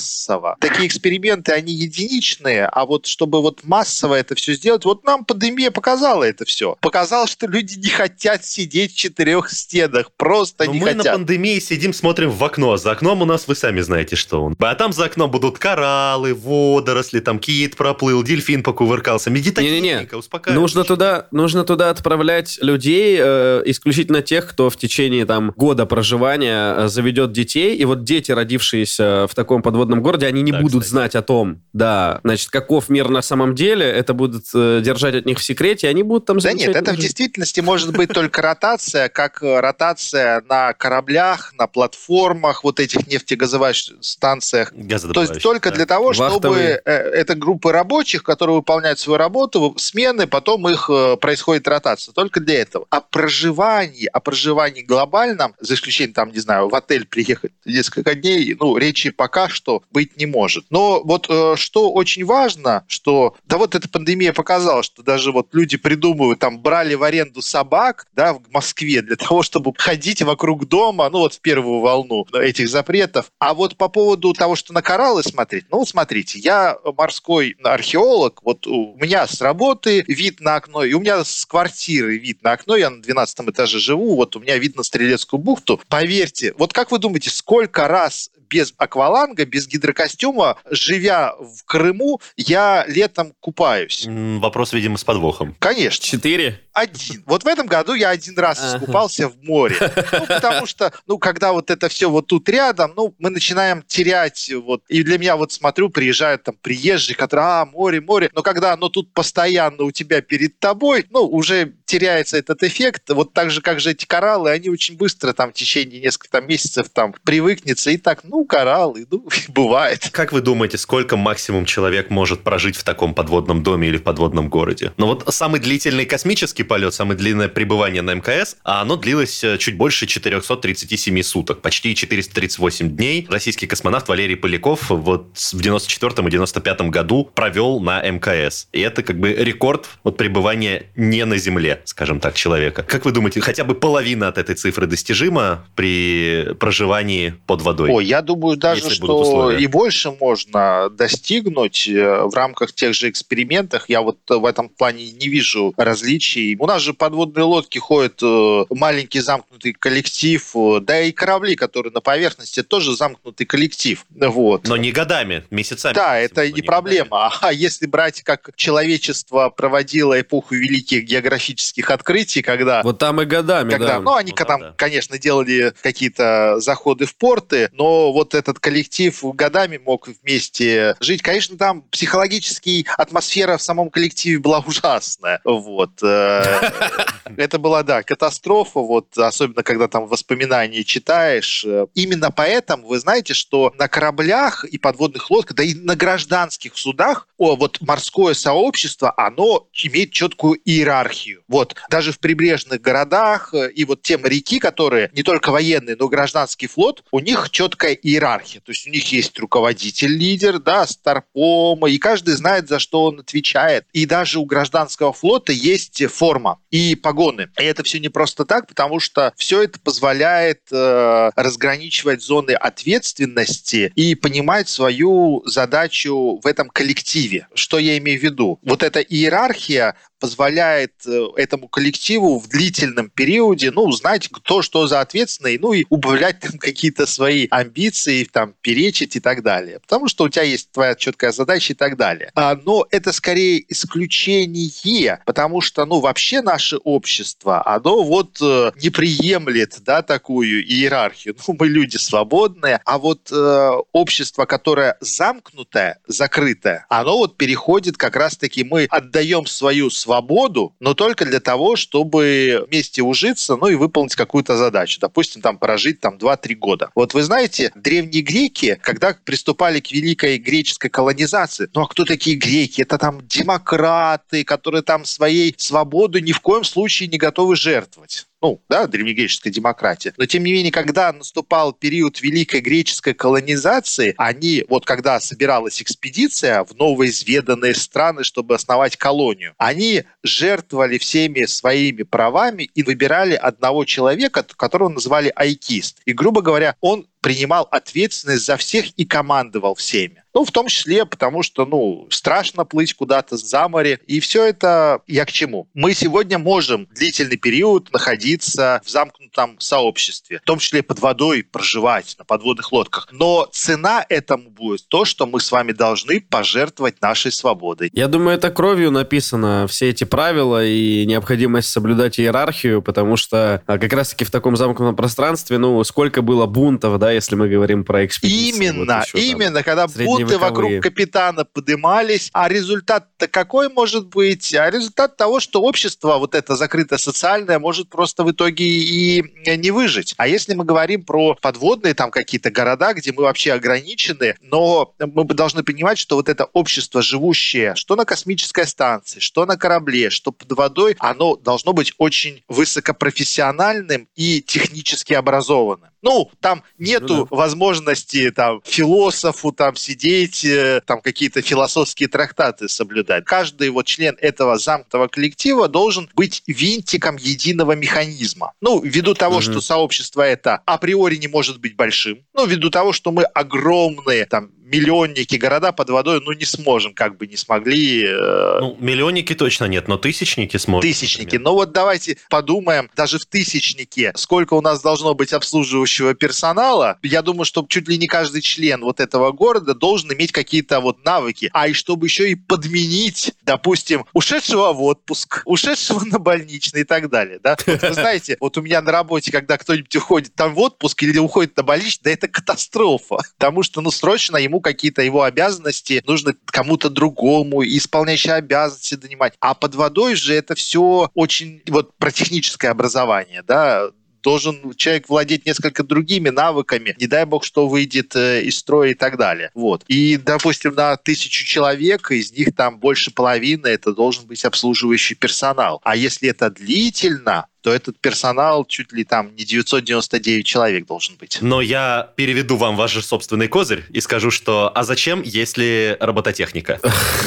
Такие 0.61 0.87
эксперименты, 0.87 1.53
они 1.53 1.73
единичные, 1.73 2.67
а 2.67 2.85
вот 2.87 3.07
чтобы 3.07 3.41
вот 3.43 3.61
массово 3.65 4.15
это 4.17 4.35
все 4.35 4.55
сделать, 4.55 4.85
вот 4.85 5.05
нам 5.05 5.25
пандемия 5.25 5.71
показала 5.71 6.25
это 6.25 6.45
все. 6.45 6.77
Показала, 6.81 7.27
что 7.27 7.47
люди 7.47 7.79
не 7.79 7.89
хотят 7.89 8.45
сидеть 8.45 8.93
в 8.93 8.97
четырех 8.97 9.51
стенах, 9.51 10.11
просто 10.17 10.65
Но 10.65 10.73
не 10.73 10.81
мы 10.81 10.93
на 10.93 10.99
хотят. 10.99 11.15
пандемии 11.15 11.59
сидим, 11.59 11.93
смотрим 11.93 12.31
в 12.31 12.43
окно. 12.45 12.77
За 12.77 12.93
окном 12.93 13.23
у 13.23 13.25
нас, 13.25 13.49
вы 13.49 13.55
сами 13.55 13.81
знаете, 13.81 14.17
что 14.17 14.43
он. 14.45 14.57
А 14.59 14.75
там 14.75 14.93
за 14.93 15.05
окном 15.05 15.31
будут 15.31 15.59
кораллы, 15.59 16.35
водоросли, 16.35 17.21
там 17.21 17.39
кит 17.39 17.77
проплыл, 17.77 18.23
дельфин 18.23 18.63
покувыркался. 18.63 19.31
Не-не-не. 19.31 19.43
Медитативненько, 19.43 20.15
успокаивающе. 20.17 20.61
Нужно 20.61 20.85
туда, 20.85 21.27
нужно 21.31 21.65
туда 21.65 21.91
отправлять 21.91 22.59
людей, 22.63 23.19
э, 23.21 23.63
исключительно 23.67 24.23
тех, 24.23 24.49
кто 24.49 24.71
в 24.71 24.77
течение 24.77 25.27
там 25.27 25.53
года 25.57 25.87
проживания 25.87 26.75
э, 26.77 26.89
заведет 26.89 27.33
детей, 27.33 27.77
и 27.77 27.85
вот 27.85 28.05
дети, 28.05 28.33
родившиеся 28.33 29.27
в 29.29 29.35
таком 29.35 29.63
подводном 29.63 29.82
городе, 29.89 30.27
они 30.27 30.43
не 30.43 30.53
Да, 30.53 30.61
будут 30.61 30.83
кстати. 30.83 30.91
знать 30.91 31.15
о 31.15 31.23
том, 31.23 31.63
да, 31.73 32.21
значит, 32.25 32.51
каков 32.51 32.89
мир 32.89 33.09
на 33.09 33.23
самом 33.23 33.55
деле, 33.55 33.87
это 33.87 34.15
будут 34.15 34.45
э, 34.55 34.81
держать 34.83 35.15
от 35.15 35.27
них 35.27 35.39
в 35.39 35.43
секрете, 35.43 35.87
и 35.87 35.91
они 35.91 36.03
будут 36.03 36.27
там 36.27 36.39
Да 36.39 36.53
нет, 36.53 36.75
это 36.75 36.93
в 36.93 36.95
жить. 36.95 37.03
действительности 37.03 37.61
может 37.61 37.93
быть 37.93 38.11
только 38.11 38.43
ротация, 38.43 39.09
как 39.09 39.43
э, 39.43 39.61
ротация 39.61 40.43
на 40.49 40.73
кораблях, 40.73 41.53
на 41.59 41.67
платформах, 41.67 42.65
вот 42.65 42.81
этих 42.81 43.07
нефтегазовых 43.07 43.77
станциях. 44.01 44.73
То 45.15 45.23
есть 45.23 45.41
только 45.43 45.71
да. 45.71 45.77
для 45.77 45.87
того, 45.87 46.13
чтобы 46.13 46.59
э, 46.59 46.81
это 46.85 47.35
группы 47.35 47.73
рабочих, 47.73 48.23
которые 48.23 48.57
выполняют 48.57 48.99
свою 48.99 49.19
работу, 49.19 49.75
смены, 49.79 50.27
потом 50.27 50.69
их 50.69 50.91
э, 50.93 51.17
происходит 51.17 51.69
ротация. 51.69 52.13
Только 52.13 52.41
для 52.41 52.61
этого. 52.61 52.87
О 52.91 53.01
проживании, 53.01 54.07
о 54.07 54.21
проживании 54.21 54.83
глобальном, 54.83 55.55
за 55.61 55.75
исключением, 55.75 56.15
там, 56.15 56.33
не 56.33 56.41
знаю, 56.41 56.69
в 56.69 56.75
отель 56.75 57.07
приехать 57.07 57.53
несколько 57.65 58.15
дней, 58.15 58.57
ну, 58.59 58.77
речи 58.77 59.11
пока 59.11 59.49
что 59.49 59.62
быть 59.91 60.17
не 60.17 60.27
может. 60.27 60.65
Но 60.71 61.03
вот 61.03 61.27
э, 61.29 61.55
что 61.57 61.93
очень 61.93 62.25
важно, 62.25 62.85
что, 62.89 63.37
да 63.45 63.59
вот 63.59 63.75
эта 63.75 63.89
пандемия 63.89 64.33
показала, 64.33 64.83
что 64.83 65.03
даже 65.03 65.33
вот 65.33 65.49
люди 65.53 65.77
придумывают, 65.77 66.39
там, 66.39 66.61
брали 66.61 66.95
в 66.95 67.03
аренду 67.03 67.43
собак, 67.43 68.07
да, 68.15 68.35
в 68.35 68.43
Москве 68.51 69.03
для 69.03 69.17
того, 69.17 69.43
чтобы 69.43 69.73
ходить 69.77 70.23
вокруг 70.23 70.67
дома, 70.69 71.09
ну, 71.11 71.19
вот 71.19 71.35
в 71.35 71.41
первую 71.41 71.81
волну 71.81 72.27
этих 72.33 72.69
запретов. 72.69 73.31
А 73.39 73.55
вот 73.55 73.77
по 73.77 73.89
поводу 73.89 74.33
того, 74.33 74.57
что 74.57 74.73
на 74.73 74.83
кораллы 74.83 75.23
смотреть, 75.23 75.67
ну, 75.71 75.85
смотрите, 75.85 76.39
я 76.39 76.77
морской 76.97 77.57
археолог, 77.63 78.41
вот 78.43 78.67
у 78.67 78.97
меня 78.97 79.27
с 79.27 79.41
работы 79.41 80.05
вид 80.07 80.41
на 80.41 80.57
окно, 80.57 80.85
и 80.85 80.93
у 80.95 81.01
меня 81.01 81.25
с 81.25 81.47
квартиры 81.47 82.19
вид 82.19 82.43
на 82.43 82.53
окно, 82.53 82.77
я 82.77 82.91
на 82.91 83.03
12 83.03 83.41
этаже 83.51 83.79
живу, 83.79 84.17
вот 84.17 84.37
у 84.37 84.41
меня 84.41 84.59
вид 84.59 84.77
на 84.77 84.83
Стрелецкую 84.83 85.41
бухту. 85.41 85.81
Поверьте, 85.89 86.55
вот 86.59 86.73
как 86.73 86.91
вы 86.91 86.99
думаете, 86.99 87.31
сколько 87.31 87.89
раз 87.89 88.31
без 88.53 88.75
акваланга, 88.77 89.47
без 89.47 89.67
гидрокостюма, 89.67 90.57
живя 90.71 91.35
в 91.39 91.65
Крыму, 91.65 92.21
я 92.37 92.85
летом 92.87 93.33
купаюсь? 93.41 94.07
Вопрос, 94.07 94.75
видимо, 94.75 94.99
с 94.99 95.05
подвохом. 95.05 95.57
Конечно. 95.59 96.05
Четыре? 96.05 96.61
Один. 96.73 97.23
Вот 97.27 97.45
в 97.45 97.47
этом 97.47 97.67
году 97.67 97.95
я 97.95 98.11
один 98.11 98.39
раз 98.39 98.75
искупался 98.75 99.29
в 99.29 99.43
море. 99.43 99.77
Ну, 100.13 100.27
потому 100.27 100.67
что, 100.67 100.93
ну, 101.07 101.19
когда 101.19 101.53
вот 101.53 101.71
это 101.71 101.89
все 101.89 102.09
вот 102.09 102.27
тут 102.27 102.49
рядом, 102.49 102.93
ну, 102.97 103.15
мы 103.19 103.31
начинаем 103.31 103.83
терять 103.87 104.51
вот. 104.55 104.83
И 104.89 105.03
для 105.03 105.19
меня 105.19 105.37
вот 105.37 105.53
смотрю, 105.53 105.91
приезжают 105.91 106.45
там 106.45 106.57
приезжие, 106.61 107.17
которые, 107.17 107.47
а, 107.47 107.67
море, 107.67 108.01
море. 108.01 108.31
Но 108.35 108.43
когда 108.43 108.73
оно 108.73 108.89
тут 108.89 109.13
постоянно 109.13 109.85
у 109.85 109.91
тебя 109.91 110.21
перед 110.21 110.59
тобой, 110.59 111.07
ну, 111.11 111.21
уже 111.21 111.75
теряется 111.85 112.39
этот 112.39 112.63
эффект. 112.63 113.11
Вот 113.11 113.35
так 113.35 113.51
же, 113.51 113.61
как 113.61 113.81
же 113.81 113.91
эти 113.91 114.07
кораллы, 114.07 114.51
они 114.51 114.71
очень 114.71 114.97
быстро 114.97 115.33
там 115.35 115.51
в 115.51 115.55
течение 115.55 116.01
нескольких 116.01 116.31
там, 116.31 116.49
месяцев 116.49 116.89
там 116.89 117.15
привыкнется. 117.25 117.91
И 117.91 117.99
так, 117.99 118.25
ну, 118.25 118.45
кораллы, 118.45 119.07
ну, 119.11 119.29
бывает. 119.49 120.09
Как 120.11 120.33
вы 120.33 120.41
думаете, 120.41 120.79
сколько 120.79 121.17
максимум 121.17 121.67
человек 121.67 122.09
может 122.09 122.43
прожить 122.43 122.77
в 122.77 122.85
таком 122.85 123.15
подводном 123.15 123.63
доме 123.63 123.89
или 123.89 123.99
в 123.99 124.03
подводном 124.03 124.49
городе? 124.49 124.93
Ну 124.97 125.07
вот 125.07 125.25
самый 125.35 125.61
длительный 125.61 126.07
космический 126.07 126.62
космический 126.63 126.65
полет, 126.65 126.95
самое 126.95 127.19
длинное 127.19 127.49
пребывание 127.49 128.03
на 128.03 128.15
МКС, 128.15 128.57
а 128.65 128.83
оно 128.83 128.97
длилось 128.97 129.45
э, 129.45 129.59
чуть 129.59 129.77
больше 129.77 130.07
437 130.07 131.23
суток, 131.23 131.61
почти 131.61 131.95
438 131.95 132.97
дней. 132.97 133.27
Российский 133.31 133.67
космонавт 133.67 134.09
Валерий 134.09 134.37
Поляков 134.37 134.91
вот 134.91 135.37
в 135.37 135.61
94 135.61 136.27
и 136.27 136.31
95 136.31 136.81
году 136.91 137.31
провел 137.35 137.81
на 137.81 138.01
МКС. 138.03 138.69
И 138.73 138.81
это 138.81 139.03
как 139.03 139.19
бы 139.19 139.33
рекорд 139.33 139.89
вот 140.05 140.17
пребывания 140.17 140.85
не 140.97 141.25
на 141.25 141.37
Земле, 141.39 141.81
скажем 141.85 142.21
так, 142.21 142.35
человека. 142.35 142.83
Как 142.83 143.05
вы 143.05 143.13
думаете, 143.13 143.41
хотя 143.41 143.65
бы 143.65 143.75
половина 143.75 144.29
от 144.29 144.39
этой 144.39 144.55
цифры 144.55 144.87
достижима 144.87 145.65
при 145.75 146.55
проживании 146.59 147.35
под 147.47 147.63
водой? 147.63 147.91
Ой, 147.91 148.05
я 148.05 148.23
думаю 148.23 148.57
даже, 148.57 148.91
что 148.91 149.51
и 149.51 149.67
больше 149.67 150.11
можно 150.21 150.89
достигнуть 150.91 151.89
э, 151.89 152.23
в 152.25 152.35
рамках 152.35 152.73
тех 152.73 152.95
же 152.95 153.09
экспериментов. 153.09 153.85
Я 153.89 154.01
вот 154.03 154.19
в 154.29 154.45
этом 154.45 154.69
плане 154.69 155.11
не 155.11 155.29
вижу 155.29 155.73
различий. 155.77 156.52
У 156.59 156.67
нас 156.67 156.83
же 156.83 156.95
подводные 156.95 157.45
лодки 157.45 157.79
ходят 157.79 158.21
э, 158.23 158.65
маленький 158.71 159.21
замкнутый 159.21 159.73
коллектив, 159.73 160.51
э, 160.55 160.81
да 160.81 161.01
и 161.01 161.13
корабли, 161.13 161.57
которые 161.57 161.93
на 161.93 162.01
поверхности, 162.01 162.63
тоже 162.63 162.97
замкнутый 162.97 163.47
коллектив. 163.47 164.05
Вот. 164.11 164.67
Но 164.67 164.77
не 164.77 164.93
годами, 164.93 165.45
месяцами. 165.51 165.95
Да, 165.95 166.19
это 166.19 166.51
не 166.51 166.63
проблема. 166.63 167.31
Годами. 167.31 167.39
А 167.43 167.53
если 167.53 167.87
брать, 167.87 168.23
как 168.23 168.51
человечество 168.57 169.51
проводило 169.51 170.21
эпоху 170.21 170.55
великих 170.55 171.05
географических 171.05 171.91
открытий, 171.91 172.43
когда... 172.43 172.83
Вот 172.83 172.99
там 172.99 173.21
и 173.21 173.25
годами, 173.25 173.71
когда, 173.71 173.87
да. 173.87 174.01
Ну, 174.01 174.15
они 174.15 174.33
ну, 174.39 174.45
там, 174.45 174.61
да. 174.61 174.75
конечно, 174.77 175.19
делали 175.19 175.73
какие-то 175.83 176.61
заходы 176.61 177.07
в 177.07 177.17
порты, 177.17 177.69
но 177.73 178.13
вот 178.13 178.35
этот 178.35 178.59
коллектив 178.59 179.19
годами 179.35 179.79
мог 179.79 180.09
вместе 180.23 180.97
жить. 181.01 181.23
Конечно, 181.23 181.57
там 181.57 181.83
психологически 181.83 182.87
атмосфера 182.97 183.57
в 183.57 183.63
самом 183.63 183.91
коллективе 183.91 184.39
была 184.39 184.61
ужасная. 184.67 185.41
Вот. 185.45 186.03
Э, 186.43 187.05
это 187.37 187.59
была, 187.59 187.83
да, 187.83 188.03
катастрофа, 188.03 188.81
вот, 188.81 189.17
особенно 189.17 189.63
когда 189.63 189.89
там 189.89 190.07
воспоминания 190.07 190.85
читаешь. 190.85 191.65
Именно 191.95 192.31
поэтому 192.31 192.89
вы 192.89 192.99
знаете, 192.99 193.35
что 193.35 193.73
на 193.79 193.89
кораблях 193.89 194.65
и 194.65 194.79
подводных 194.79 195.31
лодках, 195.31 195.57
да 195.57 195.63
и 195.63 195.75
на 195.75 195.97
гражданских 195.97 196.77
судах, 196.77 197.29
о, 197.39 197.57
вот 197.57 197.81
морское 197.81 198.35
сообщество, 198.35 199.13
оно 199.17 199.69
имеет 199.85 200.13
четкую 200.13 200.61
иерархию. 200.65 201.43
Вот, 201.49 201.75
даже 201.91 202.13
в 202.13 202.19
прибрежных 202.19 202.81
городах 202.81 203.53
э, 203.55 203.71
и 203.73 203.85
вот 203.85 204.03
те 204.03 204.17
моряки, 204.19 204.59
которые 204.59 205.11
не 205.13 205.23
только 205.23 205.51
военные, 205.51 205.97
но 205.99 206.07
и 206.07 206.09
гражданский 206.09 206.67
флот, 206.67 207.05
у 207.11 207.19
них 207.19 207.51
четкая 207.51 207.93
иерархия. 207.95 208.61
То 208.61 208.73
есть 208.73 208.87
у 208.87 208.91
них 208.91 209.11
есть 209.13 209.39
руководитель, 209.39 210.17
лидер, 210.17 210.59
да, 210.59 210.87
старпома, 210.87 211.91
и 211.91 211.99
каждый 211.99 212.35
знает, 212.35 212.69
за 212.69 212.79
что 212.79 213.05
он 213.05 213.21
отвечает. 213.21 213.87
И 213.93 214.07
даже 214.07 214.39
у 214.39 214.45
гражданского 214.45 215.13
флота 215.13 215.53
есть 215.53 216.05
форма 216.07 216.61
и 216.71 216.95
погоны. 217.23 217.49
И 217.59 217.65
это 217.65 217.83
все 217.83 217.99
не 218.01 218.09
просто 218.09 218.45
так, 218.45 218.67
потому 218.67 219.01
что 219.01 219.33
все 219.37 219.63
это 219.63 219.79
позволяет 219.81 220.61
э, 220.71 221.31
разграничивать 221.37 222.23
зоны 222.23 222.53
ответственности 222.53 223.93
и 223.95 224.15
понимать 224.15 224.69
свою 224.69 225.43
задачу 225.47 226.41
в 226.43 226.47
этом 226.47 226.69
коллективе. 226.69 227.47
Что 227.55 227.79
я 227.79 227.99
имею 227.99 228.21
в 228.21 228.23
виду? 228.23 228.59
Вот 228.63 228.83
эта 228.83 229.01
иерархия 229.01 229.97
позволяет 230.23 230.93
э, 231.05 231.27
этому 231.37 231.67
коллективу 231.67 232.39
в 232.39 232.47
длительном 232.47 233.11
периоде, 233.11 233.73
ну, 233.73 233.91
знать, 233.91 234.29
кто 234.29 234.63
что 234.63 234.87
за 234.87 235.01
ответственный, 235.01 235.59
ну, 235.59 235.73
и 235.73 235.85
убавлять 235.89 236.39
там 236.39 236.59
какие-то 236.59 237.07
свои 237.07 237.49
амбиции, 237.51 238.23
там, 238.23 238.55
перечить 238.61 239.17
и 239.17 239.21
так 239.21 239.43
далее. 239.43 239.81
Потому 239.81 240.07
что 240.07 240.23
у 240.23 240.29
тебя 240.29 240.45
есть 240.45 240.71
твоя 240.71 240.95
четкая 240.95 241.33
задача 241.33 241.73
и 241.73 241.77
так 241.77 241.97
далее. 241.97 242.31
А, 242.37 242.57
но 242.65 242.87
это 242.93 243.13
скорее 243.13 243.65
исключение, 243.69 245.21
потому 245.27 245.61
что, 245.61 245.85
ну, 245.87 245.99
вообще 245.99 246.41
наше 246.41 246.77
общество, 246.77 247.67
оно 247.67 248.05
вот 248.05 248.39
э, 248.41 248.71
не 248.81 248.91
приемлет, 248.91 249.79
да, 249.81 250.03
такую 250.03 250.65
иерархию. 250.65 251.35
Ну, 251.49 251.57
мы 251.59 251.67
люди 251.67 251.97
свободные, 251.97 252.81
а 252.85 252.99
вот 252.99 253.33
э, 253.33 253.71
общество, 253.93 254.45
которое 254.45 254.97
замкнутое, 255.01 255.99
закрытое, 256.07 256.87
оно 256.89 257.19
вот 257.19 257.37
переходит 257.37 257.97
как 257.97 258.15
раз-таки, 258.15 258.63
мы 258.63 258.87
отдаем 258.89 259.47
свою 259.47 259.91
свободу 259.91 260.12
свободу, 260.13 260.75
но 260.79 260.93
только 260.93 261.25
для 261.25 261.41
того, 261.41 261.77
чтобы 261.77 262.67
вместе 262.69 263.03
ужиться, 263.03 263.57
ну 263.57 263.69
и 263.69 263.75
выполнить 263.75 264.15
какую-то 264.15 264.59
задачу. 264.59 264.99
Допустим, 265.01 265.41
там 265.41 265.57
прожить 265.57 266.01
там 266.01 266.19
2-3 266.19 266.55
года. 266.55 266.91
Вот 266.95 267.15
вы 267.15 267.23
знаете, 267.23 267.73
древние 267.75 268.23
греки, 268.23 268.79
когда 268.83 269.17
приступали 269.25 269.81
к 269.81 269.91
великой 269.91 270.37
греческой 270.37 270.91
колонизации, 270.91 271.71
ну 271.75 271.83
а 271.83 271.87
кто 271.87 272.05
такие 272.05 272.37
греки? 272.37 272.83
Это 272.83 272.99
там 272.99 273.27
демократы, 273.27 274.45
которые 274.45 274.83
там 274.83 275.07
своей 275.07 275.55
свободу 275.57 276.19
ни 276.19 276.33
в 276.33 276.41
коем 276.41 276.65
случае 276.65 277.09
не 277.09 277.17
готовы 277.17 277.57
жертвовать 277.57 278.27
ну, 278.43 278.61
да, 278.69 278.87
древнегреческая 278.89 279.53
демократия. 279.53 280.13
Но, 280.17 280.27
тем 280.27 280.43
не 280.45 280.53
менее, 280.53 280.73
когда 280.73 281.13
наступал 281.13 281.73
период 281.73 282.21
великой 282.21 282.61
греческой 282.61 283.15
колонизации, 283.15 284.15
они, 284.19 284.65
вот 284.69 284.85
когда 284.85 285.21
собиралась 285.21 285.81
экспедиция 285.81 286.65
в 286.65 286.75
новоизведанные 286.75 287.75
страны, 287.75 288.25
чтобы 288.25 288.57
основать 288.57 288.97
колонию, 288.97 289.55
они 289.59 290.03
жертвовали 290.25 290.99
всеми 290.99 291.45
своими 291.45 292.03
правами 292.03 292.65
и 292.75 292.83
выбирали 292.83 293.35
одного 293.35 293.85
человека, 293.85 294.45
которого 294.57 294.89
называли 294.89 295.33
айкист. 295.35 296.01
И, 296.05 296.13
грубо 296.13 296.43
говоря, 296.43 296.75
он 296.81 297.07
принимал 297.23 297.67
ответственность 297.71 298.45
за 298.45 298.59
всех 298.59 298.91
и 298.91 299.07
командовал 299.07 299.75
всеми. 299.75 300.23
Ну, 300.35 300.45
в 300.45 300.51
том 300.51 300.67
числе, 300.69 301.05
потому 301.05 301.43
что, 301.43 301.67
ну, 301.67 302.07
страшно 302.11 302.65
плыть 302.65 302.95
куда-то 302.95 303.37
за 303.37 303.69
море. 303.69 304.01
И 304.07 304.19
все 304.21 304.45
это 304.47 305.03
я 305.07 305.27
к 305.27 305.33
чему? 305.33 305.69
Мы 305.75 305.93
сегодня 305.93 306.39
можем 306.39 306.89
длительный 306.95 307.37
период 307.37 307.93
находиться 307.93 308.81
в 308.85 308.89
замкнутом 308.89 309.61
сообществе, 309.61 310.39
в 310.39 310.47
том 310.47 310.59
числе 310.59 310.83
под 310.83 311.01
водой 311.01 311.45
проживать 311.45 312.17
на 312.19 312.25
подводных 312.25 312.73
лодках. 312.73 313.09
Но 313.13 313.47
цена 313.53 314.07
этому 314.09 314.49
будет 314.51 314.89
то, 314.89 315.05
что 315.05 315.27
мы 315.27 315.39
с 315.39 315.53
вами 315.53 315.73
должны 315.73 316.21
пожертвовать 316.21 317.03
нашей 317.03 317.31
свободой. 317.31 317.91
Я 317.93 318.09
думаю, 318.09 318.37
это 318.37 318.51
кровью 318.51 318.91
написано, 318.91 319.67
все 319.69 319.91
эти 319.91 320.05
правила 320.05 320.65
и 320.65 321.05
необходимость 321.05 321.69
соблюдать 321.69 322.19
иерархию, 322.19 322.81
потому 322.81 323.17
что 323.17 323.63
а, 323.67 323.79
как 323.79 323.93
раз-таки 323.93 324.25
в 324.25 324.31
таком 324.31 324.57
замкнутом 324.57 324.97
пространстве, 324.97 325.59
ну, 325.59 325.83
сколько 325.85 326.23
было 326.23 326.47
бунтов, 326.47 326.99
да, 326.99 327.12
если 327.13 327.35
мы 327.35 327.49
говорим 327.49 327.85
про 327.85 328.05
экспедиции. 328.05 328.57
Именно, 328.57 328.99
вот 328.99 329.07
еще, 329.07 329.19
именно, 329.19 329.63
там, 329.63 329.65
когда 329.65 329.87
бунты 329.87 330.39
вокруг 330.39 330.83
капитана 330.83 331.45
подымались. 331.45 332.31
А 332.33 332.49
результат-то 332.49 333.29
какой 333.29 333.69
может 333.69 334.09
быть? 334.09 334.55
А 334.55 334.71
результат 334.71 335.17
того, 335.17 335.41
что 335.41 335.63
общество, 335.63 336.19
вот 336.19 336.35
это 336.35 336.57
закрытое 336.57 336.99
социальное, 336.99 337.59
может 337.59 337.89
просто 337.89 338.25
в 338.25 338.31
итоге 338.31 338.65
и 338.65 339.23
не 339.57 339.71
выжить. 339.71 340.15
А 340.17 340.27
если 340.27 340.55
мы 340.55 340.65
говорим 340.65 341.05
про 341.05 341.37
подводные 341.41 341.95
там 341.95 342.11
какие-то 342.11 342.51
города, 342.51 342.93
где 342.95 343.13
мы 343.13 343.23
вообще 343.23 343.53
ограничены, 343.53 344.37
но 344.41 344.95
мы 344.99 345.25
должны 345.25 345.63
понимать, 345.63 345.99
что 345.99 346.17
вот 346.17 346.29
это 346.29 346.47
общество, 346.53 347.03
живущее 347.03 347.75
что 347.77 347.97
на 347.97 348.05
космической 348.05 348.67
станции, 348.67 349.21
что 349.21 349.47
на 349.47 349.57
корабле, 349.57 350.11
что 350.11 350.33
под 350.33 350.53
водой, 350.53 350.97
оно 350.99 351.37
должно 351.37 351.73
быть 351.73 351.93
очень 351.99 352.43
высокопрофессиональным 352.49 354.09
и 354.15 354.43
технически 354.43 355.13
образованным. 355.13 355.91
Ну, 356.03 356.31
там 356.41 356.65
нету 356.79 357.15
ну, 357.15 357.27
да. 357.31 357.37
возможности 357.37 358.31
там 358.31 358.61
философу 358.65 359.53
там 359.53 359.77
сидеть, 359.77 360.45
э, 360.45 360.83
там 360.85 361.01
какие-то 361.01 361.43
философские 361.43 362.09
трактаты 362.09 362.69
соблюдать. 362.69 363.25
Каждый 363.25 363.71
вот 363.71 363.87
член 363.87 364.17
этого 364.21 364.59
замкнутого 364.59 365.07
коллектива 365.09 365.69
должен 365.69 366.11
быть 366.15 366.43
винтиком 366.47 367.17
единого 367.17 367.73
механизма. 367.73 368.53
Ну, 368.61 368.81
ввиду 368.81 369.15
того, 369.15 369.37
угу. 369.37 369.43
что 369.43 369.61
сообщество 369.61 370.23
это 370.23 370.61
априори 370.67 371.17
не 371.17 371.29
может 371.29 371.61
быть 371.61 371.77
большим, 371.77 372.25
ну, 372.35 372.47
ввиду 372.47 372.71
того, 372.71 372.93
что 372.93 373.13
мы 373.13 373.23
огромные, 373.23 374.27
там, 374.27 374.51
миллионники 374.73 375.37
города 375.37 375.73
под 375.73 375.91
водой, 375.91 376.21
ну, 376.25 376.33
не 376.33 376.47
сможем, 376.47 376.95
как 376.95 377.19
бы 377.19 377.27
не 377.27 377.37
смогли. 377.37 378.05
Э... 378.07 378.59
Ну, 378.61 378.77
миллионники 378.81 379.35
точно 379.35 379.67
нет, 379.67 379.87
но 379.87 379.99
тысячники 379.99 380.57
сможем. 380.57 380.91
Тысячники. 380.91 381.25
Например. 381.25 381.45
Ну, 381.45 381.53
вот 381.53 381.73
давайте 381.73 382.17
подумаем, 382.31 382.91
даже 382.97 383.19
в 383.19 383.27
тысячнике, 383.27 384.13
сколько 384.17 384.55
у 384.55 384.63
нас 384.63 384.81
должно 384.81 385.15
быть 385.15 385.33
обслуживающего 385.33 386.15
персонала. 386.15 386.99
Я 387.03 387.23
думаю, 387.23 387.45
что 387.45 387.65
чуть 387.69 387.89
ли 387.89 387.99
не 387.99 388.07
каждый 388.07 388.41
член 388.41 388.81
вот 388.81 389.01
этого 389.01 389.33
города 389.33 389.75
должен 389.75 390.13
иметь 390.13 390.33
какие-то 390.33 390.81
вот 390.81 391.05
навыки. 391.05 391.51
А 391.53 391.69
и 391.69 391.75
чтобы 391.75 392.07
еще 392.07 392.31
и 392.31 392.35
подменить, 392.35 393.33
допустим, 393.43 394.07
ушедшего 394.15 394.73
в 394.73 394.83
отпуск, 394.83 395.43
ушедшего 395.45 396.03
на 396.05 396.19
больничный 396.19 396.81
и 396.81 396.85
так 396.85 397.11
далее, 397.11 397.39
да. 397.43 397.57
Вот 397.67 397.83
вы 397.83 397.93
знаете, 397.93 398.37
вот 398.41 398.57
у 398.57 398.63
меня 398.63 398.81
на 398.81 398.91
работе, 398.91 399.31
когда 399.31 399.59
кто-нибудь 399.59 399.95
уходит 399.97 400.35
там 400.35 400.55
в 400.55 400.59
отпуск 400.59 401.03
или 401.03 401.19
уходит 401.19 401.57
на 401.57 401.63
больничный, 401.63 402.05
да 402.05 402.11
это 402.11 402.29
катастрофа. 402.29 403.19
Потому 403.37 403.63
что, 403.63 403.83
ну, 403.83 403.91
срочно 403.91 404.39
ему 404.39 404.62
какие-то 404.63 405.03
его 405.03 405.23
обязанности 405.23 406.03
нужно 406.07 406.35
кому-то 406.47 406.89
другому, 406.89 407.63
исполняющие 407.65 408.35
обязанности 408.35 408.95
донимать. 408.95 409.35
А 409.41 409.55
под 409.55 409.75
водой 409.75 410.15
же 410.15 410.35
это 410.35 410.55
все 410.55 411.11
очень 411.15 411.63
вот 411.69 411.97
про 411.99 412.11
техническое 412.11 412.69
образование, 412.69 413.43
да, 413.43 413.91
должен 414.23 414.75
человек 414.77 415.09
владеть 415.09 415.45
несколько 415.47 415.83
другими 415.83 416.31
навыками, 416.31 416.95
не 416.99 417.07
дай 417.07 417.25
бог, 417.25 417.45
что 417.45 417.69
выйдет 417.69 418.15
э, 418.17 418.43
из 418.43 418.59
строя 418.59 418.91
и 418.91 418.95
так 418.95 419.19
далее. 419.19 419.51
Вот. 419.55 419.85
И, 419.89 420.17
допустим, 420.17 420.75
на 420.75 420.97
тысячу 420.97 421.45
человек, 421.45 422.11
из 422.11 422.33
них 422.33 422.55
там 422.55 422.79
больше 422.79 423.11
половины 423.11 423.67
это 423.67 423.93
должен 423.93 424.27
быть 424.27 424.45
обслуживающий 424.45 425.17
персонал. 425.17 425.81
А 425.85 425.97
если 425.97 426.29
это 426.29 426.51
длительно, 426.51 427.47
то 427.63 427.73
этот 427.73 427.99
персонал 427.99 428.65
чуть 428.65 428.93
ли 428.93 429.05
там 429.05 429.35
не 429.37 429.45
999 429.45 430.45
человек 430.45 430.87
должен 430.87 431.17
быть. 431.17 431.39
Но 431.41 431.61
я 431.61 432.11
переведу 432.17 432.57
вам 432.57 432.77
ваш 432.77 432.93
же 432.93 433.03
собственный 433.03 433.49
козырь 433.49 433.85
и 433.91 434.01
скажу, 434.01 434.31
что 434.31 434.71
а 434.75 434.83
зачем, 434.83 435.23
если 435.23 435.97
робототехника? 436.01 436.81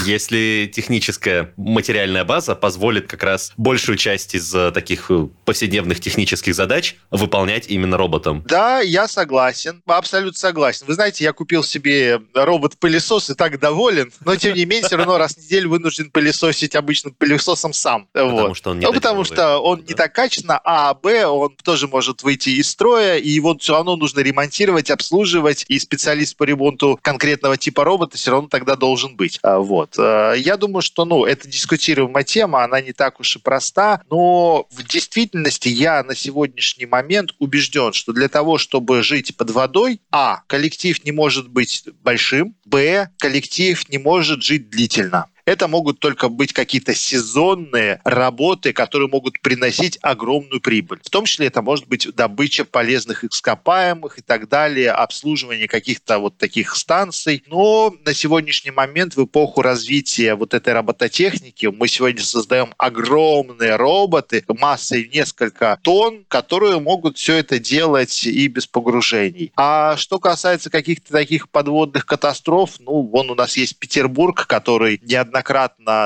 Если 0.05 0.69
техническая 0.73 1.53
материальная 1.55 2.25
база 2.25 2.53
позволит 2.55 3.07
как 3.07 3.23
раз 3.23 3.53
большую 3.57 3.97
часть 3.97 4.35
из 4.35 4.53
э, 4.53 4.71
таких 4.71 5.09
э, 5.09 5.27
повседневных 5.45 5.99
технических 5.99 6.53
задач 6.53 6.97
выполнять 7.11 7.67
именно 7.67 7.97
роботом? 7.97 8.43
Да, 8.47 8.81
я 8.81 9.07
согласен, 9.07 9.81
абсолютно 9.85 10.37
согласен. 10.37 10.85
Вы 10.85 10.93
знаете, 10.93 11.23
я 11.23 11.31
купил 11.31 11.63
себе 11.63 12.21
робот-пылесос 12.33 13.29
и 13.29 13.33
так 13.35 13.59
доволен, 13.59 14.11
но 14.25 14.35
тем 14.35 14.53
не 14.53 14.65
менее 14.65 14.85
все 14.87 14.97
равно 14.97 15.17
раз 15.17 15.35
в 15.35 15.37
неделю 15.37 15.69
вынужден 15.69 16.11
пылесосить 16.11 16.75
обычным 16.75 17.13
пылесосом 17.13 17.73
сам. 17.73 18.07
Потому 18.11 18.53
что 18.53 18.71
он 18.71 18.79
не 18.79 18.85
Ну, 18.85 18.93
потому 18.93 19.23
что 19.23 19.59
он 19.59 19.83
не 19.87 19.93
такая 19.93 20.24
качественно, 20.25 20.59
а 20.63 20.95
Б, 20.95 21.27
он 21.27 21.55
тоже 21.63 21.87
может 21.87 22.23
выйти 22.23 22.49
из 22.49 22.69
строя, 22.69 23.17
и 23.17 23.29
его 23.29 23.55
все 23.59 23.73
равно 23.73 23.95
нужно 23.95 24.21
ремонтировать, 24.21 24.89
обслуживать, 24.89 25.65
и 25.67 25.77
специалист 25.77 26.35
по 26.35 26.43
ремонту 26.45 26.97
конкретного 27.01 27.57
типа 27.57 27.83
робота 27.83 28.17
все 28.17 28.31
равно 28.31 28.49
тогда 28.49 28.75
должен 28.75 29.15
быть. 29.15 29.39
А, 29.43 29.59
Вот. 29.59 29.93
А, 29.99 30.33
Я 30.33 30.57
думаю, 30.57 30.81
что, 30.81 31.05
ну, 31.05 31.25
это 31.25 31.47
дискутируемая 31.47 32.23
тема, 32.23 32.63
она 32.63 32.81
не 32.81 32.91
так 32.91 33.19
уж 33.19 33.35
и 33.35 33.39
проста, 33.39 34.01
но 34.09 34.65
в 34.71 34.83
действительности 34.83 35.69
я 35.69 36.01
на 36.03 36.15
сегодняшний 36.15 36.87
момент 36.87 37.35
убежден, 37.37 37.93
что 37.93 38.11
для 38.11 38.27
того, 38.27 38.57
чтобы 38.57 39.03
жить 39.03 39.37
под 39.37 39.51
водой, 39.51 40.01
а, 40.11 40.41
коллектив 40.47 41.03
не 41.05 41.11
может 41.11 41.49
быть 41.49 41.83
большим, 42.01 42.55
б, 42.65 43.09
коллектив 43.19 43.87
не 43.89 43.99
может 43.99 44.41
жить 44.41 44.71
длительно. 44.71 45.27
Это 45.45 45.67
могут 45.67 45.99
только 45.99 46.27
быть 46.27 46.53
какие-то 46.53 46.95
сезонные 46.95 48.01
работы, 48.03 48.73
которые 48.73 49.07
могут 49.07 49.39
приносить 49.41 49.99
огромную 50.01 50.59
прибыль. 50.59 50.99
В 51.03 51.09
том 51.11 51.25
числе 51.25 51.47
это 51.47 51.61
может 51.61 51.87
быть 51.87 52.07
добыча 52.15 52.65
полезных 52.65 53.23
ископаемых 53.23 54.17
и 54.17 54.21
так 54.23 54.49
далее, 54.49 54.89
обслуживание 54.89 55.67
каких-то 55.67 56.17
вот 56.17 56.37
таких 56.39 56.75
станций. 56.75 57.43
Но 57.45 57.93
на 58.03 58.15
сегодняшний 58.15 58.71
момент 58.71 59.15
в 59.15 59.23
эпоху 59.23 59.61
развития 59.61 60.33
вот 60.33 60.55
этой 60.55 60.73
робототехники 60.73 61.67
мы 61.67 61.87
сегодня 61.87 62.23
создаем 62.23 62.73
огромные 62.77 63.75
роботы 63.75 64.43
массой 64.47 65.09
несколько 65.13 65.77
тонн, 65.83 66.25
которые 66.27 66.79
могут 66.79 67.19
все 67.19 67.35
это 67.35 67.59
делать 67.59 68.23
и 68.23 68.47
без 68.47 68.65
погружений. 68.65 69.51
А 69.55 69.95
что 69.95 70.17
касается 70.17 70.71
каких-то 70.71 71.11
таких 71.11 71.49
подводных 71.49 72.07
катастроф, 72.07 72.79
ну, 72.79 73.03
вон 73.03 73.29
у 73.29 73.35
нас 73.35 73.57
есть 73.57 73.77
Петербург, 73.77 74.47
который 74.47 74.99
неоднократно 75.03 75.34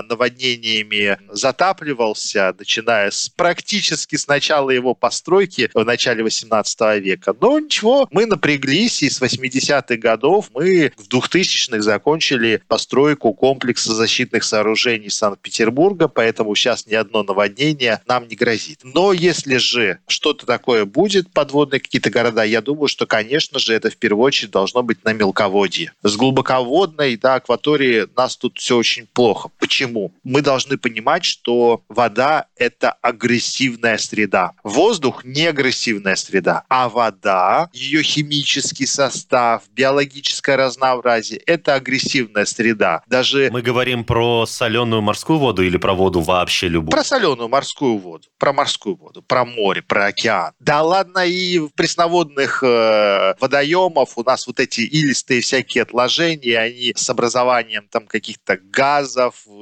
наводнениями 0.03 1.17
затапливался, 1.31 2.55
начиная 2.57 3.11
с 3.11 3.29
практически 3.29 4.15
с 4.15 4.27
начала 4.27 4.69
его 4.69 4.93
постройки 4.93 5.69
в 5.73 5.83
начале 5.83 6.23
18 6.23 7.03
века. 7.03 7.35
Но 7.39 7.59
ничего, 7.59 8.07
мы 8.11 8.25
напряглись, 8.25 9.03
и 9.03 9.09
с 9.09 9.21
80-х 9.21 9.97
годов 9.97 10.49
мы 10.53 10.91
в 10.97 11.07
2000-х 11.07 11.81
закончили 11.81 12.61
постройку 12.67 13.33
комплекса 13.33 13.93
защитных 13.93 14.43
сооружений 14.43 15.09
Санкт-Петербурга, 15.09 16.07
поэтому 16.07 16.55
сейчас 16.55 16.87
ни 16.87 16.95
одно 16.95 17.23
наводнение 17.23 18.01
нам 18.07 18.27
не 18.27 18.35
грозит. 18.35 18.79
Но 18.83 19.13
если 19.13 19.57
же 19.57 19.99
что-то 20.07 20.45
такое 20.45 20.85
будет, 20.85 21.31
подводные 21.31 21.79
какие-то 21.79 22.09
города, 22.09 22.43
я 22.43 22.61
думаю, 22.61 22.87
что, 22.87 23.05
конечно 23.05 23.59
же, 23.59 23.73
это 23.73 23.89
в 23.89 23.97
первую 23.97 24.25
очередь 24.25 24.51
должно 24.51 24.83
быть 24.83 25.03
на 25.03 25.13
мелководье. 25.13 25.93
С 26.03 26.15
глубоководной, 26.15 27.17
да, 27.17 27.35
акватории 27.35 28.07
нас 28.15 28.37
тут 28.37 28.57
все 28.57 28.77
очень 28.77 29.07
плохо. 29.19 29.49
Почему? 29.59 30.13
Мы 30.23 30.41
должны 30.41 30.77
понимать, 30.77 31.25
что 31.25 31.83
вода– 31.89 32.45
это 32.55 32.93
агрессивная 33.01 33.97
среда. 33.97 34.53
Воздух– 34.63 35.23
не 35.25 35.45
агрессивная 35.45 36.15
среда, 36.15 36.63
а 36.69 36.87
вода, 36.87 37.69
ее 37.73 38.01
химический 38.01 38.87
состав, 38.87 39.63
биологическое 39.71 40.55
разнообразие– 40.55 41.41
это 41.45 41.73
агрессивная 41.73 42.45
среда. 42.45 43.03
Даже 43.07 43.49
Мы 43.51 43.61
говорим 43.61 44.05
про 44.05 44.45
соленую 44.45 45.01
морскую 45.01 45.37
воду 45.37 45.63
или 45.63 45.75
про 45.75 45.93
воду 45.93 46.21
вообще 46.21 46.69
любую? 46.69 46.91
про 46.91 47.03
соленую 47.03 47.49
морскую 47.49 47.97
воду, 47.97 48.29
про 48.37 48.53
морскую 48.53 48.95
воду, 48.95 49.21
про 49.21 49.43
море, 49.43 49.81
про 49.81 50.05
океан. 50.05 50.53
Да 50.61 50.81
ладно, 50.81 51.25
и 51.25 51.59
в 51.59 51.73
пресноводных 51.75 52.63
э, 52.63 53.33
водоемов 53.41 54.17
у 54.17 54.23
нас 54.23 54.47
вот 54.47 54.61
эти 54.61 54.79
илистые 54.79 55.41
всякие 55.41 55.81
отложения, 55.81 56.57
они 56.57 56.93
с 56.95 57.09
образованием 57.09 57.85
там 57.91 58.07
каких-то 58.07 58.55
газов, 58.55 59.08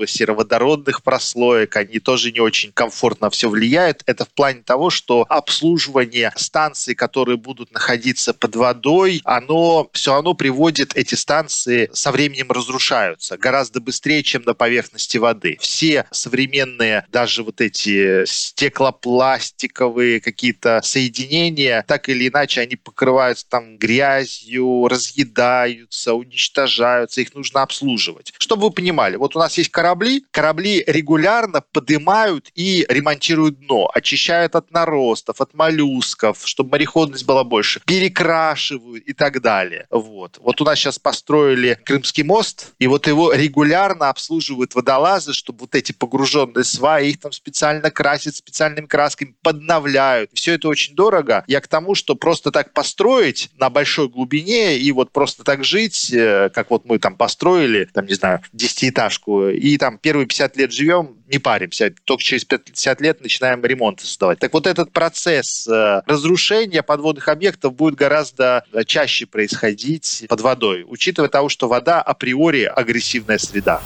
сероводородных 0.05 1.03
прослоек, 1.03 1.75
они 1.75 1.99
тоже 1.99 2.31
не 2.31 2.39
очень 2.39 2.71
комфортно 2.71 3.29
все 3.29 3.49
влияют. 3.49 4.03
Это 4.05 4.25
в 4.25 4.29
плане 4.29 4.61
того, 4.63 4.89
что 4.89 5.25
обслуживание 5.29 6.31
станций, 6.35 6.95
которые 6.95 7.37
будут 7.37 7.71
находиться 7.71 8.33
под 8.33 8.55
водой, 8.55 9.21
оно 9.23 9.89
все 9.93 10.13
равно 10.13 10.33
приводит 10.33 10.95
эти 10.95 11.15
станции 11.15 11.89
со 11.93 12.11
временем 12.11 12.51
разрушаются 12.51 13.37
гораздо 13.37 13.79
быстрее, 13.79 14.23
чем 14.23 14.43
на 14.43 14.53
поверхности 14.53 15.17
воды. 15.17 15.57
Все 15.59 16.05
современные 16.11 17.05
даже 17.09 17.43
вот 17.43 17.61
эти 17.61 18.25
стеклопластиковые 18.25 20.19
какие-то 20.19 20.81
соединения, 20.83 21.83
так 21.87 22.09
или 22.09 22.27
иначе, 22.27 22.61
они 22.61 22.75
покрываются 22.75 23.47
там 23.47 23.77
грязью, 23.77 24.87
разъедаются, 24.87 26.13
уничтожаются, 26.13 27.21
их 27.21 27.33
нужно 27.33 27.61
обслуживать. 27.61 28.33
Чтобы 28.37 28.63
вы 28.63 28.71
понимали, 28.71 29.15
вот 29.15 29.35
у 29.37 29.39
нас 29.39 29.57
есть 29.57 29.69
корабли, 29.69 30.25
корабли 30.31 30.83
регулярно 30.87 31.61
поднимают 31.61 32.49
и 32.55 32.85
ремонтируют 32.89 33.59
дно, 33.59 33.89
очищают 33.93 34.55
от 34.55 34.71
наростов, 34.71 35.39
от 35.39 35.53
моллюсков, 35.53 36.39
чтобы 36.43 36.71
мореходность 36.71 37.25
была 37.25 37.43
больше, 37.43 37.79
перекрашивают 37.85 39.03
и 39.05 39.13
так 39.13 39.41
далее. 39.41 39.85
Вот. 39.91 40.39
Вот 40.39 40.59
у 40.59 40.65
нас 40.65 40.79
сейчас 40.79 40.97
построили 40.97 41.79
Крымский 41.85 42.23
мост, 42.23 42.73
и 42.79 42.87
вот 42.87 43.07
его 43.07 43.31
регулярно 43.31 44.09
обслуживают 44.09 44.73
водолазы, 44.73 45.33
чтобы 45.33 45.59
вот 45.61 45.75
эти 45.75 45.91
погруженные 45.91 46.63
сваи, 46.63 47.09
их 47.09 47.19
там 47.19 47.31
специально 47.31 47.91
красят 47.91 48.35
специальными 48.35 48.87
красками, 48.87 49.35
подновляют. 49.43 50.31
Все 50.33 50.53
это 50.53 50.67
очень 50.67 50.95
дорого. 50.95 51.43
Я 51.47 51.61
к 51.61 51.67
тому, 51.67 51.93
что 51.93 52.15
просто 52.15 52.51
так 52.51 52.73
построить 52.73 53.51
на 53.59 53.69
большой 53.69 54.09
глубине 54.09 54.79
и 54.79 54.91
вот 54.91 55.11
просто 55.11 55.43
так 55.43 55.63
жить, 55.63 56.11
э, 56.11 56.49
как 56.53 56.71
вот 56.71 56.85
мы 56.85 56.97
там 56.97 57.15
построили, 57.15 57.87
там, 57.93 58.07
не 58.07 58.15
знаю, 58.15 58.41
десятиэтажку, 58.51 59.26
и 59.27 59.77
там 59.77 59.97
первые 59.97 60.25
50 60.25 60.57
лет 60.57 60.71
живем, 60.71 61.17
не 61.27 61.39
паримся, 61.39 61.93
только 62.05 62.23
через 62.23 62.45
50 62.45 63.01
лет 63.01 63.21
начинаем 63.21 63.63
ремонт 63.63 63.99
создавать. 63.99 64.39
Так 64.39 64.53
вот 64.53 64.65
этот 64.65 64.91
процесс 64.93 65.67
э, 65.67 66.01
разрушения 66.05 66.81
подводных 66.81 67.27
объектов 67.27 67.75
будет 67.75 67.95
гораздо 67.95 68.63
э, 68.71 68.83
чаще 68.85 69.25
происходить 69.25 70.25
под 70.29 70.41
водой, 70.41 70.85
учитывая 70.87 71.29
того, 71.29 71.49
что 71.49 71.67
вода 71.67 72.01
априори 72.01 72.63
агрессивная 72.63 73.37
среда. 73.37 73.81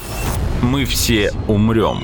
Мы 0.62 0.86
все 0.86 1.32
умрем. 1.48 2.04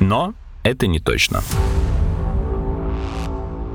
Но 0.00 0.34
это 0.62 0.86
не 0.86 1.00
точно. 1.00 1.42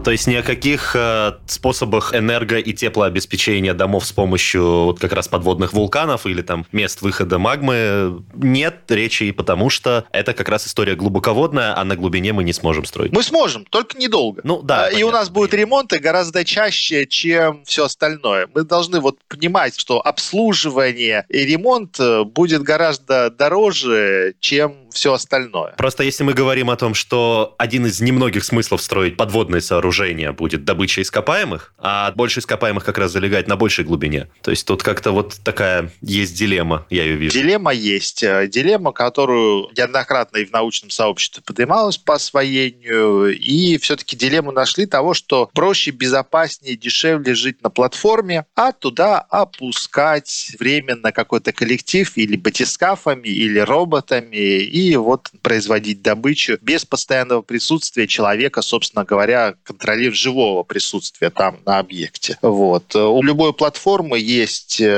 То 0.04 0.12
есть 0.12 0.28
ни 0.28 0.36
о 0.36 0.44
каких 0.44 0.96
э, 0.96 1.34
способах 1.46 2.14
энерго- 2.14 2.58
и 2.58 2.74
теплообеспечения 2.74 3.74
домов 3.74 4.06
с 4.06 4.12
помощью 4.14 4.86
вот 4.86 5.00
как 5.00 5.12
раз 5.12 5.28
подводных 5.28 5.74
вулканов 5.74 6.26
или 6.26 6.42
там 6.42 6.66
мест 6.72 7.02
выхода 7.02 7.38
магмы 7.38 8.24
нет 8.34 8.76
речи, 8.90 9.26
и 9.26 9.32
потому 9.32 9.70
что 9.70 10.06
это 10.12 10.34
как 10.34 10.48
раз 10.48 10.66
история 10.66 10.96
глубоководная, 10.96 11.78
а 11.78 11.84
на 11.84 11.98
глубине 11.98 12.32
мы 12.32 12.46
не 12.46 12.54
сможем 12.54 12.86
строить. 12.86 13.12
Мы 13.12 13.24
сможем, 13.24 13.66
только 13.66 13.98
недолго. 13.98 14.42
Ну 14.46 14.62
да. 14.62 14.86
А, 14.86 14.90
и 14.90 15.04
у 15.04 15.12
нас 15.12 15.30
будут 15.30 15.54
ремонты 15.54 16.00
гораздо 16.00 16.46
чаще, 16.46 17.06
чем 17.06 17.64
все 17.66 17.86
остальное. 17.86 18.48
Мы 18.56 18.64
должны 18.64 19.02
вот 19.02 19.18
понимать, 19.28 19.78
что 19.78 20.00
обслуживание 20.00 21.26
и 21.28 21.40
ремонт 21.40 22.00
э, 22.00 22.24
будет 22.24 22.64
гораздо 22.64 23.30
дороже, 23.30 24.36
чем 24.40 24.76
все 24.92 25.14
остальное. 25.14 25.74
Просто 25.78 26.04
если 26.04 26.24
мы 26.24 26.34
говорим 26.34 26.70
о 26.70 26.78
том, 26.78 26.94
что 26.94 27.54
один 27.58 27.86
из 27.86 28.00
немногих 28.00 28.44
смыслов 28.44 28.82
строить 28.82 29.18
подводные 29.18 29.62
сооружения 29.62 29.89
окружения 29.90 30.32
будет 30.32 30.66
добыча 30.66 31.02
ископаемых, 31.02 31.74
а 31.80 32.12
больше 32.12 32.42
ископаемых 32.42 32.86
как 32.86 33.00
раз 33.00 33.12
залегать 33.12 33.48
на 33.48 33.56
большей 33.56 33.84
глубине. 33.84 34.28
То 34.44 34.52
есть 34.52 34.68
тут 34.68 34.84
как-то 34.84 35.12
вот 35.12 35.38
такая 35.44 35.92
есть 36.02 36.38
дилемма, 36.38 36.86
я 36.92 37.06
ее 37.06 37.16
вижу. 37.16 37.34
Дилемма 37.34 37.74
есть. 37.74 38.22
Э, 38.22 38.48
дилемма, 38.48 38.92
которую 38.92 39.70
неоднократно 39.76 40.38
и 40.38 40.46
в 40.46 40.52
научном 40.52 40.92
сообществе 40.92 41.42
поднималась 41.44 41.98
по 41.98 42.14
освоению, 42.16 43.36
и 43.36 43.80
все-таки 43.80 44.16
дилемму 44.16 44.52
нашли 44.52 44.86
того, 44.86 45.16
что 45.16 45.50
проще, 45.56 45.90
безопаснее, 45.90 46.78
дешевле 46.78 47.34
жить 47.34 47.64
на 47.64 47.72
платформе, 47.72 48.46
а 48.56 48.72
туда 48.72 49.20
опускать 49.20 50.52
временно 50.60 51.12
какой-то 51.12 51.52
коллектив 51.52 52.12
или 52.16 52.38
батискафами, 52.38 53.28
или 53.28 53.58
роботами, 53.58 54.36
и 54.36 54.96
вот 54.98 55.32
производить 55.42 56.04
добычу 56.04 56.60
без 56.62 56.86
постоянного 56.86 57.42
присутствия 57.42 58.06
человека, 58.06 58.62
собственно 58.62 59.04
говоря, 59.04 59.56
контролив 59.80 60.14
живого 60.14 60.64
присутствия 60.64 61.30
там 61.30 61.60
на 61.66 61.80
объекте. 61.80 62.38
Вот. 62.42 62.96
У 62.96 63.24
любой 63.24 63.54
платформы 63.54 64.20
есть 64.20 64.82
э, 64.82 64.90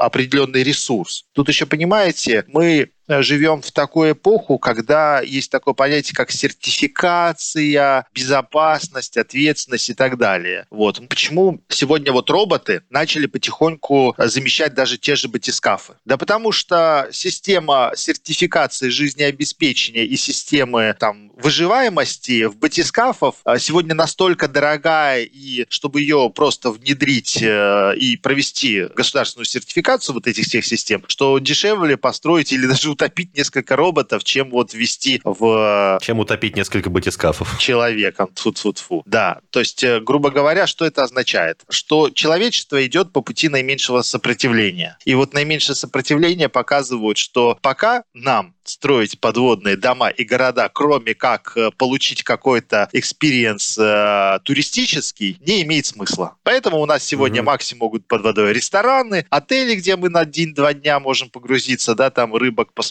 определенный 0.00 0.62
ресурс. 0.62 1.26
Тут 1.32 1.48
еще, 1.48 1.66
понимаете, 1.66 2.44
мы 2.48 2.76
Э, 2.76 2.95
живем 3.08 3.62
в 3.62 3.70
такую 3.72 4.12
эпоху, 4.12 4.58
когда 4.58 5.20
есть 5.20 5.50
такое 5.50 5.74
понятие, 5.74 6.14
как 6.14 6.30
сертификация, 6.30 8.06
безопасность, 8.14 9.16
ответственность 9.16 9.90
и 9.90 9.94
так 9.94 10.18
далее. 10.18 10.66
Вот. 10.70 11.00
Почему 11.08 11.60
сегодня 11.68 12.12
вот 12.12 12.30
роботы 12.30 12.82
начали 12.90 13.26
потихоньку 13.26 14.14
замещать 14.18 14.74
даже 14.74 14.98
те 14.98 15.16
же 15.16 15.28
батискафы? 15.28 15.94
Да 16.04 16.16
потому 16.16 16.52
что 16.52 17.08
система 17.12 17.92
сертификации 17.94 18.88
жизнеобеспечения 18.88 20.04
и 20.04 20.16
системы 20.16 20.94
там, 20.98 21.30
выживаемости 21.36 22.44
в 22.44 22.56
батискафов 22.56 23.36
э, 23.44 23.58
сегодня 23.58 23.94
настолько 23.94 24.48
дорогая, 24.48 25.22
и 25.22 25.66
чтобы 25.68 26.00
ее 26.00 26.30
просто 26.34 26.70
внедрить 26.70 27.42
э, 27.42 27.94
и 27.96 28.16
провести 28.16 28.86
государственную 28.94 29.44
сертификацию 29.46 30.14
вот 30.14 30.26
этих 30.26 30.46
всех 30.46 30.64
систем, 30.64 31.04
что 31.08 31.38
дешевле 31.38 31.96
построить 31.96 32.52
или 32.52 32.66
даже 32.66 32.90
утопить 32.96 33.36
несколько 33.36 33.76
роботов, 33.76 34.24
чем 34.24 34.50
вот 34.50 34.72
ввести 34.72 35.20
в... 35.22 35.98
Чем 36.02 36.18
утопить 36.18 36.56
несколько 36.56 36.88
батискафов. 36.90 37.58
Человеком. 37.58 38.28
Тфу 38.34 38.50
-тфу 38.50 38.72
-тфу. 38.72 39.02
Да. 39.04 39.40
То 39.50 39.60
есть, 39.60 39.84
э, 39.84 40.00
грубо 40.00 40.30
говоря, 40.30 40.66
что 40.66 40.86
это 40.86 41.02
означает? 41.02 41.62
Что 41.68 42.10
человечество 42.10 42.84
идет 42.86 43.12
по 43.12 43.20
пути 43.20 43.48
наименьшего 43.48 44.02
сопротивления. 44.02 44.96
И 45.04 45.14
вот 45.14 45.34
наименьшее 45.34 45.76
сопротивление 45.76 46.48
показывают, 46.48 47.18
что 47.18 47.58
пока 47.60 48.02
нам 48.14 48.54
строить 48.68 49.20
подводные 49.20 49.76
дома 49.76 50.08
и 50.08 50.24
города, 50.24 50.68
кроме 50.72 51.14
как 51.14 51.52
э, 51.56 51.70
получить 51.76 52.22
какой-то 52.22 52.88
experience 52.92 53.78
э, 53.78 54.38
туристический, 54.44 55.38
не 55.46 55.62
имеет 55.62 55.86
смысла. 55.86 56.36
Поэтому 56.42 56.80
у 56.80 56.86
нас 56.86 57.04
сегодня 57.04 57.40
mm-hmm. 57.40 57.44
максимум 57.44 57.80
могут 57.80 58.06
под 58.06 58.22
водой 58.22 58.52
рестораны, 58.52 59.26
отели, 59.30 59.76
где 59.76 59.96
мы 59.96 60.08
на 60.08 60.20
один-два 60.20 60.74
дня 60.74 60.98
можем 61.00 61.30
погрузиться, 61.30 61.94
да, 61.94 62.10
там 62.10 62.34
рыбок 62.34 62.72
посмотреть, 62.72 62.85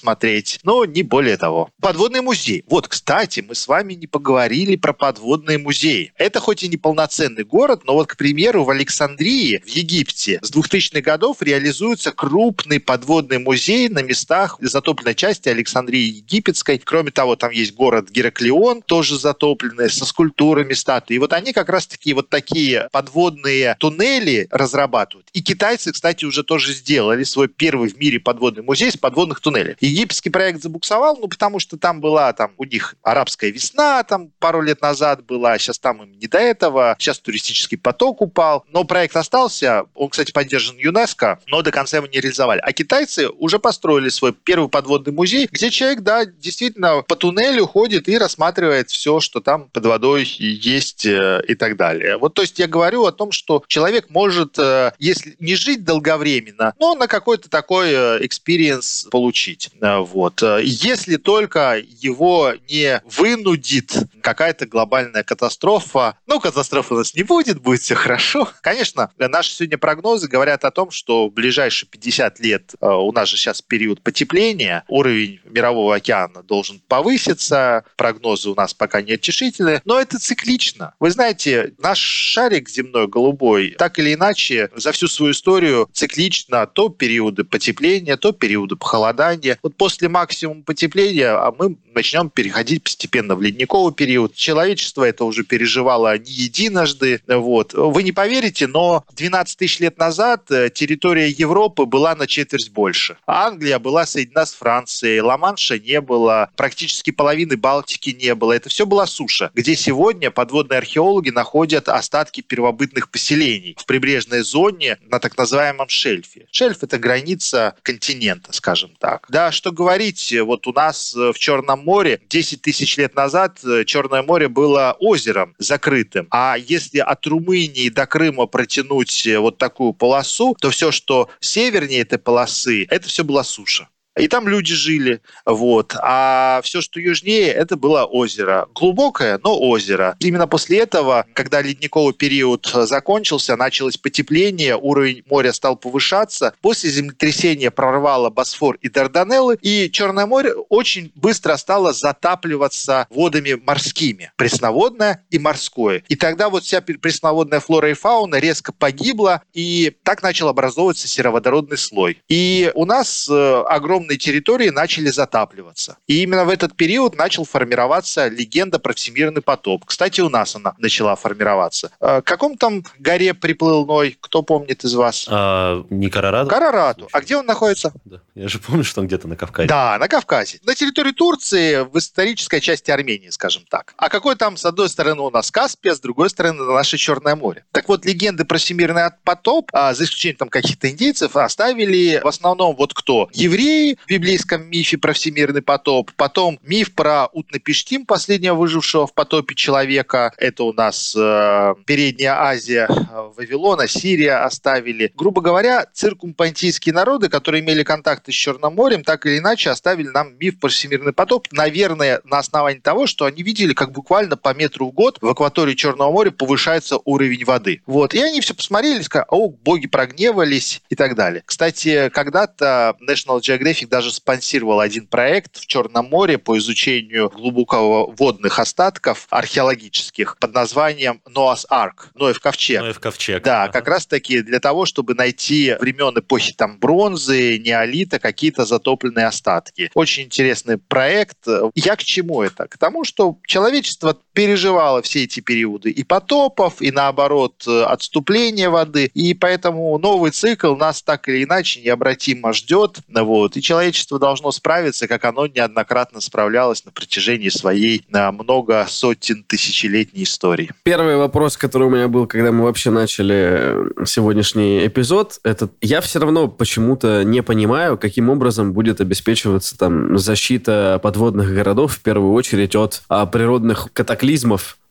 но 0.63 0.85
не 0.85 1.03
более 1.03 1.37
того. 1.37 1.69
Подводный 1.81 2.21
музей. 2.21 2.63
Вот, 2.67 2.87
кстати, 2.87 3.39
мы 3.39 3.55
с 3.55 3.67
вами 3.67 3.93
не 3.93 4.07
поговорили 4.07 4.75
про 4.75 4.93
подводные 4.93 5.57
музеи. 5.57 6.11
Это 6.17 6.39
хоть 6.39 6.63
и 6.63 6.67
не 6.67 6.77
полноценный 6.77 7.43
город, 7.43 7.81
но 7.85 7.93
вот, 7.93 8.07
к 8.07 8.17
примеру, 8.17 8.63
в 8.63 8.69
Александрии, 8.69 9.61
в 9.65 9.69
Египте, 9.69 10.39
с 10.41 10.51
2000-х 10.51 11.01
годов 11.01 11.41
реализуется 11.41 12.11
крупный 12.11 12.79
подводный 12.79 13.39
музей 13.39 13.89
на 13.89 14.01
местах 14.01 14.57
затопленной 14.61 15.15
части 15.15 15.49
Александрии 15.49 16.17
Египетской. 16.17 16.77
Кроме 16.83 17.11
того, 17.11 17.35
там 17.35 17.51
есть 17.51 17.73
город 17.73 18.09
Гераклион, 18.09 18.81
тоже 18.81 19.17
затопленный, 19.17 19.89
со 19.89 20.05
скульптурами 20.05 20.73
статуи. 20.73 21.15
И 21.15 21.19
вот 21.19 21.33
они 21.33 21.53
как 21.53 21.69
раз-таки 21.69 22.13
вот 22.13 22.29
такие 22.29 22.89
подводные 22.91 23.75
туннели 23.79 24.47
разрабатывают. 24.51 25.29
И 25.33 25.41
китайцы, 25.41 25.91
кстати, 25.91 26.25
уже 26.25 26.43
тоже 26.43 26.73
сделали 26.73 27.23
свой 27.23 27.47
первый 27.47 27.89
в 27.89 27.97
мире 27.97 28.19
подводный 28.19 28.63
музей 28.63 28.91
с 28.91 28.97
подводных 28.97 29.39
туннелей. 29.39 29.75
Египетский 29.85 30.29
проект 30.29 30.61
забуксовал, 30.61 31.17
ну, 31.17 31.27
потому 31.27 31.59
что 31.59 31.77
там 31.77 32.01
была 32.01 32.33
там 32.33 32.51
у 32.57 32.65
них 32.65 32.95
арабская 33.01 33.51
весна, 33.51 34.03
там 34.03 34.31
пару 34.39 34.61
лет 34.61 34.81
назад 34.81 35.25
была, 35.25 35.57
сейчас 35.57 35.79
там 35.79 36.03
им 36.03 36.11
не 36.11 36.27
до 36.27 36.37
этого, 36.37 36.95
сейчас 36.99 37.19
туристический 37.19 37.77
поток 37.77 38.21
упал, 38.21 38.65
но 38.69 38.83
проект 38.83 39.15
остался, 39.15 39.85
он, 39.93 40.09
кстати, 40.09 40.31
поддержан 40.31 40.77
ЮНЕСКО, 40.77 41.39
но 41.47 41.61
до 41.61 41.71
конца 41.71 41.97
его 41.97 42.07
не 42.07 42.19
реализовали. 42.19 42.59
А 42.63 42.71
китайцы 42.73 43.29
уже 43.29 43.59
построили 43.59 44.09
свой 44.09 44.33
первый 44.33 44.69
подводный 44.69 45.13
музей, 45.13 45.47
где 45.51 45.69
человек, 45.69 46.01
да, 46.01 46.25
действительно 46.25 47.01
по 47.01 47.15
туннелю 47.15 47.67
ходит 47.67 48.07
и 48.07 48.17
рассматривает 48.17 48.89
все, 48.89 49.19
что 49.19 49.41
там 49.41 49.69
под 49.69 49.85
водой 49.85 50.23
есть 50.23 51.05
э, 51.05 51.41
и 51.47 51.55
так 51.55 51.77
далее. 51.77 52.17
Вот, 52.17 52.33
то 52.33 52.41
есть 52.41 52.59
я 52.59 52.67
говорю 52.67 53.05
о 53.05 53.11
том, 53.11 53.31
что 53.31 53.63
человек 53.67 54.09
может, 54.09 54.57
э, 54.57 54.91
если 54.99 55.35
не 55.39 55.55
жить 55.55 55.83
долговременно, 55.83 56.73
но 56.79 56.95
на 56.95 57.07
какой-то 57.07 57.49
такой 57.49 57.93
experience 58.25 59.07
получить. 59.11 59.69
Э, 59.81 59.99
вот. 59.99 60.41
Если 60.61 61.17
только 61.17 61.77
его 61.77 62.53
не 62.69 63.01
вынудит 63.05 63.93
какая-то 64.21 64.65
глобальная 64.65 65.23
катастрофа, 65.23 66.17
ну, 66.27 66.39
катастрофы 66.39 66.93
у 66.93 66.97
нас 66.97 67.13
не 67.15 67.23
будет, 67.23 67.61
будет 67.61 67.81
все 67.81 67.95
хорошо. 67.95 68.49
Конечно, 68.61 69.11
наши 69.17 69.51
сегодня 69.51 69.77
прогнозы 69.77 70.27
говорят 70.27 70.65
о 70.65 70.71
том, 70.71 70.91
что 70.91 71.27
в 71.27 71.33
ближайшие 71.33 71.89
50 71.89 72.39
лет 72.39 72.73
у 72.81 73.11
нас 73.11 73.29
же 73.29 73.37
сейчас 73.37 73.61
период 73.61 74.01
потепления, 74.01 74.83
уровень 74.87 75.39
мирового 75.45 75.95
океана 75.95 76.43
должен 76.43 76.81
повыситься. 76.87 77.83
Прогнозы 77.97 78.49
у 78.49 78.55
нас 78.55 78.73
пока 78.73 79.01
не 79.01 79.13
утешительные, 79.13 79.81
но 79.85 79.99
это 79.99 80.19
циклично. 80.19 80.93
Вы 80.99 81.11
знаете, 81.11 81.73
наш 81.77 81.99
шарик 81.99 82.69
земной 82.69 83.07
голубой 83.07 83.75
так 83.77 83.99
или 83.99 84.13
иначе 84.13 84.69
за 84.75 84.91
всю 84.91 85.07
свою 85.07 85.31
историю 85.31 85.89
циклично 85.93 86.65
то 86.67 86.89
периоды 86.89 87.43
потепления, 87.43 88.17
то 88.17 88.31
периоды 88.31 88.75
похолодания. 88.75 89.57
Вот 89.65 89.75
после 89.77 90.09
максимума 90.09 90.61
потепления 90.61 91.31
а 91.31 91.51
мы 91.51 91.75
начнем 91.95 92.29
переходить 92.29 92.83
постепенно 92.83 93.35
в 93.35 93.41
ледниковый 93.41 93.95
период. 93.95 94.35
Человечество 94.35 95.03
это 95.03 95.25
уже 95.25 95.43
переживало 95.43 96.15
не 96.19 96.29
единожды. 96.29 97.19
Вот. 97.27 97.73
Вы 97.73 98.03
не 98.03 98.11
поверите, 98.11 98.67
но 98.67 99.03
12 99.13 99.57
тысяч 99.57 99.79
лет 99.79 99.97
назад 99.97 100.51
э, 100.51 100.69
территория 100.69 101.29
Европы 101.29 101.85
была 101.85 102.15
на 102.15 102.27
четверть 102.27 102.69
больше. 102.69 103.17
Англия 103.25 103.79
была 103.79 104.05
соединена 104.05 104.45
с 104.45 104.53
Францией, 104.53 105.21
Ла-Манша 105.21 105.79
не 105.79 105.99
было, 105.99 106.51
практически 106.55 107.09
половины 107.09 107.57
Балтики 107.57 108.11
не 108.11 108.35
было. 108.35 108.53
Это 108.53 108.69
все 108.69 108.85
была 108.85 109.07
суша, 109.07 109.49
где 109.55 109.75
сегодня 109.75 110.29
подводные 110.29 110.77
археологи 110.77 111.31
находят 111.31 111.89
остатки 111.89 112.41
первобытных 112.41 113.09
поселений 113.09 113.75
в 113.79 113.85
прибрежной 113.87 114.41
зоне 114.41 114.99
на 115.07 115.19
так 115.19 115.35
называемом 115.35 115.89
шельфе. 115.89 116.45
Шельф– 116.51 116.79
это 116.83 116.99
граница 116.99 117.73
континента, 117.81 118.53
скажем 118.53 118.91
так. 118.99 119.25
Да, 119.29 119.51
что 119.55 119.71
говорить, 119.71 120.33
вот 120.41 120.67
у 120.67 120.73
нас 120.73 121.13
в 121.15 121.33
Черном 121.33 121.83
море 121.83 122.21
10 122.29 122.61
тысяч 122.61 122.97
лет 122.97 123.15
назад 123.15 123.59
Черное 123.85 124.21
море 124.21 124.47
было 124.47 124.95
озером 124.99 125.55
закрытым. 125.57 126.27
А 126.29 126.55
если 126.57 126.99
от 126.99 127.25
Румынии 127.25 127.89
до 127.89 128.05
Крыма 128.05 128.45
протянуть 128.45 129.27
вот 129.37 129.57
такую 129.57 129.93
полосу, 129.93 130.55
то 130.59 130.69
все, 130.69 130.91
что 130.91 131.29
севернее 131.39 132.01
этой 132.01 132.19
полосы, 132.19 132.85
это 132.89 133.07
все 133.07 133.23
была 133.23 133.43
суша 133.43 133.87
и 134.17 134.27
там 134.27 134.47
люди 134.47 134.73
жили, 134.73 135.21
вот. 135.45 135.95
А 136.01 136.61
все, 136.63 136.81
что 136.81 136.99
южнее, 136.99 137.49
это 137.49 137.75
было 137.75 138.05
озеро. 138.05 138.67
Глубокое, 138.73 139.39
но 139.43 139.59
озеро. 139.59 140.15
Именно 140.19 140.47
после 140.47 140.79
этого, 140.79 141.25
когда 141.33 141.61
ледниковый 141.61 142.13
период 142.13 142.65
закончился, 142.65 143.55
началось 143.55 143.97
потепление, 143.97 144.77
уровень 144.77 145.23
моря 145.29 145.51
стал 145.53 145.75
повышаться. 145.75 146.53
После 146.61 146.89
землетрясения 146.89 147.71
прорвало 147.71 148.29
Босфор 148.29 148.77
и 148.81 148.89
Дарданеллы, 148.89 149.57
и 149.61 149.89
Черное 149.91 150.25
море 150.25 150.53
очень 150.53 151.11
быстро 151.15 151.57
стало 151.57 151.93
затапливаться 151.93 153.07
водами 153.09 153.53
морскими. 153.53 154.31
Пресноводное 154.35 155.25
и 155.29 155.39
морское. 155.39 156.03
И 156.07 156.15
тогда 156.15 156.49
вот 156.49 156.63
вся 156.63 156.81
пресноводная 156.81 157.59
флора 157.59 157.89
и 157.89 157.93
фауна 157.93 158.35
резко 158.35 158.71
погибла, 158.71 159.41
и 159.53 159.95
так 160.03 160.23
начал 160.23 160.47
образовываться 160.47 161.07
сероводородный 161.07 161.77
слой. 161.77 162.17
И 162.27 162.71
у 162.75 162.85
нас 162.85 163.27
э, 163.29 163.63
огромный 163.67 164.04
огромные 164.05 164.17
территории 164.17 164.69
начали 164.69 165.09
затапливаться. 165.09 165.97
И 166.07 166.23
именно 166.23 166.45
в 166.45 166.49
этот 166.49 166.75
период 166.75 167.15
начал 167.15 167.45
формироваться 167.45 168.27
легенда 168.27 168.79
про 168.79 168.93
всемирный 168.93 169.41
потоп. 169.41 169.85
Кстати, 169.85 170.21
у 170.21 170.29
нас 170.29 170.55
она 170.55 170.73
начала 170.77 171.15
формироваться. 171.15 171.91
К 171.99 172.21
каком 172.21 172.57
там 172.57 172.83
горе 172.99 173.33
приплыл 173.33 173.85
Ной? 173.85 174.17
Кто 174.21 174.43
помнит 174.43 174.83
из 174.83 174.93
вас? 174.93 175.27
А, 175.29 175.83
не 175.89 176.09
Карарату? 176.09 176.49
Карарату. 176.49 177.07
А 177.11 177.21
где 177.21 177.37
он 177.37 177.45
находится? 177.45 177.93
Да. 178.05 178.21
Я 178.35 178.47
же 178.47 178.59
помню, 178.59 178.83
что 178.83 179.01
он 179.01 179.07
где-то 179.07 179.27
на 179.27 179.35
Кавказе. 179.35 179.67
Да, 179.67 179.97
на 179.97 180.07
Кавказе. 180.07 180.59
На 180.65 180.75
территории 180.75 181.11
Турции, 181.11 181.85
в 181.85 181.97
исторической 181.97 182.59
части 182.59 182.91
Армении, 182.91 183.29
скажем 183.29 183.63
так. 183.69 183.93
А 183.97 184.09
какой 184.09 184.35
там, 184.35 184.57
с 184.57 184.65
одной 184.65 184.89
стороны, 184.89 185.21
у 185.21 185.29
нас 185.29 185.51
Каспия, 185.51 185.93
с 185.93 185.99
другой 185.99 186.29
стороны, 186.29 186.63
наше 186.63 186.97
Черное 186.97 187.35
море. 187.35 187.65
Так 187.71 187.87
вот, 187.87 188.05
легенды 188.05 188.45
про 188.45 188.57
всемирный 188.57 189.09
потоп, 189.23 189.69
а, 189.73 189.93
за 189.93 190.03
исключением 190.03 190.37
там 190.37 190.49
каких-то 190.49 190.89
индейцев, 190.89 191.35
оставили 191.35 192.19
в 192.23 192.27
основном 192.27 192.75
вот 192.75 192.93
кто? 192.93 193.29
Евреи, 193.33 193.94
в 194.05 194.07
библейском 194.07 194.67
мифе 194.67 194.97
про 194.97 195.13
всемирный 195.13 195.61
потоп. 195.61 196.11
Потом 196.15 196.59
миф 196.63 196.93
про 196.93 197.27
Утнапиштим, 197.27 198.05
последнего 198.05 198.55
выжившего 198.55 199.07
в 199.07 199.13
потопе 199.13 199.55
человека. 199.55 200.33
Это 200.37 200.63
у 200.63 200.73
нас 200.73 201.15
э, 201.17 201.75
Передняя 201.85 202.33
Азия, 202.41 202.87
э, 202.89 203.31
Вавилона, 203.35 203.87
Сирия 203.87 204.43
оставили. 204.43 205.11
Грубо 205.15 205.41
говоря, 205.41 205.85
циркумпантийские 205.93 206.93
народы, 206.93 207.29
которые 207.29 207.63
имели 207.63 207.83
контакты 207.83 208.31
с 208.31 208.35
Черным 208.35 208.75
морем, 208.75 209.03
так 209.03 209.25
или 209.25 209.39
иначе 209.39 209.69
оставили 209.69 210.07
нам 210.07 210.35
миф 210.39 210.59
про 210.59 210.69
всемирный 210.69 211.13
потоп. 211.13 211.47
Наверное, 211.51 212.21
на 212.23 212.39
основании 212.39 212.79
того, 212.79 213.07
что 213.07 213.25
они 213.25 213.43
видели, 213.43 213.73
как 213.73 213.91
буквально 213.91 214.37
по 214.37 214.53
метру 214.53 214.87
в 214.89 214.91
год 214.91 215.17
в 215.21 215.27
акватории 215.27 215.75
Черного 215.75 216.11
моря 216.11 216.31
повышается 216.31 216.97
уровень 217.05 217.45
воды. 217.45 217.81
Вот. 217.85 218.13
И 218.13 218.21
они 218.21 218.41
все 218.41 218.53
посмотрели, 218.53 219.01
сказали, 219.01 219.27
о, 219.29 219.49
боги 219.49 219.87
прогневались 219.87 220.81
и 220.89 220.95
так 220.95 221.15
далее. 221.15 221.43
Кстати, 221.45 222.09
когда-то 222.09 222.95
National 223.07 223.39
Geographic 223.39 223.84
даже 223.85 224.11
спонсировал 224.11 224.79
один 224.79 225.07
проект 225.07 225.57
в 225.57 225.65
Черном 225.67 226.05
море 226.07 226.37
по 226.37 226.57
изучению 226.57 227.29
глубокого 227.29 228.11
водных 228.11 228.59
остатков 228.59 229.27
археологических 229.29 230.37
под 230.39 230.53
названием 230.53 231.21
Noah's 231.27 231.65
Ark, 231.71 232.07
Ноев 232.13 232.39
ковчег. 232.39 232.81
Ноев 232.81 232.99
ковчег. 232.99 233.43
Да, 233.43 233.63
Ага. 233.63 233.73
как 233.73 233.87
раз 233.87 234.05
таки 234.05 234.41
для 234.41 234.59
того, 234.59 234.85
чтобы 234.85 235.13
найти 235.15 235.75
времен 235.79 236.17
эпохи 236.19 236.53
там 236.53 236.79
бронзы, 236.79 237.57
неолита, 237.59 238.19
какие-то 238.19 238.65
затопленные 238.65 239.27
остатки. 239.27 239.89
Очень 239.93 240.23
интересный 240.23 240.77
проект. 240.77 241.37
Я 241.75 241.95
к 241.95 242.03
чему 242.03 242.41
это? 242.43 242.67
К 242.67 242.77
тому, 242.77 243.03
что 243.03 243.37
человечество 243.45 244.17
переживало 244.35 245.01
все 245.01 245.23
эти 245.23 245.39
периоды 245.39 245.89
и 245.89 246.03
потопов, 246.03 246.81
и 246.81 246.91
наоборот 246.91 247.63
э, 247.67 247.83
отступления 247.83 248.69
воды, 248.69 249.09
и 249.13 249.33
поэтому 249.33 249.97
новый 249.97 250.31
цикл 250.31 250.75
нас 250.75 251.01
так 251.01 251.27
или 251.29 251.45
иначе 251.45 251.81
необратимо 251.81 252.53
ждет, 252.53 252.99
вот, 253.07 253.57
и 253.57 253.61
человечество 253.61 254.19
должно 254.19 254.51
справиться, 254.51 255.07
как 255.07 255.23
оно 255.25 255.47
неоднократно 255.47 256.19
справлялось 256.21 256.83
на 256.85 256.91
протяжении 256.91 257.49
своей 257.49 258.05
много 258.09 258.85
сотен 258.89 259.43
тысячелетней 259.43 260.23
истории. 260.23 260.71
Первый 260.83 261.15
вопрос, 261.17 261.55
который 261.57 261.87
у 261.87 261.89
меня 261.89 262.07
был, 262.07 262.27
когда 262.27 262.51
мы 262.51 262.65
вообще 262.65 262.91
начали 262.91 263.35
э, 263.35 264.05
сегодняшний 264.05 264.85
эпизод, 264.85 265.39
это 265.43 265.69
я 265.81 266.01
все 266.01 266.19
равно 266.19 266.49
почему-то 266.49 267.23
не 267.23 267.41
понимаю, 267.41 267.97
каким 267.97 268.29
образом 268.29 268.73
будет 268.73 268.99
обеспечиваться 268.99 269.77
там 269.77 270.17
защита 270.17 270.99
подводных 271.01 271.53
городов 271.53 271.93
в 271.93 272.01
первую 272.01 272.33
очередь 272.33 272.75
от 272.75 273.01
а, 273.07 273.25
природных 273.25 273.87
катаклизмов, 273.93 274.24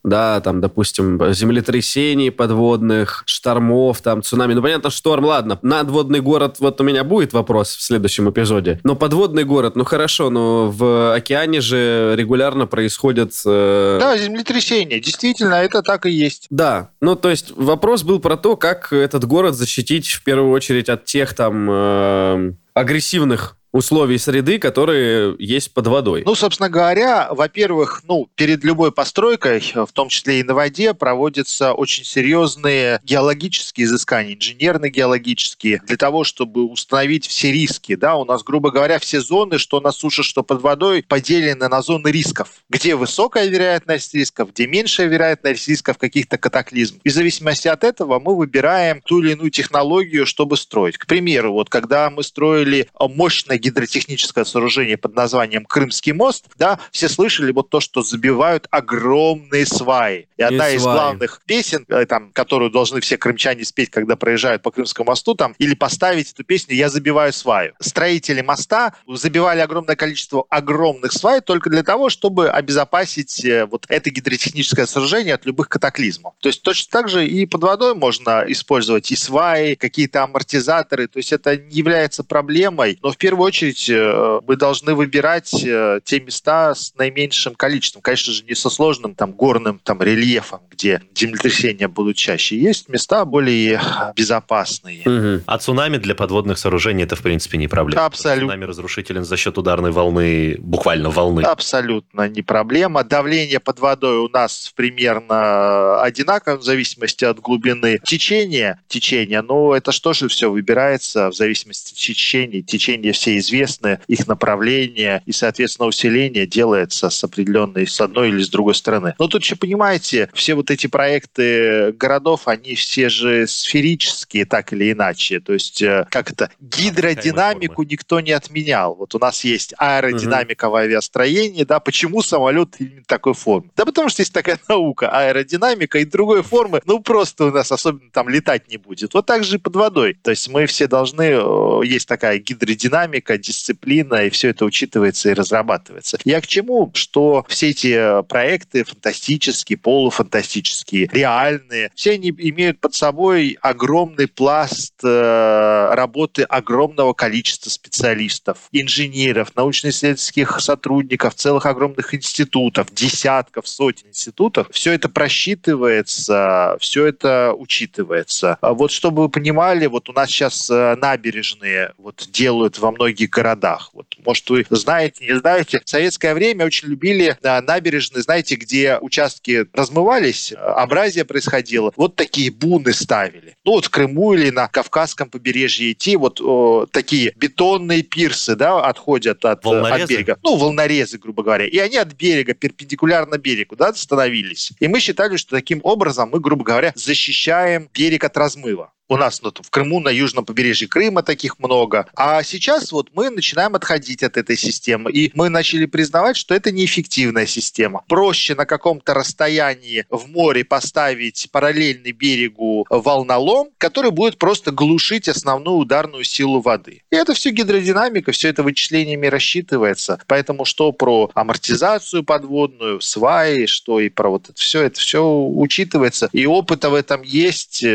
да, 0.03 0.39
там, 0.39 0.61
допустим, 0.61 1.19
землетрясений 1.33 2.29
подводных, 2.29 3.23
штормов, 3.25 4.01
там, 4.01 4.21
цунами. 4.21 4.53
Ну, 4.53 4.61
понятно, 4.61 4.91
шторм, 4.91 5.25
ладно. 5.25 5.57
Надводный 5.63 6.21
город, 6.21 6.57
вот 6.59 6.79
у 6.79 6.83
меня 6.83 7.03
будет 7.03 7.33
вопрос 7.33 7.75
в 7.75 7.81
следующем 7.81 8.29
эпизоде. 8.29 8.79
Но 8.83 8.95
подводный 8.95 9.45
город, 9.45 9.75
ну, 9.75 9.83
хорошо, 9.83 10.29
но 10.29 10.69
в 10.69 11.15
океане 11.15 11.59
же 11.59 12.13
регулярно 12.15 12.67
происходят... 12.67 13.31
э, 13.45 13.97
Да, 13.99 14.15
землетрясение. 14.17 14.99
Действительно, 14.99 15.55
это 15.55 15.81
так 15.81 16.05
и 16.05 16.11
есть. 16.11 16.47
да, 16.51 16.89
ну 17.01 17.15
то 17.15 17.29
есть 17.29 17.51
вопрос 17.55 18.03
был 18.03 18.19
про 18.19 18.37
то, 18.37 18.55
как 18.55 18.93
этот 18.93 19.25
город 19.25 19.55
защитить 19.55 20.07
в 20.09 20.23
первую 20.23 20.51
очередь 20.51 20.87
от 20.89 21.05
тех 21.05 21.33
там 21.33 21.67
э, 21.69 22.53
агрессивных 22.73 23.57
условий 23.75 24.17
среды, 24.17 24.57
которые 24.57 25.35
есть 25.37 25.73
под 25.73 25.87
водой. 25.87 26.23
Ну, 26.25 26.33
собственно 26.33 26.69
говоря, 26.69 27.27
во-первых, 27.31 28.03
ну, 28.07 28.29
перед 28.35 28.63
любой 28.63 28.93
постройкой, 28.93 29.61
в 29.75 29.91
том 29.91 30.07
числе 30.07 30.39
и 30.39 30.43
на 30.43 30.53
воде, 30.53 30.93
проводятся 30.93 31.73
очень 31.73 32.05
серьезные 32.05 33.01
геологические 33.03 33.85
изыскания, 33.85 34.35
инженерно-геологические, 34.35 35.81
для 35.85 35.97
того, 35.97 36.23
чтобы 36.23 36.63
установить 36.63 37.27
все 37.27 37.51
риски. 37.51 37.95
Да, 37.95 38.15
у 38.15 38.23
нас, 38.23 38.43
грубо 38.43 38.71
говоря, 38.71 38.97
все 38.97 39.19
зоны, 39.19 39.57
что 39.57 39.81
на 39.81 39.91
суше, 39.91 40.23
что 40.23 40.41
под 40.41 40.61
водой, 40.61 41.03
поделены 41.05 41.67
на 41.67 41.81
зоны 41.81 42.07
рисков. 42.07 42.47
Где 42.69 42.95
высокая 42.95 43.47
вероятность 43.47 44.13
рисков, 44.13 44.53
где 44.53 44.67
меньшая 44.67 45.07
вероятность 45.07 45.67
рисков 45.67 45.97
каких-то 45.97 46.37
катаклизмов. 46.37 47.01
И 47.03 47.09
в 47.09 47.13
зависимости 47.13 47.67
от 47.67 47.83
этого 47.83 48.19
мы 48.19 48.37
выбираем 48.37 49.01
ту 49.01 49.21
или 49.21 49.33
иную 49.33 49.49
технологию, 49.49 50.25
чтобы 50.25 50.55
строить. 50.55 50.97
К 50.97 51.05
примеру, 51.07 51.51
вот 51.51 51.69
когда 51.69 52.09
мы 52.09 52.23
строили 52.23 52.87
мощное 52.97 53.64
гидротехническое 53.65 54.45
сооружение 54.45 54.95
под 54.95 55.15
названием 55.15 55.65
Крымский 55.65 56.11
мост, 56.11 56.45
да, 56.57 56.79
все 56.91 57.09
слышали 57.09 57.51
вот 57.51 57.69
то, 57.69 57.79
что 57.79 58.03
забивают 58.03 58.67
огромные 58.69 59.65
сваи. 59.65 60.27
И 60.37 60.43
одна 60.43 60.69
из 60.69 60.83
сваи. 60.83 60.93
главных 60.93 61.41
песен, 61.47 61.85
э, 61.89 62.05
там, 62.05 62.31
которую 62.31 62.69
должны 62.69 63.01
все 63.01 63.17
крымчане 63.17 63.65
спеть, 63.65 63.89
когда 63.89 64.15
проезжают 64.15 64.61
по 64.61 64.69
Крымскому 64.69 65.07
мосту, 65.07 65.33
там, 65.33 65.55
или 65.57 65.73
поставить 65.73 66.31
эту 66.31 66.43
песню 66.43 66.75
«Я 66.75 66.89
забиваю 66.89 67.33
сваю». 67.33 67.73
Строители 67.79 68.41
моста 68.41 68.93
забивали 69.07 69.61
огромное 69.61 69.95
количество 69.95 70.45
огромных 70.49 71.11
свай 71.11 71.41
только 71.41 71.69
для 71.69 71.81
того, 71.81 72.09
чтобы 72.09 72.49
обезопасить 72.49 73.43
э, 73.43 73.65
вот 73.65 73.85
это 73.89 74.11
гидротехническое 74.11 74.85
сооружение 74.85 75.33
от 75.33 75.45
любых 75.45 75.69
катаклизмов. 75.69 76.35
То 76.39 76.49
есть 76.49 76.61
точно 76.61 76.91
так 76.91 77.09
же 77.09 77.25
и 77.25 77.47
под 77.47 77.63
водой 77.63 77.95
можно 77.95 78.43
использовать 78.47 79.11
и 79.11 79.15
сваи, 79.15 79.73
какие-то 79.73 80.23
амортизаторы. 80.23 81.07
То 81.07 81.17
есть 81.17 81.31
это 81.33 81.57
не 81.57 81.77
является 81.77 82.23
проблемой, 82.23 82.99
но 83.01 83.11
в 83.11 83.17
первую 83.17 83.47
очередь 83.47 83.54
э, 83.63 84.39
мы 84.47 84.55
должны 84.55 84.93
выбирать 84.93 85.53
э, 85.63 85.99
те 86.03 86.19
места 86.19 86.73
с 86.75 86.93
наименьшим 86.95 87.55
количеством. 87.55 88.01
Конечно 88.01 88.33
же, 88.33 88.43
не 88.43 88.55
со 88.55 88.69
сложным 88.69 89.15
там 89.15 89.31
горным 89.31 89.79
там 89.83 90.01
рельефом, 90.01 90.61
где 90.69 91.01
землетрясения 91.15 91.87
будут 91.87 92.17
чаще. 92.17 92.57
Есть 92.57 92.89
места 92.89 93.25
более 93.25 93.81
безопасные. 94.15 95.01
Мгм. 95.05 95.43
А 95.45 95.57
цунами 95.57 95.97
для 95.97 96.15
подводных 96.15 96.57
сооружений 96.57 97.03
это, 97.03 97.15
в 97.15 97.21
принципе, 97.21 97.57
не 97.57 97.67
проблема. 97.67 98.05
Абсолютно. 98.05 98.47
Цунами 98.47 98.65
разрушителен 98.65 99.25
за 99.25 99.37
счет 99.37 99.57
ударной 99.57 99.91
волны, 99.91 100.57
буквально 100.59 101.09
волны. 101.09 101.41
Абсолютно 101.41 102.27
не 102.27 102.41
проблема. 102.41 103.03
Давление 103.03 103.59
под 103.59 103.79
водой 103.79 104.17
у 104.19 104.29
нас 104.29 104.71
примерно 104.75 106.01
одинаково 106.01 106.57
в 106.57 106.63
зависимости 106.63 107.25
от 107.25 107.39
глубины 107.39 107.99
течения. 108.03 108.81
Течения, 108.87 109.41
но 109.41 109.75
это 109.75 109.91
что 109.91 110.13
же 110.13 110.27
все 110.27 110.51
выбирается 110.51 111.29
в 111.29 111.33
зависимости 111.33 111.93
от 111.93 111.97
течения. 111.97 112.61
Течения 112.61 113.13
все 113.13 113.37
известны, 113.45 113.99
их 114.07 114.27
направление 114.27 115.21
и, 115.25 115.31
соответственно, 115.31 115.87
усиление 115.87 116.47
делается 116.47 117.09
с 117.09 117.23
определенной, 117.23 117.87
с 117.87 118.01
одной 118.01 118.29
или 118.29 118.41
с 118.41 118.49
другой 118.49 118.75
стороны. 118.75 119.15
Но 119.19 119.27
тут 119.27 119.43
еще 119.43 119.55
понимаете, 119.55 120.29
все 120.33 120.55
вот 120.55 120.71
эти 120.71 120.87
проекты 120.87 121.91
городов, 121.93 122.47
они 122.47 122.75
все 122.75 123.09
же 123.09 123.47
сферические, 123.47 124.45
так 124.45 124.73
или 124.73 124.91
иначе. 124.91 125.39
То 125.39 125.53
есть, 125.53 125.81
э, 125.81 126.07
как 126.09 126.31
это, 126.31 126.49
гидродинамику 126.59 127.83
никто 127.83 128.19
не 128.19 128.31
отменял. 128.31 128.95
Вот 128.95 129.15
у 129.15 129.19
нас 129.19 129.43
есть 129.43 129.73
аэродинамика 129.77 130.69
в 130.69 130.75
авиастроении, 130.75 131.63
да, 131.63 131.79
почему 131.79 132.21
самолет 132.21 132.75
именно 132.79 133.03
такой 133.05 133.33
формы? 133.33 133.69
Да 133.75 133.85
потому 133.85 134.09
что 134.09 134.21
есть 134.21 134.33
такая 134.33 134.59
наука, 134.67 135.09
аэродинамика 135.09 135.99
и 135.99 136.05
другой 136.05 136.43
формы, 136.43 136.81
ну 136.85 136.99
просто 136.99 137.45
у 137.45 137.51
нас 137.51 137.71
особенно 137.71 138.09
там 138.11 138.29
летать 138.29 138.69
не 138.69 138.77
будет. 138.77 139.13
Вот 139.13 139.25
так 139.25 139.43
же 139.43 139.55
и 139.55 139.59
под 139.59 139.75
водой. 139.75 140.17
То 140.21 140.31
есть 140.31 140.49
мы 140.49 140.65
все 140.65 140.87
должны, 140.87 141.23
э, 141.23 141.81
есть 141.85 142.07
такая 142.07 142.39
гидродинамика, 142.39 143.24
дисциплина, 143.37 144.25
и 144.25 144.29
все 144.29 144.49
это 144.49 144.65
учитывается 144.65 145.29
и 145.29 145.33
разрабатывается. 145.33 146.17
Я 146.23 146.41
к 146.41 146.47
чему? 146.47 146.91
Что 146.93 147.45
все 147.47 147.69
эти 147.69 148.23
проекты 148.23 148.83
фантастические, 148.83 149.77
полуфантастические, 149.77 151.09
реальные, 151.11 151.91
все 151.95 152.11
они 152.13 152.29
имеют 152.29 152.79
под 152.79 152.95
собой 152.95 153.57
огромный 153.61 154.27
пласт 154.27 154.93
э, 155.03 155.89
работы 155.93 156.43
огромного 156.43 157.13
количества 157.13 157.69
специалистов, 157.69 158.57
инженеров, 158.71 159.51
научно-исследовательских 159.55 160.59
сотрудников, 160.59 161.35
целых 161.35 161.65
огромных 161.65 162.13
институтов, 162.13 162.93
десятков, 162.93 163.67
сотен 163.67 164.09
институтов. 164.09 164.67
Все 164.71 164.91
это 164.93 165.09
просчитывается, 165.09 166.77
все 166.79 167.05
это 167.05 167.53
учитывается. 167.57 168.57
А 168.61 168.73
Вот 168.73 168.91
чтобы 168.91 169.23
вы 169.23 169.29
понимали, 169.29 169.85
вот 169.87 170.09
у 170.09 170.13
нас 170.13 170.29
сейчас 170.29 170.69
э, 170.69 170.95
набережные 170.95 171.93
вот 171.97 172.27
делают 172.31 172.79
во 172.79 172.91
многих 172.91 173.14
городах. 173.23 173.91
Вот, 173.93 174.07
может, 174.25 174.49
вы 174.49 174.65
знаете, 174.69 175.25
не 175.25 175.39
знаете, 175.39 175.81
в 175.83 175.89
советское 175.89 176.33
время 176.33 176.65
очень 176.65 176.89
любили 176.89 177.37
набережные, 177.41 178.21
знаете, 178.21 178.55
где 178.55 178.97
участки 178.99 179.65
размывались, 179.73 180.53
абразия 180.53 181.25
происходила. 181.25 181.93
Вот 181.95 182.15
такие 182.15 182.51
буны 182.51 182.93
ставили. 182.93 183.55
Ну 183.63 183.71
вот 183.73 183.85
в 183.85 183.89
Крыму 183.89 184.33
или 184.33 184.49
на 184.49 184.67
Кавказском 184.67 185.29
побережье 185.29 185.91
идти, 185.91 186.15
вот 186.15 186.41
о, 186.41 186.85
такие 186.91 187.33
бетонные 187.35 188.01
пирсы, 188.03 188.55
да, 188.55 188.83
отходят 188.83 189.45
от, 189.45 189.59
э, 189.59 189.67
Волнорезы? 189.67 190.03
от 190.03 190.09
берега. 190.09 190.37
Ну, 190.43 190.57
волнорезы, 190.57 191.17
грубо 191.17 191.43
говоря. 191.43 191.65
И 191.65 191.77
они 191.77 191.97
от 191.97 192.13
берега, 192.13 192.53
перпендикулярно 192.53 193.37
берегу, 193.37 193.75
да, 193.75 193.93
становились. 193.93 194.71
И 194.79 194.87
мы 194.87 194.99
считали, 194.99 195.37
что 195.37 195.55
таким 195.55 195.79
образом 195.83 196.29
мы, 196.31 196.39
грубо 196.39 196.63
говоря, 196.63 196.91
защищаем 196.95 197.89
берег 197.93 198.23
от 198.23 198.37
размыва. 198.37 198.91
У 199.07 199.17
нас 199.17 199.43
ну, 199.43 199.51
в 199.55 199.69
Крыму, 199.69 199.99
на 199.99 200.09
южном 200.09 200.45
побережье 200.45 200.87
Крыма 200.87 201.21
таких 201.21 201.59
много. 201.59 202.07
А 202.15 202.41
сейчас 202.41 202.91
вот 202.91 203.09
мы 203.13 203.29
начинаем 203.29 203.75
отходить 203.75 204.23
от 204.23 204.35
этой 204.35 204.57
системы. 204.57 205.11
И 205.11 205.31
мы 205.35 205.49
начали 205.49 205.85
признавать, 205.85 206.35
что 206.35 206.55
это 206.55 206.71
неэффективная 206.71 207.45
система. 207.45 208.03
Проще 208.07 208.55
на 208.55 208.65
каком-то 208.65 209.13
расстоянии 209.13 210.05
в 210.09 210.27
море 210.27 210.65
поставить 210.65 211.47
параллельный 211.51 212.13
берегу 212.13 212.87
волнолом, 212.89 213.69
который 213.77 214.09
будет 214.09 214.39
просто 214.39 214.71
глушить 214.71 215.29
основную 215.29 215.77
ударную 215.77 216.23
силу 216.23 216.59
воды. 216.59 217.03
И 217.11 217.15
это 217.15 217.35
все 217.35 217.51
гидродинамика, 217.51 218.31
все 218.31 218.49
это 218.49 218.63
вычислениями 218.63 219.27
рассчитывается. 219.27 220.19
Поэтому 220.25 220.65
что 220.65 220.91
про 220.91 221.29
амортизацию 221.35 222.23
подводную, 222.23 223.01
сваи, 223.01 223.67
что 223.67 223.99
и 223.99 224.09
про 224.09 224.29
вот 224.29 224.49
это 224.49 224.59
все, 224.59 224.81
это 224.81 224.99
все 224.99 225.23
учитывается. 225.23 226.27
И 226.31 226.47
опыта 226.47 226.89
в 226.89 226.95
этом 226.95 227.21
есть. 227.21 227.85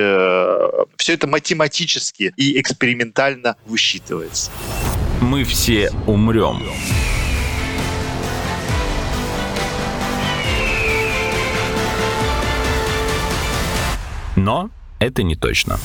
Все 1.00 1.14
это 1.14 1.26
математически 1.26 2.34
и 2.36 2.60
экспериментально 2.60 3.56
высчитывается. 3.64 4.50
Мы 5.22 5.44
все 5.44 5.90
умрем. 6.06 6.62
Но 14.36 14.68
это 14.98 15.22
не 15.22 15.36
точно. 15.36 15.78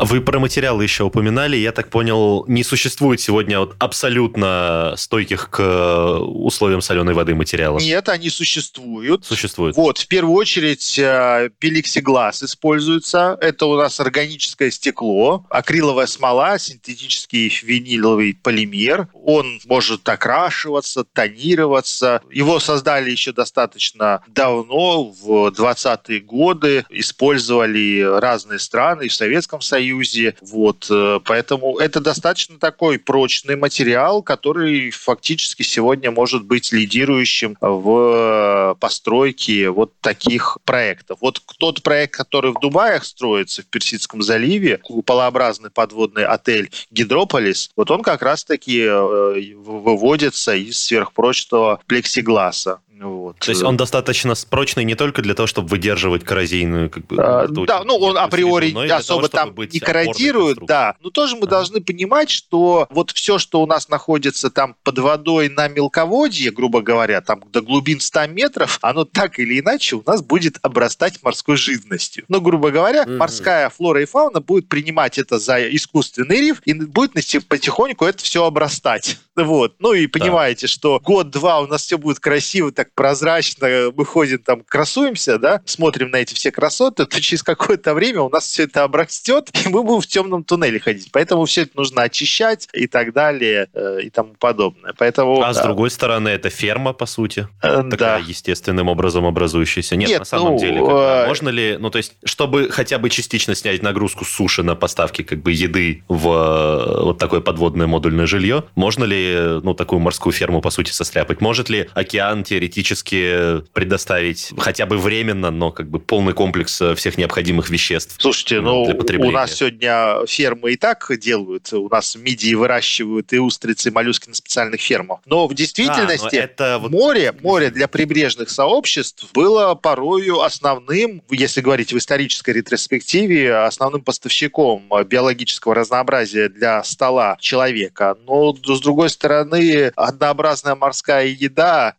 Вы 0.00 0.20
про 0.20 0.38
материалы 0.38 0.84
еще 0.84 1.04
упоминали. 1.04 1.56
Я 1.56 1.72
так 1.72 1.90
понял, 1.90 2.44
не 2.46 2.62
существует 2.62 3.20
сегодня 3.20 3.58
вот 3.58 3.74
абсолютно 3.80 4.94
стойких 4.96 5.50
к 5.50 6.18
условиям 6.20 6.80
соленой 6.80 7.14
воды 7.14 7.34
материалов. 7.34 7.82
Нет, 7.82 8.08
они 8.08 8.30
существуют. 8.30 9.24
Существуют. 9.24 9.76
Вот, 9.76 9.98
в 9.98 10.06
первую 10.06 10.36
очередь, 10.36 10.98
э, 11.00 11.50
пеликсиглаз 11.58 12.44
используется. 12.44 13.36
Это 13.40 13.66
у 13.66 13.76
нас 13.76 13.98
органическое 13.98 14.70
стекло, 14.70 15.44
акриловая 15.50 16.06
смола, 16.06 16.58
синтетический 16.58 17.52
виниловый 17.64 18.38
полимер. 18.40 19.08
Он 19.12 19.58
может 19.66 20.08
окрашиваться, 20.08 21.02
тонироваться. 21.02 22.22
Его 22.30 22.60
создали 22.60 23.10
еще 23.10 23.32
достаточно 23.32 24.22
давно, 24.28 25.04
в 25.04 25.48
20-е 25.48 26.20
годы. 26.20 26.84
Использовали 26.88 28.00
разные 28.20 28.60
страны 28.60 29.06
и 29.06 29.08
в 29.08 29.14
Советском 29.14 29.60
Союзе, 29.60 29.87
Союзе. 29.88 30.34
Вот, 30.40 30.86
э, 30.90 31.20
поэтому 31.24 31.78
это 31.78 32.00
достаточно 32.00 32.58
такой 32.58 32.98
прочный 32.98 33.56
материал, 33.56 34.22
который 34.22 34.90
фактически 34.90 35.62
сегодня 35.62 36.10
может 36.10 36.44
быть 36.44 36.72
лидирующим 36.72 37.56
в 37.60 38.76
постройке 38.80 39.70
вот 39.70 39.92
таких 40.00 40.58
проектов. 40.64 41.18
Вот 41.20 41.40
тот 41.58 41.82
проект, 41.82 42.14
который 42.14 42.52
в 42.52 42.60
Дубаях 42.60 43.04
строится, 43.04 43.62
в 43.62 43.66
Персидском 43.66 44.22
заливе, 44.22 44.78
куполообразный 44.78 45.70
подводный 45.70 46.24
отель 46.24 46.70
Гидрополис, 46.90 47.70
вот 47.76 47.90
он 47.90 48.02
как 48.02 48.22
раз-таки 48.22 48.80
э, 48.80 49.54
выводится 49.56 50.54
из 50.54 50.80
сверхпрочного 50.82 51.80
плексигласа. 51.86 52.80
Вот. 53.00 53.38
То 53.38 53.50
есть 53.50 53.62
он 53.62 53.76
достаточно 53.76 54.34
прочный 54.48 54.84
не 54.84 54.94
только 54.94 55.22
для 55.22 55.34
того, 55.34 55.46
чтобы 55.46 55.68
выдерживать 55.68 56.24
коррозийную... 56.24 56.90
Как 56.90 57.06
бы, 57.06 57.16
а, 57.18 57.46
да, 57.48 57.84
ну 57.84 57.96
он 57.96 58.18
априори 58.18 58.70
среду, 58.70 58.94
особо 58.94 59.28
того, 59.28 59.52
там 59.54 59.66
не 59.72 59.78
корродирует, 59.78 60.58
да. 60.66 60.96
Но 61.00 61.10
тоже 61.10 61.36
мы 61.36 61.42
ага. 61.42 61.50
должны 61.50 61.80
понимать, 61.80 62.30
что 62.30 62.86
вот 62.90 63.10
все, 63.12 63.38
что 63.38 63.62
у 63.62 63.66
нас 63.66 63.88
находится 63.88 64.50
там 64.50 64.76
под 64.82 64.98
водой 64.98 65.48
на 65.48 65.68
мелководье, 65.68 66.50
грубо 66.50 66.80
говоря, 66.80 67.20
там 67.20 67.42
до 67.52 67.60
глубин 67.60 68.00
100 68.00 68.26
метров, 68.28 68.78
оно 68.82 69.04
так 69.04 69.38
или 69.38 69.60
иначе 69.60 69.96
у 69.96 70.02
нас 70.06 70.22
будет 70.22 70.58
обрастать 70.62 71.22
морской 71.22 71.56
жизненностью. 71.56 72.24
Ну, 72.28 72.40
грубо 72.40 72.70
говоря, 72.70 73.02
угу. 73.02 73.12
морская 73.12 73.70
флора 73.70 74.02
и 74.02 74.06
фауна 74.06 74.40
будет 74.40 74.68
принимать 74.68 75.18
это 75.18 75.38
за 75.38 75.58
искусственный 75.74 76.40
риф 76.40 76.60
и 76.64 76.74
будет 76.74 77.12
потихоньку 77.48 78.04
это 78.04 78.22
все 78.22 78.44
обрастать. 78.44 79.18
Вот. 79.36 79.76
Ну 79.78 79.92
и 79.92 80.06
понимаете, 80.06 80.66
да. 80.66 80.72
что 80.72 81.00
год-два 81.04 81.60
у 81.60 81.66
нас 81.66 81.82
все 81.82 81.98
будет 81.98 82.18
красиво, 82.18 82.72
так 82.72 82.87
прозрачно, 82.94 83.92
мы 83.94 84.04
ходим 84.04 84.38
там, 84.38 84.62
красуемся, 84.66 85.38
да, 85.38 85.60
смотрим 85.64 86.10
на 86.10 86.16
эти 86.16 86.34
все 86.34 86.50
красоты, 86.50 87.06
то 87.06 87.20
через 87.20 87.42
какое-то 87.42 87.94
время 87.94 88.22
у 88.22 88.30
нас 88.30 88.44
все 88.44 88.64
это 88.64 88.84
обрастет, 88.84 89.50
и 89.64 89.68
мы 89.68 89.82
будем 89.82 90.00
в 90.00 90.06
темном 90.06 90.44
туннеле 90.44 90.80
ходить. 90.80 91.10
Поэтому 91.12 91.44
все 91.44 91.62
это 91.62 91.72
нужно 91.74 92.02
очищать 92.02 92.68
и 92.72 92.86
так 92.86 93.12
далее 93.12 93.68
э, 93.72 94.00
и 94.04 94.10
тому 94.10 94.34
подобное. 94.38 94.94
Поэтому, 94.96 95.42
а 95.42 95.52
с 95.52 95.60
другой 95.60 95.90
стороны, 95.90 96.28
это 96.28 96.50
ферма, 96.50 96.92
по 96.92 97.06
сути, 97.06 97.48
э, 97.62 97.82
такая 97.90 98.22
естественным 98.22 98.88
образом 98.88 99.26
образующаяся. 99.26 99.96
Нет, 99.96 100.08
Нет 100.08 100.18
на 100.20 100.24
самом 100.24 100.52
ну, 100.54 100.58
деле, 100.58 100.80
э... 100.80 101.26
можно 101.26 101.48
ли, 101.48 101.76
ну 101.78 101.90
то 101.90 101.98
есть, 101.98 102.14
чтобы 102.24 102.70
хотя 102.70 102.98
бы 102.98 103.10
частично 103.10 103.54
снять 103.54 103.82
нагрузку 103.82 104.24
с 104.24 104.30
суши 104.30 104.62
на 104.62 104.74
поставки 104.74 105.22
как 105.22 105.42
бы 105.42 105.52
еды 105.52 106.02
в 106.08 106.28
э, 106.28 107.02
вот 107.04 107.18
такое 107.18 107.40
подводное 107.40 107.86
модульное 107.86 108.26
жилье, 108.26 108.64
можно 108.74 109.04
ли, 109.04 109.60
ну, 109.62 109.74
такую 109.74 110.00
морскую 110.00 110.32
ферму, 110.32 110.60
по 110.60 110.70
сути, 110.70 110.90
состряпать? 110.90 111.40
Может 111.40 111.68
ли 111.68 111.88
океан 111.94 112.44
теоретически 112.44 112.77
теоретически 112.78 113.60
предоставить 113.72 114.52
хотя 114.56 114.86
бы 114.86 114.98
временно, 114.98 115.50
но 115.50 115.70
как 115.72 115.90
бы 115.90 115.98
полный 115.98 116.32
комплекс 116.32 116.80
э, 116.80 116.94
всех 116.94 117.18
необходимых 117.18 117.70
веществ. 117.70 118.16
Слушайте, 118.18 118.60
ну, 118.60 118.82
у 118.84 119.30
нас 119.30 119.54
сегодня 119.54 120.26
фермы 120.26 120.72
и 120.72 120.76
так 120.76 121.10
делают. 121.18 121.72
У 121.72 121.88
нас 121.88 122.14
мидии 122.16 122.54
выращивают 122.54 123.32
и 123.32 123.38
устрицы, 123.38 123.88
и 123.88 123.92
моллюски 123.92 124.28
на 124.28 124.34
специальных 124.34 124.80
фермах. 124.80 125.20
Но 125.26 125.48
в 125.48 125.54
действительности 125.54 126.36
а, 126.36 126.44
это 126.44 126.80
море, 126.88 127.34
море 127.42 127.70
для 127.70 127.88
прибрежных 127.88 128.50
сообществ 128.50 129.26
было 129.32 129.74
порою 129.74 130.42
основным, 130.42 131.22
если 131.30 131.60
говорить 131.60 131.92
в 131.92 131.98
исторической 131.98 132.50
ретроспективе, 132.50 133.56
основным 133.56 134.02
поставщиком 134.02 134.84
биологического 135.06 135.74
разнообразия 135.74 136.48
для 136.48 136.84
стола 136.84 137.36
человека. 137.40 138.16
Но, 138.24 138.54
с 138.54 138.80
другой 138.80 139.10
стороны, 139.10 139.92
однообразная 139.96 140.76
морская 140.76 141.26
еда 141.26 141.94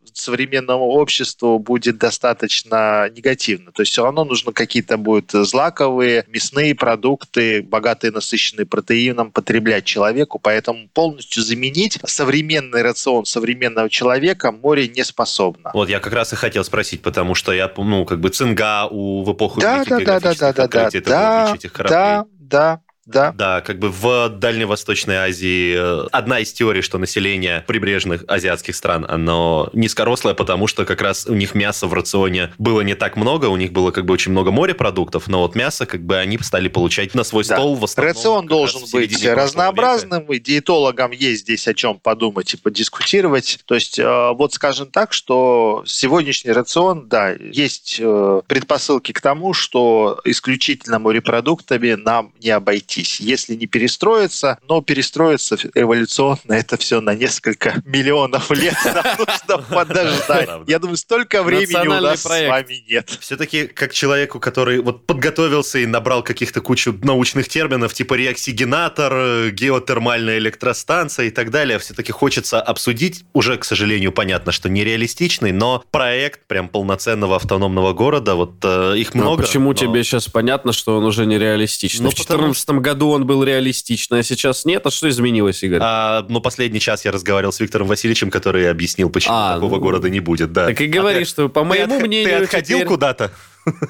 современному 0.69 0.91
обществу 0.91 1.59
будет 1.59 1.97
достаточно 1.97 3.09
негативно. 3.09 3.71
То 3.71 3.81
есть 3.81 3.91
все 3.91 4.03
равно 4.03 4.23
нужно 4.25 4.51
какие-то 4.51 4.97
будут 4.97 5.31
злаковые, 5.31 6.25
мясные 6.27 6.75
продукты, 6.75 7.61
богатые, 7.61 8.11
насыщенные 8.11 8.65
протеином 8.65 9.31
потреблять 9.31 9.85
человеку, 9.85 10.39
поэтому 10.39 10.87
полностью 10.93 11.43
заменить 11.43 11.99
современный 12.05 12.81
рацион 12.81 13.25
современного 13.25 13.89
человека 13.89 14.51
море 14.51 14.87
не 14.87 15.03
способно. 15.03 15.71
Вот 15.73 15.89
я 15.89 15.99
как 15.99 16.13
раз 16.13 16.33
и 16.33 16.35
хотел 16.35 16.63
спросить, 16.63 17.01
потому 17.01 17.35
что 17.35 17.51
я, 17.51 17.71
ну, 17.77 18.05
как 18.05 18.19
бы 18.19 18.29
цинга 18.29 18.87
у, 18.89 19.23
в 19.23 19.33
эпоху 19.33 19.59
да, 19.59 19.83
да, 19.85 19.99
да, 19.99 20.19
да, 20.19 20.33
да, 20.33 20.53
да, 20.53 20.67
да, 20.67 20.89
да, 21.01 21.55
да, 21.89 22.25
да, 22.39 22.81
да. 23.09 23.33
Да, 23.35 23.61
как 23.61 23.79
бы 23.79 23.89
в 23.89 24.29
Дальневосточной 24.29 25.15
Азии 25.15 25.75
э, 25.75 26.07
одна 26.11 26.39
из 26.39 26.53
теорий, 26.53 26.81
что 26.81 26.97
население 26.97 27.63
прибрежных 27.67 28.23
азиатских 28.27 28.75
стран, 28.75 29.05
оно 29.09 29.69
низкорослое, 29.73 30.35
потому 30.35 30.67
что 30.67 30.85
как 30.85 31.01
раз 31.01 31.25
у 31.25 31.33
них 31.33 31.55
мяса 31.55 31.87
в 31.87 31.93
рационе 31.93 32.53
было 32.57 32.81
не 32.81 32.93
так 32.93 33.15
много, 33.15 33.47
у 33.47 33.57
них 33.57 33.71
было 33.71 33.91
как 33.91 34.05
бы 34.05 34.13
очень 34.13 34.31
много 34.31 34.51
морепродуктов, 34.51 35.27
но 35.27 35.39
вот 35.41 35.55
мясо 35.55 35.85
как 35.85 36.03
бы 36.03 36.17
они 36.17 36.37
стали 36.39 36.67
получать 36.67 37.15
на 37.15 37.23
свой 37.23 37.43
да. 37.45 37.55
стол 37.55 37.75
в 37.75 37.83
основном. 37.83 38.15
Рацион 38.15 38.45
должен 38.45 38.81
быть 38.91 39.25
разнообразным, 39.25 40.21
века. 40.21 40.33
и 40.33 40.39
диетологам 40.39 41.11
есть 41.11 41.41
здесь 41.41 41.67
о 41.67 41.73
чем 41.73 41.99
подумать 41.99 42.53
и 42.53 42.57
подискутировать. 42.57 43.59
То 43.65 43.75
есть 43.75 43.97
э, 43.97 44.31
вот 44.33 44.53
скажем 44.53 44.91
так, 44.91 45.13
что 45.13 45.83
сегодняшний 45.85 46.51
рацион, 46.51 47.07
да, 47.07 47.31
есть 47.31 47.97
э, 47.99 48.41
предпосылки 48.47 49.11
к 49.11 49.21
тому, 49.21 49.53
что 49.53 50.21
исключительно 50.25 50.99
морепродуктами 50.99 51.93
нам 51.93 52.33
не 52.39 52.51
обойти 52.51 52.98
обойтись, 52.99 53.19
если 53.19 53.55
не 53.55 53.67
перестроиться. 53.67 54.59
Но 54.67 54.81
перестроиться 54.81 55.57
эволюционно 55.73 56.53
это 56.53 56.77
все 56.77 57.01
на 57.01 57.15
несколько 57.15 57.81
миллионов 57.85 58.51
лет 58.51 58.75
нужно 58.85 59.57
подождать. 59.69 60.49
Я 60.67 60.79
думаю, 60.79 60.97
столько 60.97 61.43
времени 61.43 61.87
у 61.87 62.01
нас 62.01 62.21
с 62.21 62.25
вами 62.25 62.83
нет. 62.89 63.09
Все-таки 63.19 63.67
как 63.67 63.93
человеку, 63.93 64.39
который 64.39 64.79
вот 64.81 65.05
подготовился 65.05 65.79
и 65.79 65.85
набрал 65.85 66.23
каких-то 66.23 66.61
кучу 66.61 66.97
научных 67.01 67.47
терминов, 67.47 67.93
типа 67.93 68.15
реоксигенатор, 68.15 69.51
геотермальная 69.51 70.37
электростанция 70.37 71.27
и 71.27 71.29
так 71.29 71.51
далее, 71.51 71.79
все-таки 71.79 72.11
хочется 72.11 72.61
обсудить, 72.61 73.25
уже, 73.33 73.57
к 73.57 73.65
сожалению, 73.65 74.11
понятно, 74.11 74.51
что 74.51 74.69
нереалистичный, 74.69 75.51
но 75.51 75.83
проект 75.91 76.45
прям 76.47 76.69
полноценного 76.69 77.35
автономного 77.35 77.93
города, 77.93 78.35
вот 78.35 78.55
э, 78.63 78.95
их 78.97 79.13
ну, 79.13 79.21
много. 79.21 79.41
Но 79.41 79.47
почему 79.47 79.69
но... 79.69 79.73
тебе 79.73 80.03
сейчас 80.03 80.27
понятно, 80.27 80.73
что 80.73 80.97
он 80.97 81.05
уже 81.05 81.25
нереалистичный? 81.25 82.03
Ну, 82.03 82.11
в 82.11 82.15
2014 82.15 82.69
году 82.79 82.99
году 82.99 83.09
он 83.11 83.25
был 83.25 83.43
реалистичный, 83.43 84.19
а 84.19 84.23
сейчас 84.23 84.65
нет. 84.65 84.85
А 84.85 84.91
что 84.91 85.09
изменилось, 85.09 85.63
Игорь? 85.63 85.79
А, 85.81 86.25
ну, 86.27 86.41
последний 86.41 86.79
час 86.79 87.05
я 87.05 87.11
разговаривал 87.11 87.53
с 87.53 87.59
Виктором 87.59 87.87
Васильевичем, 87.87 88.29
который 88.29 88.69
объяснил, 88.69 89.09
почему 89.09 89.35
а, 89.35 89.55
такого 89.55 89.75
ну, 89.75 89.81
города 89.81 90.09
не 90.09 90.19
будет. 90.19 90.51
Да. 90.51 90.67
Так 90.67 90.81
и 90.81 90.87
говори, 90.87 91.23
а 91.23 91.25
что, 91.25 91.49
по 91.49 91.63
моему 91.63 91.99
ты, 91.99 92.05
мнению... 92.05 92.39
Ты 92.39 92.43
отходил 92.43 92.77
теперь... 92.79 92.87
куда-то? 92.87 93.31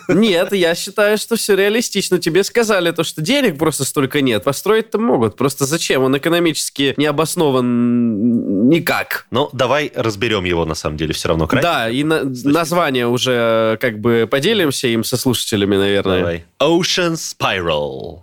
Нет, 0.07 0.53
я 0.53 0.75
считаю, 0.75 1.17
что 1.17 1.35
все 1.35 1.55
реалистично. 1.55 2.19
Тебе 2.19 2.43
сказали 2.43 2.91
то, 2.91 3.03
что 3.03 3.21
денег 3.21 3.57
просто 3.57 3.85
столько 3.85 4.21
нет. 4.21 4.43
Построить-то 4.43 4.97
могут. 4.99 5.35
Просто 5.37 5.65
зачем? 5.65 6.03
Он 6.03 6.17
экономически 6.17 6.93
не 6.97 7.05
обоснован 7.05 8.69
никак. 8.69 9.25
Ну, 9.31 9.49
давай 9.53 9.91
разберем 9.95 10.43
его, 10.45 10.65
на 10.65 10.75
самом 10.75 10.97
деле, 10.97 11.13
все 11.13 11.29
равно 11.29 11.47
крайне. 11.47 11.63
Да, 11.67 11.89
и 11.89 12.03
на- 12.03 12.23
название 12.23 13.07
уже 13.07 13.77
как 13.81 13.99
бы 13.99 14.27
поделимся 14.29 14.87
им 14.87 15.03
со 15.03 15.17
слушателями, 15.17 15.75
наверное. 15.77 16.19
Давай. 16.19 16.45
Ocean 16.61 17.13
Spiral. 17.13 18.19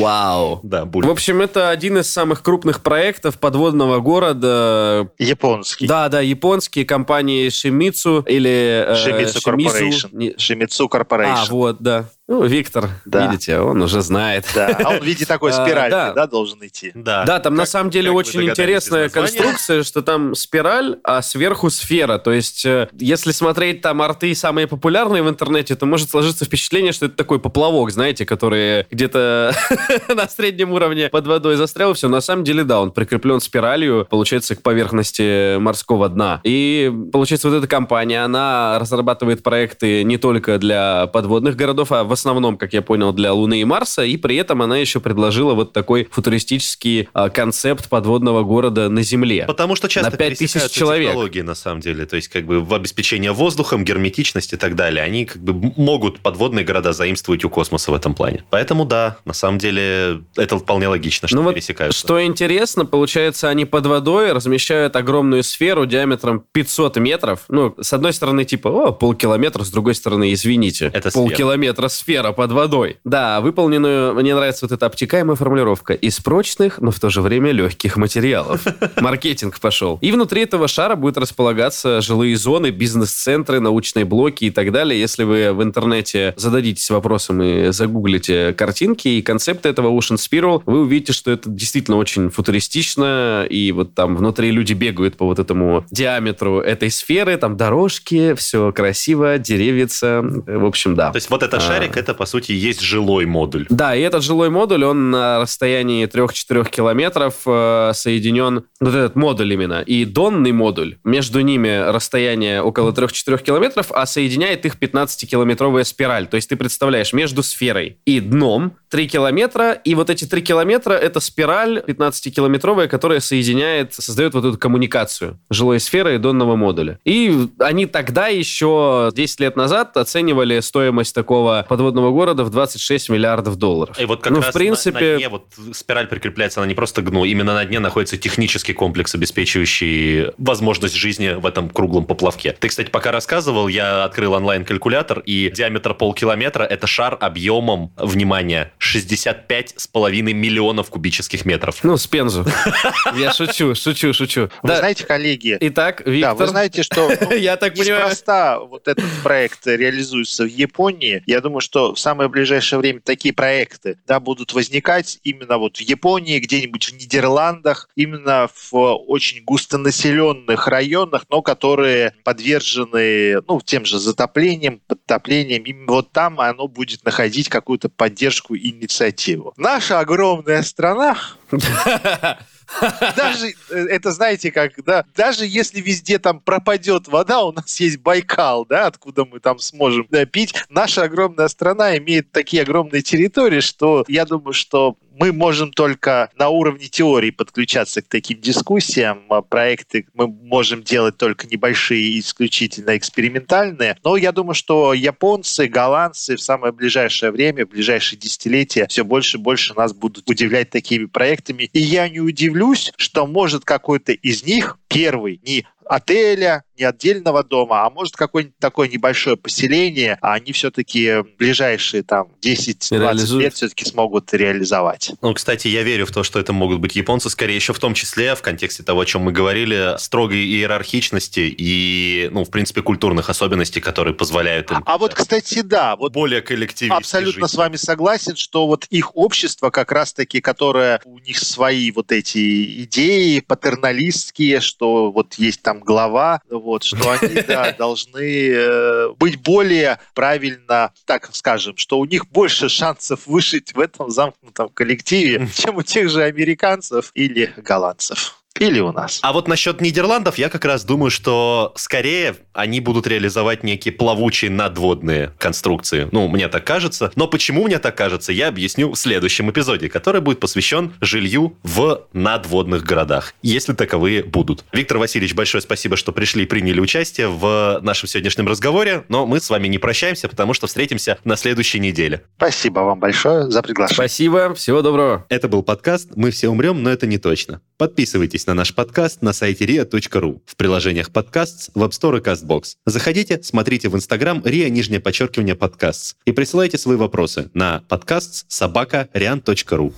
Вау. 0.00 0.60
Да, 0.62 0.84
В 0.84 0.88
будет. 0.88 1.10
общем, 1.10 1.40
это 1.40 1.70
один 1.70 1.98
из 1.98 2.10
самых 2.10 2.42
крупных 2.42 2.82
проектов 2.82 3.38
подводного 3.38 4.00
города. 4.00 5.08
Японский. 5.18 5.86
Да, 5.86 6.08
да, 6.08 6.20
японские 6.20 6.84
компании 6.84 7.48
Shimizu 7.48 8.24
или... 8.28 8.84
э, 8.86 8.94
Shimizu 8.94 9.38
Corporation. 9.44 10.08
Не- 10.12 10.32
Shimizu 10.32 10.87
А, 10.88 10.98
Corporation. 10.98 11.50
вот, 11.50 11.76
да. 11.80 12.06
Ну, 12.30 12.44
Виктор, 12.44 12.90
Да. 13.06 13.26
видите, 13.26 13.58
он 13.58 13.80
уже 13.80 14.02
знает. 14.02 14.44
Да, 14.54 14.76
а 14.84 14.90
он 14.90 14.98
в 15.00 15.02
виде 15.02 15.24
такой 15.26 15.50
А, 15.50 15.54
спирали, 15.54 15.90
да. 15.90 16.12
да, 16.12 16.26
должен 16.26 16.58
идти. 16.60 16.92
Да. 16.94 17.24
Да, 17.24 17.38
там 17.40 17.54
на 17.54 17.62
Как- 17.62 17.70
самом 17.70 17.88
деле 17.90 18.10
очень 18.10 18.42
интересная 18.44 19.08
конструкция, 19.08 19.82
что 19.82 20.02
там 20.02 20.34
спираль, 20.34 20.98
а 21.04 21.22
сверху 21.22 21.70
сфера. 21.70 22.18
То 22.18 22.30
есть, 22.32 22.66
э, 22.66 22.88
если 22.92 23.32
смотреть 23.32 23.80
там 23.80 24.02
арты 24.02 24.34
самые 24.34 24.66
популярные 24.66 25.22
в 25.22 25.28
интернете, 25.30 25.74
то 25.74 25.86
может 25.86 26.10
сложиться 26.10 26.44
впечатление, 26.44 26.92
что 26.92 27.06
это 27.06 27.16
такой 27.16 27.38
поплавок, 27.40 27.90
знаете, 27.90 28.26
который 28.26 28.84
где-то 28.90 29.54
на 30.14 30.28
среднем 30.28 30.72
уровне 30.72 31.08
под 31.08 31.26
водой 31.26 31.56
застрял. 31.56 31.94
Все, 31.94 32.08
на 32.10 32.20
самом 32.20 32.44
деле, 32.44 32.62
да, 32.62 32.82
он 32.82 32.90
прикреплен 32.90 33.40
спиралью, 33.40 34.06
получается, 34.10 34.54
к 34.54 34.60
поверхности 34.62 35.56
морского 35.56 36.10
дна. 36.10 36.42
И, 36.44 36.92
получается, 37.10 37.48
вот 37.48 37.56
эта 37.56 37.66
компания, 37.66 38.22
она 38.22 38.78
разрабатывает 38.78 39.42
проекты 39.42 40.04
не 40.04 40.18
только 40.18 40.58
для 40.58 41.06
подводных 41.06 41.56
городов, 41.56 41.90
а 41.90 42.04
в 42.04 42.17
основном, 42.18 42.56
как 42.58 42.72
я 42.72 42.82
понял, 42.82 43.12
для 43.12 43.32
Луны 43.32 43.60
и 43.60 43.64
Марса, 43.64 44.04
и 44.04 44.16
при 44.16 44.36
этом 44.36 44.62
она 44.62 44.76
еще 44.78 45.00
предложила 45.00 45.54
вот 45.54 45.72
такой 45.72 46.08
футуристический 46.10 47.08
а, 47.12 47.28
концепт 47.30 47.88
подводного 47.88 48.42
города 48.42 48.88
на 48.88 49.02
Земле. 49.02 49.44
Потому 49.46 49.76
что 49.76 49.88
часто 49.88 50.10
На 50.12 50.16
5000 50.16 50.38
пересекаются 50.38 50.78
человек. 50.78 51.08
технологии, 51.08 51.40
на 51.40 51.54
самом 51.54 51.80
деле. 51.80 52.06
То 52.06 52.16
есть, 52.16 52.28
как 52.28 52.46
бы, 52.46 52.60
в 52.60 52.72
обеспечение 52.74 53.32
воздухом, 53.32 53.84
герметичность 53.84 54.52
и 54.52 54.56
так 54.56 54.74
далее. 54.76 55.02
Они, 55.04 55.24
как 55.24 55.42
бы, 55.42 55.72
могут 55.76 56.20
подводные 56.20 56.64
города 56.64 56.92
заимствовать 56.92 57.44
у 57.44 57.50
космоса 57.50 57.90
в 57.90 57.94
этом 57.94 58.14
плане. 58.14 58.44
Поэтому, 58.50 58.84
да, 58.84 59.18
на 59.24 59.32
самом 59.34 59.58
деле, 59.58 60.22
это 60.36 60.58
вполне 60.58 60.88
логично, 60.88 61.28
что 61.28 61.36
Ну 61.36 61.42
вот, 61.42 61.54
пересекаются. 61.54 61.98
что 61.98 62.24
интересно, 62.24 62.84
получается, 62.86 63.48
они 63.48 63.64
под 63.64 63.86
водой 63.86 64.32
размещают 64.32 64.96
огромную 64.96 65.42
сферу 65.42 65.86
диаметром 65.86 66.44
500 66.52 66.96
метров. 66.98 67.44
Ну, 67.48 67.74
с 67.80 67.92
одной 67.92 68.12
стороны, 68.12 68.44
типа, 68.44 68.68
о, 68.68 68.92
полкилометра, 68.92 69.64
с 69.64 69.70
другой 69.70 69.94
стороны, 69.94 70.32
извините, 70.32 70.90
Это 70.92 71.10
полкилометра 71.10 71.88
сфера 71.88 72.07
под 72.08 72.52
водой. 72.52 72.96
Да, 73.04 73.40
выполненную, 73.40 74.14
мне 74.14 74.34
нравится 74.34 74.64
вот 74.64 74.72
эта 74.72 74.86
обтекаемая 74.86 75.36
формулировка, 75.36 75.92
из 75.94 76.18
прочных, 76.20 76.78
но 76.80 76.90
в 76.90 76.98
то 76.98 77.10
же 77.10 77.20
время 77.20 77.52
легких 77.52 77.96
материалов. 77.96 78.64
Маркетинг 79.00 79.60
пошел. 79.60 79.98
И 80.00 80.10
внутри 80.10 80.42
этого 80.42 80.68
шара 80.68 80.96
будет 80.96 81.18
располагаться 81.18 82.00
жилые 82.00 82.36
зоны, 82.36 82.70
бизнес-центры, 82.70 83.60
научные 83.60 84.04
блоки 84.04 84.46
и 84.46 84.50
так 84.50 84.72
далее. 84.72 84.98
Если 84.98 85.24
вы 85.24 85.52
в 85.52 85.62
интернете 85.62 86.32
зададитесь 86.36 86.88
вопросом 86.90 87.42
и 87.42 87.70
загуглите 87.72 88.54
картинки 88.54 89.08
и 89.08 89.22
концепты 89.22 89.68
этого 89.68 89.88
Ocean 89.88 90.16
Spiral, 90.16 90.62
вы 90.64 90.80
увидите, 90.80 91.12
что 91.12 91.30
это 91.30 91.50
действительно 91.50 91.98
очень 91.98 92.30
футуристично, 92.30 93.46
и 93.48 93.70
вот 93.72 93.94
там 93.94 94.16
внутри 94.16 94.50
люди 94.50 94.72
бегают 94.72 95.16
по 95.16 95.26
вот 95.26 95.38
этому 95.38 95.84
диаметру 95.90 96.60
этой 96.60 96.90
сферы, 96.90 97.36
там 97.36 97.56
дорожки, 97.56 98.34
все 98.34 98.72
красиво, 98.72 99.38
деревица, 99.38 100.22
в 100.22 100.64
общем, 100.64 100.94
да. 100.94 101.10
То 101.10 101.16
есть, 101.16 101.28
вот 101.30 101.42
этот 101.42 101.60
А. 101.60 101.60
шарик, 101.60 101.96
это, 101.98 102.14
по 102.14 102.26
сути, 102.26 102.52
есть 102.52 102.80
жилой 102.80 103.26
модуль. 103.26 103.66
Да, 103.68 103.94
и 103.94 104.00
этот 104.00 104.22
жилой 104.22 104.50
модуль, 104.50 104.84
он 104.84 105.10
на 105.10 105.40
расстоянии 105.40 106.06
3-4 106.06 106.70
километров 106.70 107.34
э, 107.46 107.92
соединен, 107.94 108.64
вот 108.80 108.94
этот 108.94 109.16
модуль 109.16 109.52
именно, 109.52 109.82
и 109.82 110.04
донный 110.04 110.52
модуль. 110.52 110.96
Между 111.04 111.40
ними 111.40 111.90
расстояние 111.90 112.62
около 112.62 112.92
3-4 112.92 113.42
километров, 113.42 113.90
а 113.90 114.06
соединяет 114.06 114.64
их 114.64 114.76
15-километровая 114.76 115.84
спираль. 115.84 116.26
То 116.26 116.36
есть 116.36 116.48
ты 116.48 116.56
представляешь, 116.56 117.12
между 117.12 117.42
сферой 117.42 117.98
и 118.04 118.20
дном 118.20 118.72
3 118.90 119.08
километра, 119.08 119.72
и 119.72 119.94
вот 119.94 120.10
эти 120.10 120.24
3 120.24 120.42
километра— 120.42 120.92
это 120.94 121.20
спираль 121.20 121.82
15-километровая, 121.86 122.88
которая 122.88 123.20
соединяет, 123.20 123.94
создает 123.94 124.34
вот 124.34 124.44
эту 124.44 124.58
коммуникацию 124.58 125.38
жилой 125.50 125.80
сферы 125.80 126.14
и 126.14 126.18
донного 126.18 126.56
модуля. 126.56 126.98
И 127.04 127.48
они 127.58 127.86
тогда 127.86 128.28
еще 128.28 129.10
10 129.14 129.40
лет 129.40 129.56
назад 129.56 129.96
оценивали 129.96 130.60
стоимость 130.60 131.14
такого 131.14 131.66
подводного 131.78 132.10
города 132.10 132.42
в 132.42 132.50
26 132.50 133.08
миллиардов 133.08 133.54
долларов. 133.54 133.98
И 134.00 134.04
вот 134.04 134.20
как 134.20 134.32
ну, 134.32 134.40
раз 134.40 134.50
в 134.50 134.52
принципе, 134.52 134.98
на, 134.98 135.12
на 135.12 135.16
дне 135.18 135.28
вот 135.28 135.46
спираль 135.72 136.08
прикрепляется, 136.08 136.60
она 136.60 136.66
не 136.66 136.74
просто 136.74 137.02
к 137.02 137.10
дну, 137.10 137.24
именно 137.24 137.54
на 137.54 137.64
дне 137.64 137.78
находится 137.78 138.18
технический 138.18 138.72
комплекс, 138.72 139.14
обеспечивающий 139.14 140.32
возможность 140.38 140.96
жизни 140.96 141.34
в 141.38 141.46
этом 141.46 141.70
круглом 141.70 142.04
поплавке. 142.04 142.52
Ты, 142.58 142.68
кстати, 142.68 142.90
пока 142.90 143.12
рассказывал, 143.12 143.68
я 143.68 144.02
открыл 144.02 144.32
онлайн-калькулятор, 144.32 145.20
и 145.20 145.52
диаметр 145.54 145.94
полкилометра– 145.94 146.64
это 146.64 146.88
шар 146.88 147.16
объемом, 147.20 147.92
внимание, 147.96 148.72
65,5 148.80 150.22
миллионов 150.32 150.90
кубических 150.90 151.44
метров. 151.44 151.84
ну, 151.84 151.96
с 151.96 152.08
Пензу. 152.08 152.44
Я 153.16 153.32
шучу, 153.32 153.76
шучу, 153.76 154.12
шучу. 154.12 154.50
Вы 154.62 154.68
Да, 154.68 154.78
знаете, 154.78 155.04
коллеги, 155.04 155.56
Итак, 155.60 156.02
да, 156.04 156.10
Виктор, 156.10 156.34
вы 156.34 156.46
знаете, 156.48 156.82
что 156.82 157.12
я 157.34 157.56
так 157.56 157.74
понимаю, 157.74 158.02
неспроста 158.02 158.58
вот 158.58 158.88
этот 158.88 159.04
проект 159.22 159.64
реализуется 159.66 160.42
в 160.42 160.48
Японии. 160.48 161.22
Я 161.26 161.40
думаю, 161.40 161.60
что 161.68 161.94
в 161.94 161.98
самое 161.98 162.30
ближайшее 162.30 162.78
время 162.78 163.00
такие 163.00 163.34
проекты 163.34 163.98
да, 164.06 164.20
будут 164.20 164.54
возникать 164.54 165.18
именно 165.22 165.58
вот 165.58 165.76
в 165.76 165.80
Японии, 165.82 166.38
где-нибудь 166.38 166.86
в 166.86 166.94
Нидерландах, 166.94 167.90
именно 167.94 168.48
в 168.54 168.72
очень 168.72 169.44
густонаселенных 169.44 170.66
районах, 170.66 171.26
но 171.28 171.42
которые 171.42 172.14
подвержены 172.24 173.42
ну, 173.46 173.60
тем 173.62 173.84
же 173.84 173.98
затоплением, 173.98 174.80
подтоплением. 174.86 175.64
Именно 175.64 175.92
вот 175.92 176.10
там 176.10 176.40
оно 176.40 176.68
будет 176.68 177.04
находить 177.04 177.50
какую-то 177.50 177.90
поддержку 177.90 178.54
и 178.54 178.70
инициативу. 178.70 179.52
Наша 179.58 180.00
огромная 180.00 180.62
страна 180.62 181.18
даже 183.16 183.54
э, 183.70 183.86
это 183.90 184.12
знаете 184.12 184.52
как, 184.52 184.72
да, 184.84 185.04
даже 185.16 185.46
если 185.46 185.80
везде 185.80 186.18
там 186.18 186.40
пропадет 186.40 187.08
вода, 187.08 187.42
у 187.42 187.52
нас 187.52 187.78
есть 187.80 187.98
Байкал, 187.98 188.66
да, 188.66 188.86
откуда 188.86 189.24
мы 189.24 189.40
там 189.40 189.58
сможем 189.58 190.06
пить. 190.30 190.54
Наша 190.68 191.02
огромная 191.02 191.48
страна 191.48 191.96
имеет 191.98 192.30
такие 192.32 192.62
огромные 192.62 193.02
территории, 193.02 193.60
что 193.60 194.04
я 194.08 194.24
думаю, 194.24 194.52
что 194.52 194.96
мы 195.18 195.32
можем 195.32 195.72
только 195.72 196.30
на 196.36 196.48
уровне 196.48 196.86
теории 196.86 197.30
подключаться 197.30 198.02
к 198.02 198.08
таким 198.08 198.40
дискуссиям. 198.40 199.24
А 199.30 199.42
Проекты 199.42 200.06
мы 200.14 200.28
можем 200.28 200.82
делать 200.82 201.16
только 201.16 201.46
небольшие 201.46 202.20
исключительно 202.20 202.96
экспериментальные. 202.96 203.96
Но 204.04 204.16
я 204.16 204.32
думаю, 204.32 204.54
что 204.54 204.94
японцы, 204.94 205.66
голландцы 205.66 206.36
в 206.36 206.40
самое 206.40 206.72
ближайшее 206.72 207.32
время, 207.32 207.66
в 207.66 207.70
ближайшие 207.70 208.18
десятилетия 208.18 208.86
все 208.88 209.04
больше 209.04 209.38
и 209.38 209.40
больше 209.40 209.74
нас 209.74 209.92
будут 209.92 210.28
удивлять 210.30 210.70
такими 210.70 211.06
проектами. 211.06 211.68
И 211.72 211.80
я 211.80 212.08
не 212.08 212.20
удивлюсь, 212.20 212.92
что 212.96 213.26
может 213.26 213.64
какой-то 213.64 214.12
из 214.12 214.44
них 214.44 214.78
первый 214.88 215.40
не 215.42 215.66
отеля, 215.84 216.64
не 216.78 216.84
отдельного 216.84 217.42
дома, 217.42 217.84
а 217.84 217.90
может 217.90 218.14
какое-нибудь 218.16 218.58
такое 218.58 218.88
небольшое 218.88 219.36
поселение, 219.36 220.18
а 220.20 220.34
они 220.34 220.52
все-таки 220.52 221.24
ближайшие 221.38 222.02
там 222.02 222.28
10-20 222.42 222.98
Реализуют. 222.98 223.42
лет 223.42 223.54
все-таки 223.54 223.84
смогут 223.84 224.32
реализовать. 224.32 225.12
Ну, 225.22 225.34
кстати, 225.34 225.68
я 225.68 225.82
верю 225.82 226.06
в 226.06 226.12
то, 226.12 226.22
что 226.22 226.38
это 226.38 226.52
могут 226.52 226.80
быть 226.80 226.96
японцы, 226.96 227.30
скорее 227.30 227.56
еще 227.56 227.72
в 227.72 227.78
том 227.78 227.94
числе, 227.94 228.34
в 228.34 228.42
контексте 228.42 228.82
того, 228.82 229.00
о 229.00 229.06
чем 229.06 229.22
мы 229.22 229.32
говорили, 229.32 229.96
строгой 229.98 230.44
иерархичности 230.44 231.54
и, 231.56 232.28
ну, 232.32 232.44
в 232.44 232.50
принципе, 232.50 232.82
культурных 232.82 233.30
особенностей, 233.30 233.80
которые 233.80 234.14
позволяют 234.14 234.70
им 234.70 234.78
А, 234.84 234.94
а 234.94 234.98
вот, 234.98 235.14
кстати, 235.14 235.62
да, 235.62 235.96
вот 235.96 236.12
более 236.12 236.42
коллективистски 236.42 236.96
Абсолютно 236.96 237.46
жить. 237.46 237.54
с 237.54 237.56
вами 237.56 237.76
согласен, 237.76 238.36
что 238.36 238.66
вот 238.66 238.86
их 238.90 239.16
общество 239.16 239.70
как 239.70 239.92
раз-таки, 239.92 240.40
которое 240.40 241.00
у 241.04 241.18
них 241.18 241.38
свои 241.38 241.90
вот 241.90 242.12
эти 242.12 242.84
идеи 242.84 243.40
патерналистские, 243.40 244.60
что 244.60 245.10
вот 245.10 245.34
есть 245.34 245.62
там 245.62 245.80
глава, 245.80 246.40
вот, 246.68 246.84
что 246.84 247.10
они 247.10 247.42
да, 247.48 247.72
должны 247.72 248.50
э, 248.50 249.08
быть 249.18 249.40
более 249.40 249.98
правильно, 250.14 250.92
так 251.06 251.34
скажем, 251.34 251.76
что 251.78 251.98
у 251.98 252.04
них 252.04 252.28
больше 252.28 252.68
шансов 252.68 253.26
выжить 253.26 253.74
в 253.74 253.80
этом 253.80 254.10
замкнутом 254.10 254.68
коллективе, 254.68 255.48
чем 255.54 255.76
у 255.78 255.82
тех 255.82 256.10
же 256.10 256.22
американцев 256.22 257.10
или 257.14 257.52
голландцев. 257.56 258.42
Или 258.58 258.80
у 258.80 258.92
нас. 258.92 259.20
А 259.22 259.32
вот 259.32 259.48
насчет 259.48 259.80
Нидерландов 259.80 260.38
я 260.38 260.48
как 260.48 260.64
раз 260.64 260.84
думаю, 260.84 261.10
что 261.10 261.72
скорее 261.76 262.36
они 262.52 262.80
будут 262.80 263.06
реализовать 263.06 263.62
некие 263.62 263.92
плавучие 263.92 264.50
надводные 264.50 265.32
конструкции. 265.38 266.08
Ну, 266.12 266.28
мне 266.28 266.48
так 266.48 266.64
кажется. 266.64 267.12
Но 267.14 267.28
почему 267.28 267.64
мне 267.64 267.78
так 267.78 267.96
кажется, 267.96 268.32
я 268.32 268.48
объясню 268.48 268.92
в 268.92 268.96
следующем 268.96 269.50
эпизоде, 269.50 269.88
который 269.88 270.20
будет 270.20 270.40
посвящен 270.40 270.94
жилью 271.00 271.56
в 271.62 272.06
надводных 272.12 272.82
городах, 272.82 273.34
если 273.42 273.72
таковые 273.72 274.22
будут. 274.22 274.64
Виктор 274.72 274.98
Васильевич, 274.98 275.34
большое 275.34 275.62
спасибо, 275.62 275.96
что 275.96 276.12
пришли 276.12 276.44
и 276.44 276.46
приняли 276.46 276.80
участие 276.80 277.28
в 277.28 277.80
нашем 277.82 278.08
сегодняшнем 278.08 278.48
разговоре, 278.48 279.04
но 279.08 279.26
мы 279.26 279.40
с 279.40 279.50
вами 279.50 279.68
не 279.68 279.78
прощаемся, 279.78 280.28
потому 280.28 280.54
что 280.54 280.66
встретимся 280.66 281.18
на 281.24 281.36
следующей 281.36 281.80
неделе. 281.80 282.22
Спасибо 282.36 282.80
вам 282.80 282.98
большое 282.98 283.50
за 283.50 283.62
приглашение. 283.62 283.94
Спасибо, 283.94 284.54
всего 284.54 284.82
доброго. 284.82 285.26
Это 285.28 285.48
был 285.48 285.62
подкаст 285.62 286.10
«Мы 286.16 286.30
все 286.30 286.48
умрем, 286.48 286.82
но 286.82 286.90
это 286.90 287.06
не 287.06 287.18
точно». 287.18 287.60
Подписывайтесь 287.78 288.44
на 288.48 288.54
наш 288.54 288.74
подкаст 288.74 289.22
на 289.22 289.32
сайте 289.32 289.64
ria.ru, 289.64 290.40
в 290.44 290.56
приложениях 290.56 291.12
подкаст, 291.12 291.70
в 291.76 291.82
App 291.84 291.90
Store 291.90 292.18
и 292.18 292.20
CastBox. 292.20 292.74
Заходите, 292.86 293.40
смотрите 293.44 293.88
в 293.88 293.94
Instagram 293.94 294.42
ria 294.42 294.68
нижнее 294.68 294.98
подчеркивание 294.98 295.54
подкаст 295.54 296.16
и 296.24 296.32
присылайте 296.32 296.76
свои 296.76 296.96
вопросы 296.96 297.50
на 297.54 297.84
подкаст 297.88 298.46
собака 298.48 299.08
rian.ru. 299.14 299.94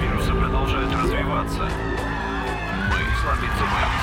Вирусы 0.00 0.32
продолжают 0.32 0.90
развиваться. 0.94 1.68
Мы 2.88 2.96
сломиться 3.20 3.64
мы 3.68 4.00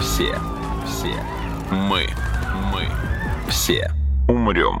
все. 0.00 0.34
Все. 0.34 0.34
Все. 0.88 1.24
Мы. 1.70 2.08
Мы. 2.72 2.88
Все. 3.48 3.92
Умрем. 4.26 4.80